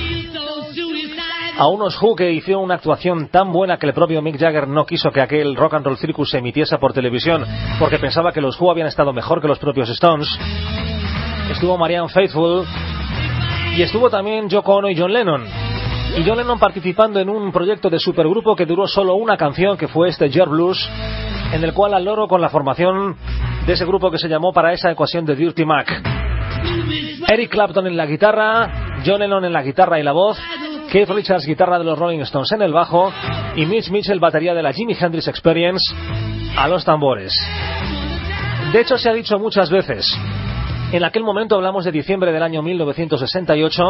A 1.58 1.66
unos 1.66 2.00
Who 2.00 2.14
que 2.14 2.30
hicieron 2.30 2.62
una 2.62 2.76
actuación 2.76 3.30
tan 3.30 3.50
buena 3.50 3.78
que 3.78 3.86
el 3.86 3.92
propio 3.92 4.22
Mick 4.22 4.38
Jagger 4.38 4.68
no 4.68 4.86
quiso 4.86 5.10
que 5.10 5.20
aquel 5.20 5.56
Rock 5.56 5.74
and 5.74 5.86
Roll 5.86 5.98
Circus 5.98 6.30
se 6.30 6.38
emitiese 6.38 6.78
por 6.78 6.92
televisión 6.92 7.44
porque 7.80 7.98
pensaba 7.98 8.30
que 8.30 8.40
los 8.40 8.60
Who 8.60 8.70
habían 8.70 8.86
estado 8.86 9.12
mejor 9.12 9.40
que 9.40 9.48
los 9.48 9.58
propios 9.58 9.88
Stones. 9.88 10.28
Estuvo 11.50 11.76
Marianne 11.76 12.10
Faithfull 12.10 12.64
y 13.76 13.82
estuvo 13.82 14.08
también 14.08 14.48
Yoko 14.48 14.76
Ono 14.76 14.88
y 14.88 14.96
John 14.96 15.12
Lennon. 15.12 15.44
Y 16.16 16.22
John 16.24 16.38
Lennon 16.38 16.60
participando 16.60 17.18
en 17.18 17.28
un 17.28 17.50
proyecto 17.50 17.90
de 17.90 17.98
supergrupo 17.98 18.54
que 18.54 18.64
duró 18.64 18.86
solo 18.86 19.16
una 19.16 19.36
canción, 19.36 19.76
que 19.76 19.88
fue 19.88 20.10
este 20.10 20.30
Jet 20.30 20.48
Blues, 20.48 20.88
en 21.52 21.64
el 21.64 21.72
cual 21.72 21.92
al 21.92 22.04
loro 22.04 22.28
con 22.28 22.40
la 22.40 22.50
formación 22.50 23.16
de 23.66 23.72
ese 23.72 23.84
grupo 23.84 24.12
que 24.12 24.18
se 24.18 24.28
llamó 24.28 24.52
para 24.52 24.72
esa 24.72 24.92
ecuación 24.92 25.24
de 25.24 25.34
Dirty 25.34 25.64
Mac. 25.64 26.02
Eric 27.26 27.50
Clapton 27.50 27.88
en 27.88 27.96
la 27.96 28.06
guitarra, 28.06 29.00
John 29.04 29.18
Lennon 29.18 29.44
en 29.44 29.52
la 29.52 29.62
guitarra 29.62 29.98
y 29.98 30.04
la 30.04 30.12
voz, 30.12 30.38
Keith 30.90 31.10
Richards 31.10 31.46
guitarra 31.46 31.78
de 31.78 31.84
los 31.84 31.98
Rolling 31.98 32.20
Stones 32.20 32.50
en 32.52 32.62
el 32.62 32.72
bajo 32.72 33.12
y 33.56 33.66
Mitch 33.66 33.90
Mitchell, 33.90 34.20
batería 34.20 34.54
de 34.54 34.62
la 34.62 34.72
Jimi 34.72 34.96
Hendrix 34.98 35.28
Experience, 35.28 35.94
a 36.56 36.66
los 36.66 36.84
tambores. 36.84 37.32
De 38.72 38.80
hecho, 38.80 38.96
se 38.96 39.10
ha 39.10 39.12
dicho 39.12 39.38
muchas 39.38 39.70
veces. 39.70 40.06
En 40.90 41.04
aquel 41.04 41.24
momento 41.24 41.56
hablamos 41.56 41.84
de 41.84 41.92
diciembre 41.92 42.32
del 42.32 42.42
año 42.42 42.62
1968. 42.62 43.82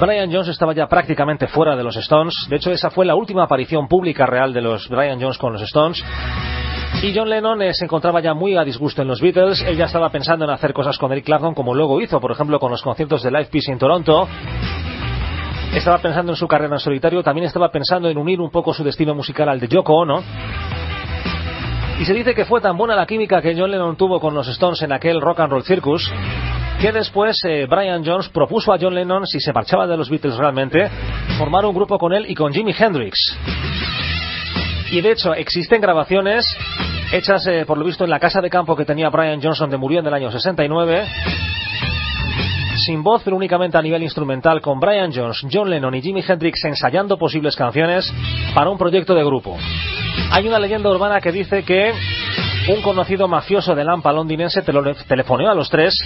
Brian 0.00 0.32
Jones 0.32 0.48
estaba 0.48 0.74
ya 0.74 0.88
prácticamente 0.88 1.46
fuera 1.46 1.76
de 1.76 1.84
los 1.84 1.96
Stones. 1.96 2.34
De 2.48 2.56
hecho, 2.56 2.72
esa 2.72 2.90
fue 2.90 3.06
la 3.06 3.14
última 3.14 3.44
aparición 3.44 3.86
pública 3.86 4.26
real 4.26 4.52
de 4.52 4.60
los 4.60 4.88
Brian 4.88 5.20
Jones 5.20 5.38
con 5.38 5.52
los 5.52 5.62
Stones. 5.62 6.02
Y 7.02 7.12
John 7.14 7.28
Lennon 7.28 7.62
eh, 7.62 7.74
se 7.74 7.84
encontraba 7.84 8.20
ya 8.20 8.34
muy 8.34 8.56
a 8.56 8.64
disgusto 8.64 9.02
en 9.02 9.08
los 9.08 9.20
Beatles. 9.20 9.62
Él 9.62 9.76
ya 9.76 9.84
estaba 9.84 10.10
pensando 10.10 10.44
en 10.44 10.50
hacer 10.50 10.72
cosas 10.72 10.98
con 10.98 11.12
Eric 11.12 11.26
Clapton, 11.26 11.54
como 11.54 11.74
luego 11.74 12.00
hizo, 12.00 12.20
por 12.20 12.32
ejemplo, 12.32 12.58
con 12.58 12.72
los 12.72 12.82
conciertos 12.82 13.22
de 13.22 13.30
Live 13.30 13.48
Peace 13.52 13.70
en 13.70 13.78
Toronto. 13.78 14.26
Estaba 15.74 15.98
pensando 15.98 16.32
en 16.32 16.36
su 16.36 16.46
carrera 16.46 16.74
en 16.74 16.80
solitario. 16.80 17.22
También 17.22 17.46
estaba 17.46 17.70
pensando 17.70 18.08
en 18.08 18.16
unir 18.16 18.40
un 18.40 18.50
poco 18.50 18.72
su 18.72 18.84
destino 18.84 19.14
musical 19.14 19.48
al 19.48 19.58
de 19.60 19.68
Yoko 19.68 19.94
Ono. 19.94 20.22
Y 22.00 22.04
se 22.04 22.14
dice 22.14 22.34
que 22.34 22.44
fue 22.44 22.60
tan 22.60 22.76
buena 22.76 22.94
la 22.94 23.06
química 23.06 23.42
que 23.42 23.54
John 23.56 23.70
Lennon 23.70 23.96
tuvo 23.96 24.20
con 24.20 24.34
los 24.34 24.48
Stones 24.48 24.82
en 24.82 24.92
aquel 24.92 25.20
Rock 25.20 25.40
and 25.40 25.52
Roll 25.52 25.64
Circus 25.64 26.10
que 26.80 26.92
después 26.92 27.38
eh, 27.44 27.66
Brian 27.68 28.04
Jones 28.04 28.28
propuso 28.28 28.72
a 28.72 28.78
John 28.80 28.94
Lennon, 28.94 29.26
si 29.26 29.40
se 29.40 29.52
marchaba 29.52 29.86
de 29.86 29.96
los 29.96 30.10
Beatles 30.10 30.36
realmente, 30.36 30.90
formar 31.38 31.64
un 31.64 31.74
grupo 31.74 31.98
con 31.98 32.12
él 32.12 32.26
y 32.28 32.34
con 32.34 32.52
Jimi 32.52 32.74
Hendrix. 32.76 33.38
Y 34.90 35.00
de 35.00 35.12
hecho 35.12 35.34
existen 35.34 35.80
grabaciones 35.80 36.44
hechas 37.12 37.46
eh, 37.46 37.64
por 37.66 37.78
lo 37.78 37.84
visto 37.84 38.04
en 38.04 38.10
la 38.10 38.18
casa 38.18 38.40
de 38.40 38.50
campo 38.50 38.76
que 38.76 38.84
tenía 38.84 39.08
Brian 39.08 39.40
Johnson 39.42 39.70
de 39.70 39.76
murió 39.76 40.00
en 40.00 40.06
el 40.06 40.14
año 40.14 40.30
69 40.30 41.06
sin 42.76 43.02
voz 43.02 43.22
pero 43.24 43.36
únicamente 43.36 43.78
a 43.78 43.82
nivel 43.82 44.02
instrumental 44.02 44.60
con 44.60 44.80
Brian 44.80 45.12
Jones, 45.14 45.46
John 45.50 45.70
Lennon 45.70 45.94
y 45.94 46.02
Jimi 46.02 46.22
Hendrix 46.26 46.64
ensayando 46.64 47.16
posibles 47.16 47.56
canciones 47.56 48.12
para 48.54 48.70
un 48.70 48.78
proyecto 48.78 49.14
de 49.14 49.24
grupo. 49.24 49.56
Hay 50.30 50.46
una 50.46 50.58
leyenda 50.58 50.90
urbana 50.90 51.20
que 51.20 51.32
dice 51.32 51.62
que 51.64 51.92
un 52.68 52.82
conocido 52.82 53.28
mafioso 53.28 53.74
de 53.74 53.84
Lampa 53.84 54.12
londinense 54.12 54.62
telefoneó 54.62 55.50
a 55.50 55.54
los 55.54 55.68
tres 55.68 55.96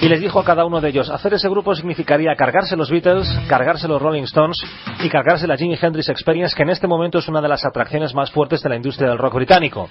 y 0.00 0.08
les 0.08 0.20
dijo 0.20 0.40
a 0.40 0.44
cada 0.44 0.64
uno 0.64 0.80
de 0.80 0.88
ellos, 0.88 1.08
hacer 1.10 1.34
ese 1.34 1.48
grupo 1.48 1.74
significaría 1.74 2.34
cargarse 2.34 2.76
los 2.76 2.90
Beatles, 2.90 3.28
cargarse 3.48 3.86
los 3.86 4.02
Rolling 4.02 4.24
Stones 4.24 4.58
y 5.00 5.08
cargarse 5.08 5.46
la 5.46 5.56
Jimi 5.56 5.78
Hendrix 5.80 6.08
Experience, 6.08 6.56
que 6.56 6.64
en 6.64 6.70
este 6.70 6.88
momento 6.88 7.18
es 7.18 7.28
una 7.28 7.40
de 7.40 7.48
las 7.48 7.64
atracciones 7.64 8.12
más 8.12 8.30
fuertes 8.32 8.62
de 8.62 8.68
la 8.68 8.76
industria 8.76 9.08
del 9.08 9.18
rock 9.18 9.34
británico. 9.34 9.88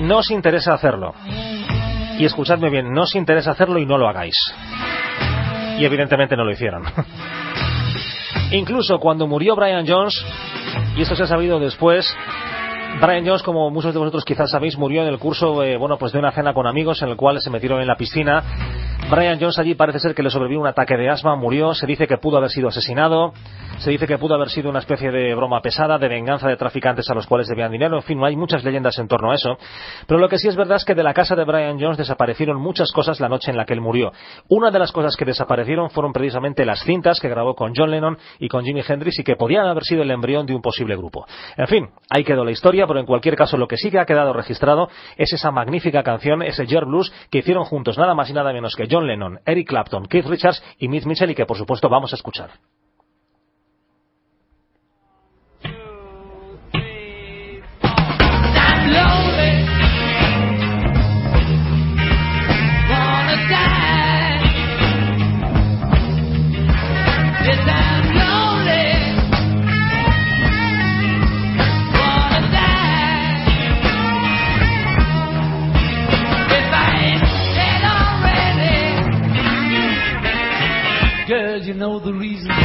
No 0.00 0.18
os 0.18 0.30
interesa 0.30 0.74
hacerlo. 0.74 1.14
Y 2.18 2.24
escuchadme 2.24 2.70
bien, 2.70 2.92
no 2.92 3.02
os 3.02 3.14
interesa 3.14 3.52
hacerlo 3.52 3.78
y 3.78 3.86
no 3.86 3.98
lo 3.98 4.08
hagáis. 4.08 4.36
Y 5.78 5.84
evidentemente 5.84 6.36
no 6.36 6.44
lo 6.44 6.52
hicieron. 6.52 6.84
Incluso 8.52 8.98
cuando 8.98 9.26
murió 9.26 9.56
Brian 9.56 9.86
Jones, 9.86 10.24
y 10.96 11.02
esto 11.02 11.16
se 11.16 11.24
ha 11.24 11.26
sabido 11.26 11.58
después, 11.58 12.14
Brian 13.00 13.26
Jones, 13.26 13.42
como 13.42 13.70
muchos 13.70 13.92
de 13.92 13.98
vosotros 13.98 14.24
quizás 14.24 14.50
sabéis, 14.50 14.78
murió 14.78 15.02
en 15.02 15.08
el 15.08 15.18
curso, 15.18 15.62
eh, 15.64 15.76
bueno, 15.76 15.98
pues 15.98 16.12
de 16.12 16.18
una 16.20 16.30
cena 16.30 16.54
con 16.54 16.66
amigos 16.66 17.02
en 17.02 17.08
el 17.08 17.16
cual 17.16 17.40
se 17.40 17.50
metieron 17.50 17.80
en 17.80 17.88
la 17.88 17.96
piscina. 17.96 18.42
Brian 19.10 19.38
Jones 19.38 19.58
allí 19.58 19.74
parece 19.74 20.00
ser 20.00 20.14
que 20.14 20.22
le 20.22 20.30
sobrevivió 20.30 20.60
un 20.60 20.66
ataque 20.66 20.96
de 20.96 21.10
asma, 21.10 21.36
murió, 21.36 21.74
se 21.74 21.86
dice 21.86 22.06
que 22.06 22.16
pudo 22.16 22.38
haber 22.38 22.48
sido 22.48 22.68
asesinado, 22.68 23.34
se 23.78 23.90
dice 23.90 24.06
que 24.06 24.16
pudo 24.16 24.34
haber 24.34 24.48
sido 24.48 24.70
una 24.70 24.78
especie 24.78 25.10
de 25.10 25.34
broma 25.34 25.60
pesada, 25.60 25.98
de 25.98 26.08
venganza 26.08 26.48
de 26.48 26.56
traficantes 26.56 27.10
a 27.10 27.14
los 27.14 27.26
cuales 27.26 27.46
debían 27.46 27.70
dinero, 27.70 27.96
en 27.96 28.02
fin, 28.02 28.18
no 28.18 28.24
hay 28.24 28.34
muchas 28.34 28.64
leyendas 28.64 28.98
en 28.98 29.06
torno 29.06 29.30
a 29.30 29.34
eso. 29.34 29.58
Pero 30.06 30.18
lo 30.18 30.28
que 30.30 30.38
sí 30.38 30.48
es 30.48 30.56
verdad 30.56 30.76
es 30.76 30.86
que 30.86 30.94
de 30.94 31.02
la 31.02 31.12
casa 31.12 31.36
de 31.36 31.44
Brian 31.44 31.78
Jones 31.78 31.98
desaparecieron 31.98 32.58
muchas 32.58 32.92
cosas 32.92 33.20
la 33.20 33.28
noche 33.28 33.50
en 33.50 33.58
la 33.58 33.66
que 33.66 33.74
él 33.74 33.82
murió. 33.82 34.10
Una 34.48 34.70
de 34.70 34.78
las 34.78 34.90
cosas 34.90 35.16
que 35.16 35.26
desaparecieron 35.26 35.90
fueron 35.90 36.14
precisamente 36.14 36.64
las 36.64 36.82
cintas 36.82 37.20
que 37.20 37.28
grabó 37.28 37.54
con 37.54 37.72
John 37.76 37.90
Lennon 37.90 38.16
y 38.38 38.48
con 38.48 38.64
Jimi 38.64 38.82
Hendrix 38.88 39.18
y 39.18 39.22
que 39.22 39.36
podían 39.36 39.66
haber 39.66 39.84
sido 39.84 40.02
el 40.02 40.10
embrión 40.10 40.46
de 40.46 40.54
un 40.54 40.62
posible 40.62 40.96
grupo. 40.96 41.26
En 41.58 41.66
fin, 41.66 41.90
ahí 42.08 42.24
quedó 42.24 42.42
la 42.42 42.52
historia, 42.52 42.86
pero 42.86 43.00
en 43.00 43.06
cualquier 43.06 43.36
caso 43.36 43.58
lo 43.58 43.68
que 43.68 43.76
sí 43.76 43.90
que 43.90 43.98
ha 43.98 44.06
quedado 44.06 44.32
registrado 44.32 44.88
es 45.18 45.30
esa 45.34 45.50
magnífica 45.50 46.02
canción, 46.02 46.42
ese 46.42 46.66
Yer 46.66 46.86
Blues 46.86 47.12
que 47.30 47.38
hicieron 47.38 47.64
juntos 47.64 47.98
nada 47.98 48.14
más 48.14 48.30
y 48.30 48.32
nada 48.32 48.52
menos 48.52 48.74
que 48.74 48.86
John 48.94 49.08
Lennon, 49.08 49.40
Eric 49.44 49.66
Clapton, 49.66 50.06
Keith 50.06 50.26
Richards 50.26 50.62
y 50.78 50.86
Mitch 50.86 51.04
Mitchell 51.04 51.28
y 51.28 51.34
que 51.34 51.46
por 51.46 51.58
supuesto 51.58 51.88
vamos 51.88 52.12
a 52.12 52.14
escuchar. 52.14 52.50
You 81.74 81.80
know 81.80 81.98
the 81.98 82.14
reason. 82.14 82.48
In 82.50 82.56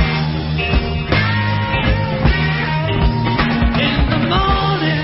the 4.12 4.20
morning. 4.30 5.04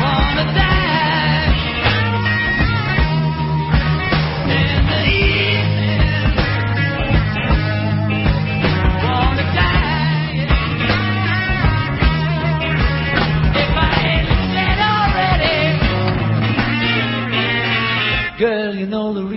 Wanna 0.00 0.44
die 0.58 1.54
in 4.50 4.86
the 4.90 5.02
evening. 5.06 6.00
Wanna 9.04 9.46
die 9.54 10.34
if 13.62 13.72
I 13.76 13.92
ain't 14.10 14.28
dead 14.56 14.78
already. 14.94 15.58
Girl, 18.38 18.72
you 18.74 18.86
know 18.86 19.12
the 19.14 19.22
reason 19.22 19.33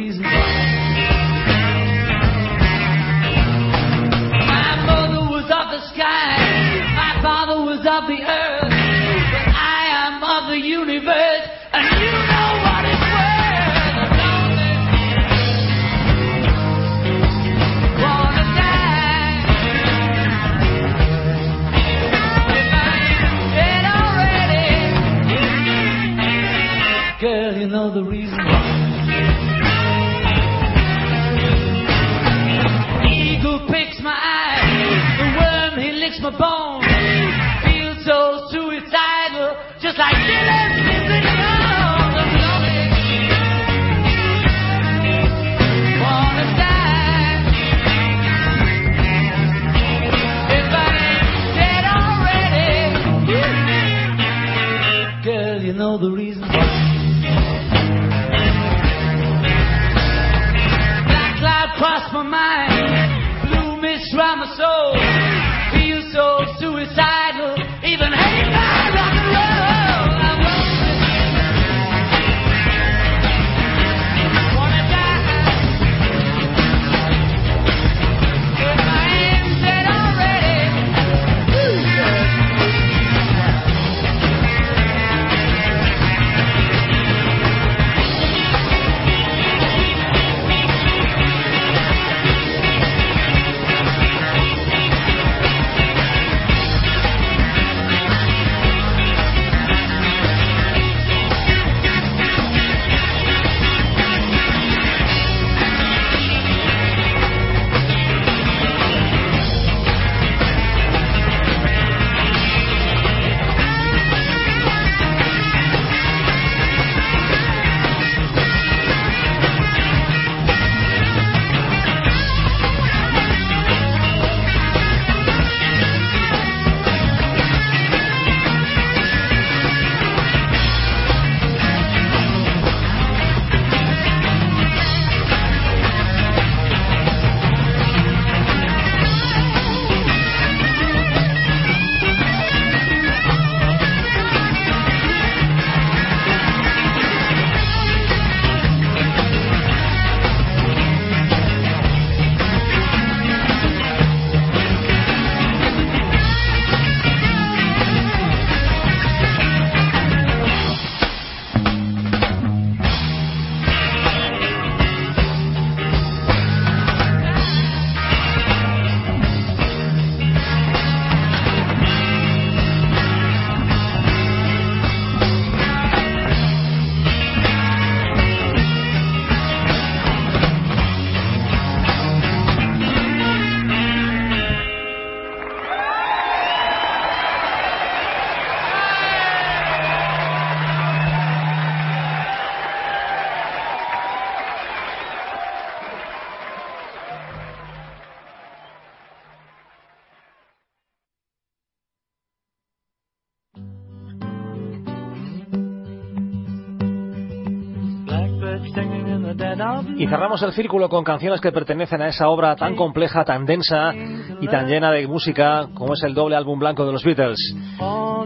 Y 210.07 210.09
cerramos 210.09 210.41
el 210.41 210.53
círculo 210.53 210.87
con 210.87 211.03
canciones 211.03 211.41
que 211.41 211.51
pertenecen 211.51 212.01
a 212.01 212.07
esa 212.07 212.29
obra 212.29 212.55
tan 212.55 212.77
compleja, 212.77 213.25
tan 213.25 213.45
densa 213.45 213.93
y 214.39 214.47
tan 214.47 214.65
llena 214.65 214.89
de 214.89 215.05
música 215.05 215.67
como 215.73 215.95
es 215.95 216.03
el 216.03 216.13
doble 216.13 216.37
álbum 216.37 216.57
blanco 216.57 216.85
de 216.85 216.93
los 216.93 217.03
Beatles. 217.03 217.37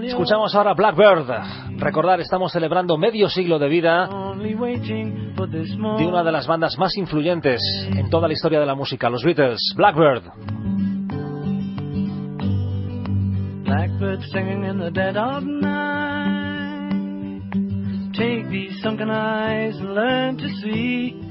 Escuchamos 0.03 0.53
ahora 0.53 0.75
Blackbird. 0.75 1.79
Recordar, 1.79 2.21
estamos 2.21 2.51
celebrando 2.51 2.99
medio 2.99 3.29
siglo 3.29 3.57
de 3.57 3.67
vida 3.67 4.07
de 4.37 6.05
una 6.05 6.23
de 6.23 6.31
las 6.31 6.45
bandas 6.45 6.77
más 6.77 6.95
influyentes 6.97 7.59
en 7.89 8.11
toda 8.11 8.27
la 8.27 8.33
historia 8.33 8.59
de 8.59 8.67
la 8.67 8.75
música, 8.75 9.09
los 9.09 9.23
Beatles. 9.23 9.73
Blackbird. 9.75 10.21
Blackbird 13.63 14.21
singing 14.31 14.65
in 14.65 14.77
the 14.77 14.91
dead 14.91 15.17
of 15.17 15.43
night. 15.43 16.91
Take 18.13 18.49
these 18.49 18.79
sunken 18.83 19.09
eyes 19.09 19.75
and 19.77 19.95
learn 19.95 20.37
to 20.37 20.47
see 20.61 21.30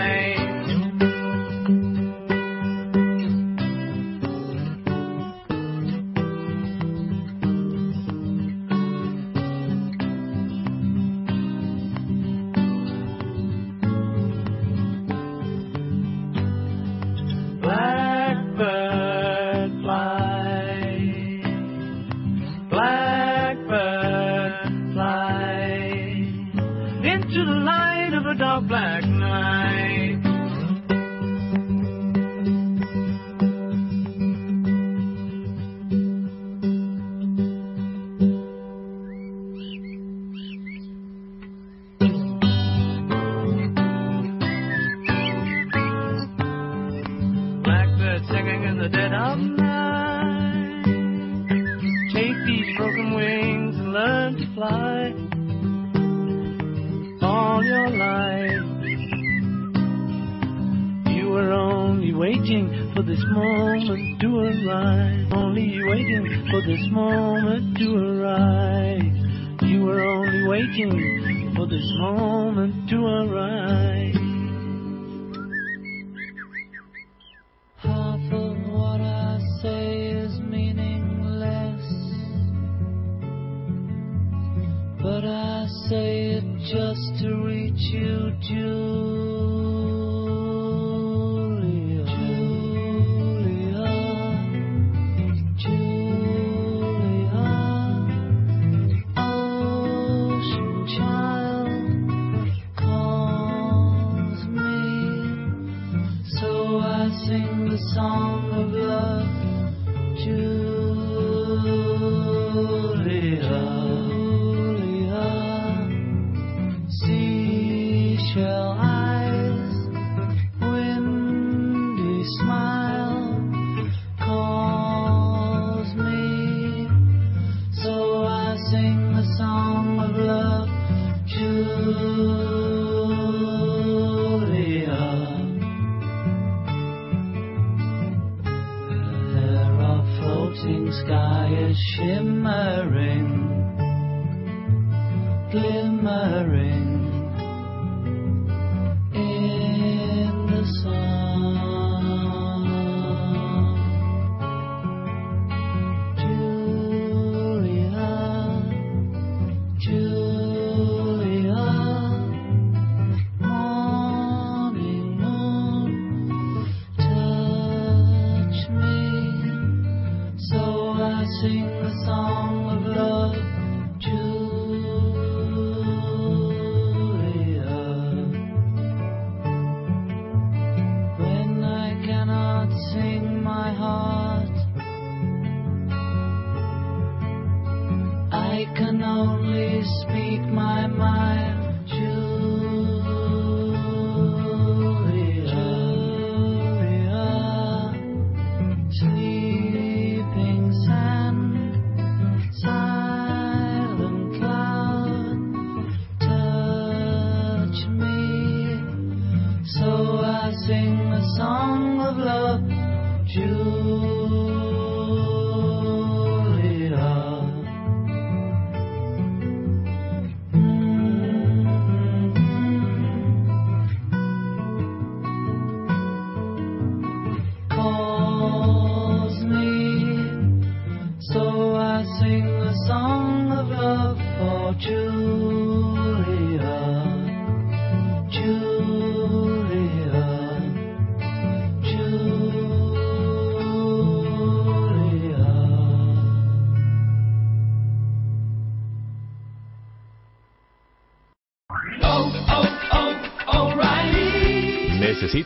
Waiting 70.47 71.53
for 71.55 71.67
this 71.67 71.85
moment 71.99 72.89
to 72.89 72.97
arrive. 72.97 74.15
Half 77.77 78.33
of 78.33 78.57
what 78.71 79.01
I 79.01 79.39
say 79.61 80.07
is 80.07 80.39
meaningless, 80.39 81.85
but 85.01 85.25
I 85.25 85.67
say 85.89 86.31
it 86.37 86.43
just 86.71 87.23
to 87.23 87.43
reach 87.43 87.81
you, 87.93 88.31
Julia. 88.41 89.20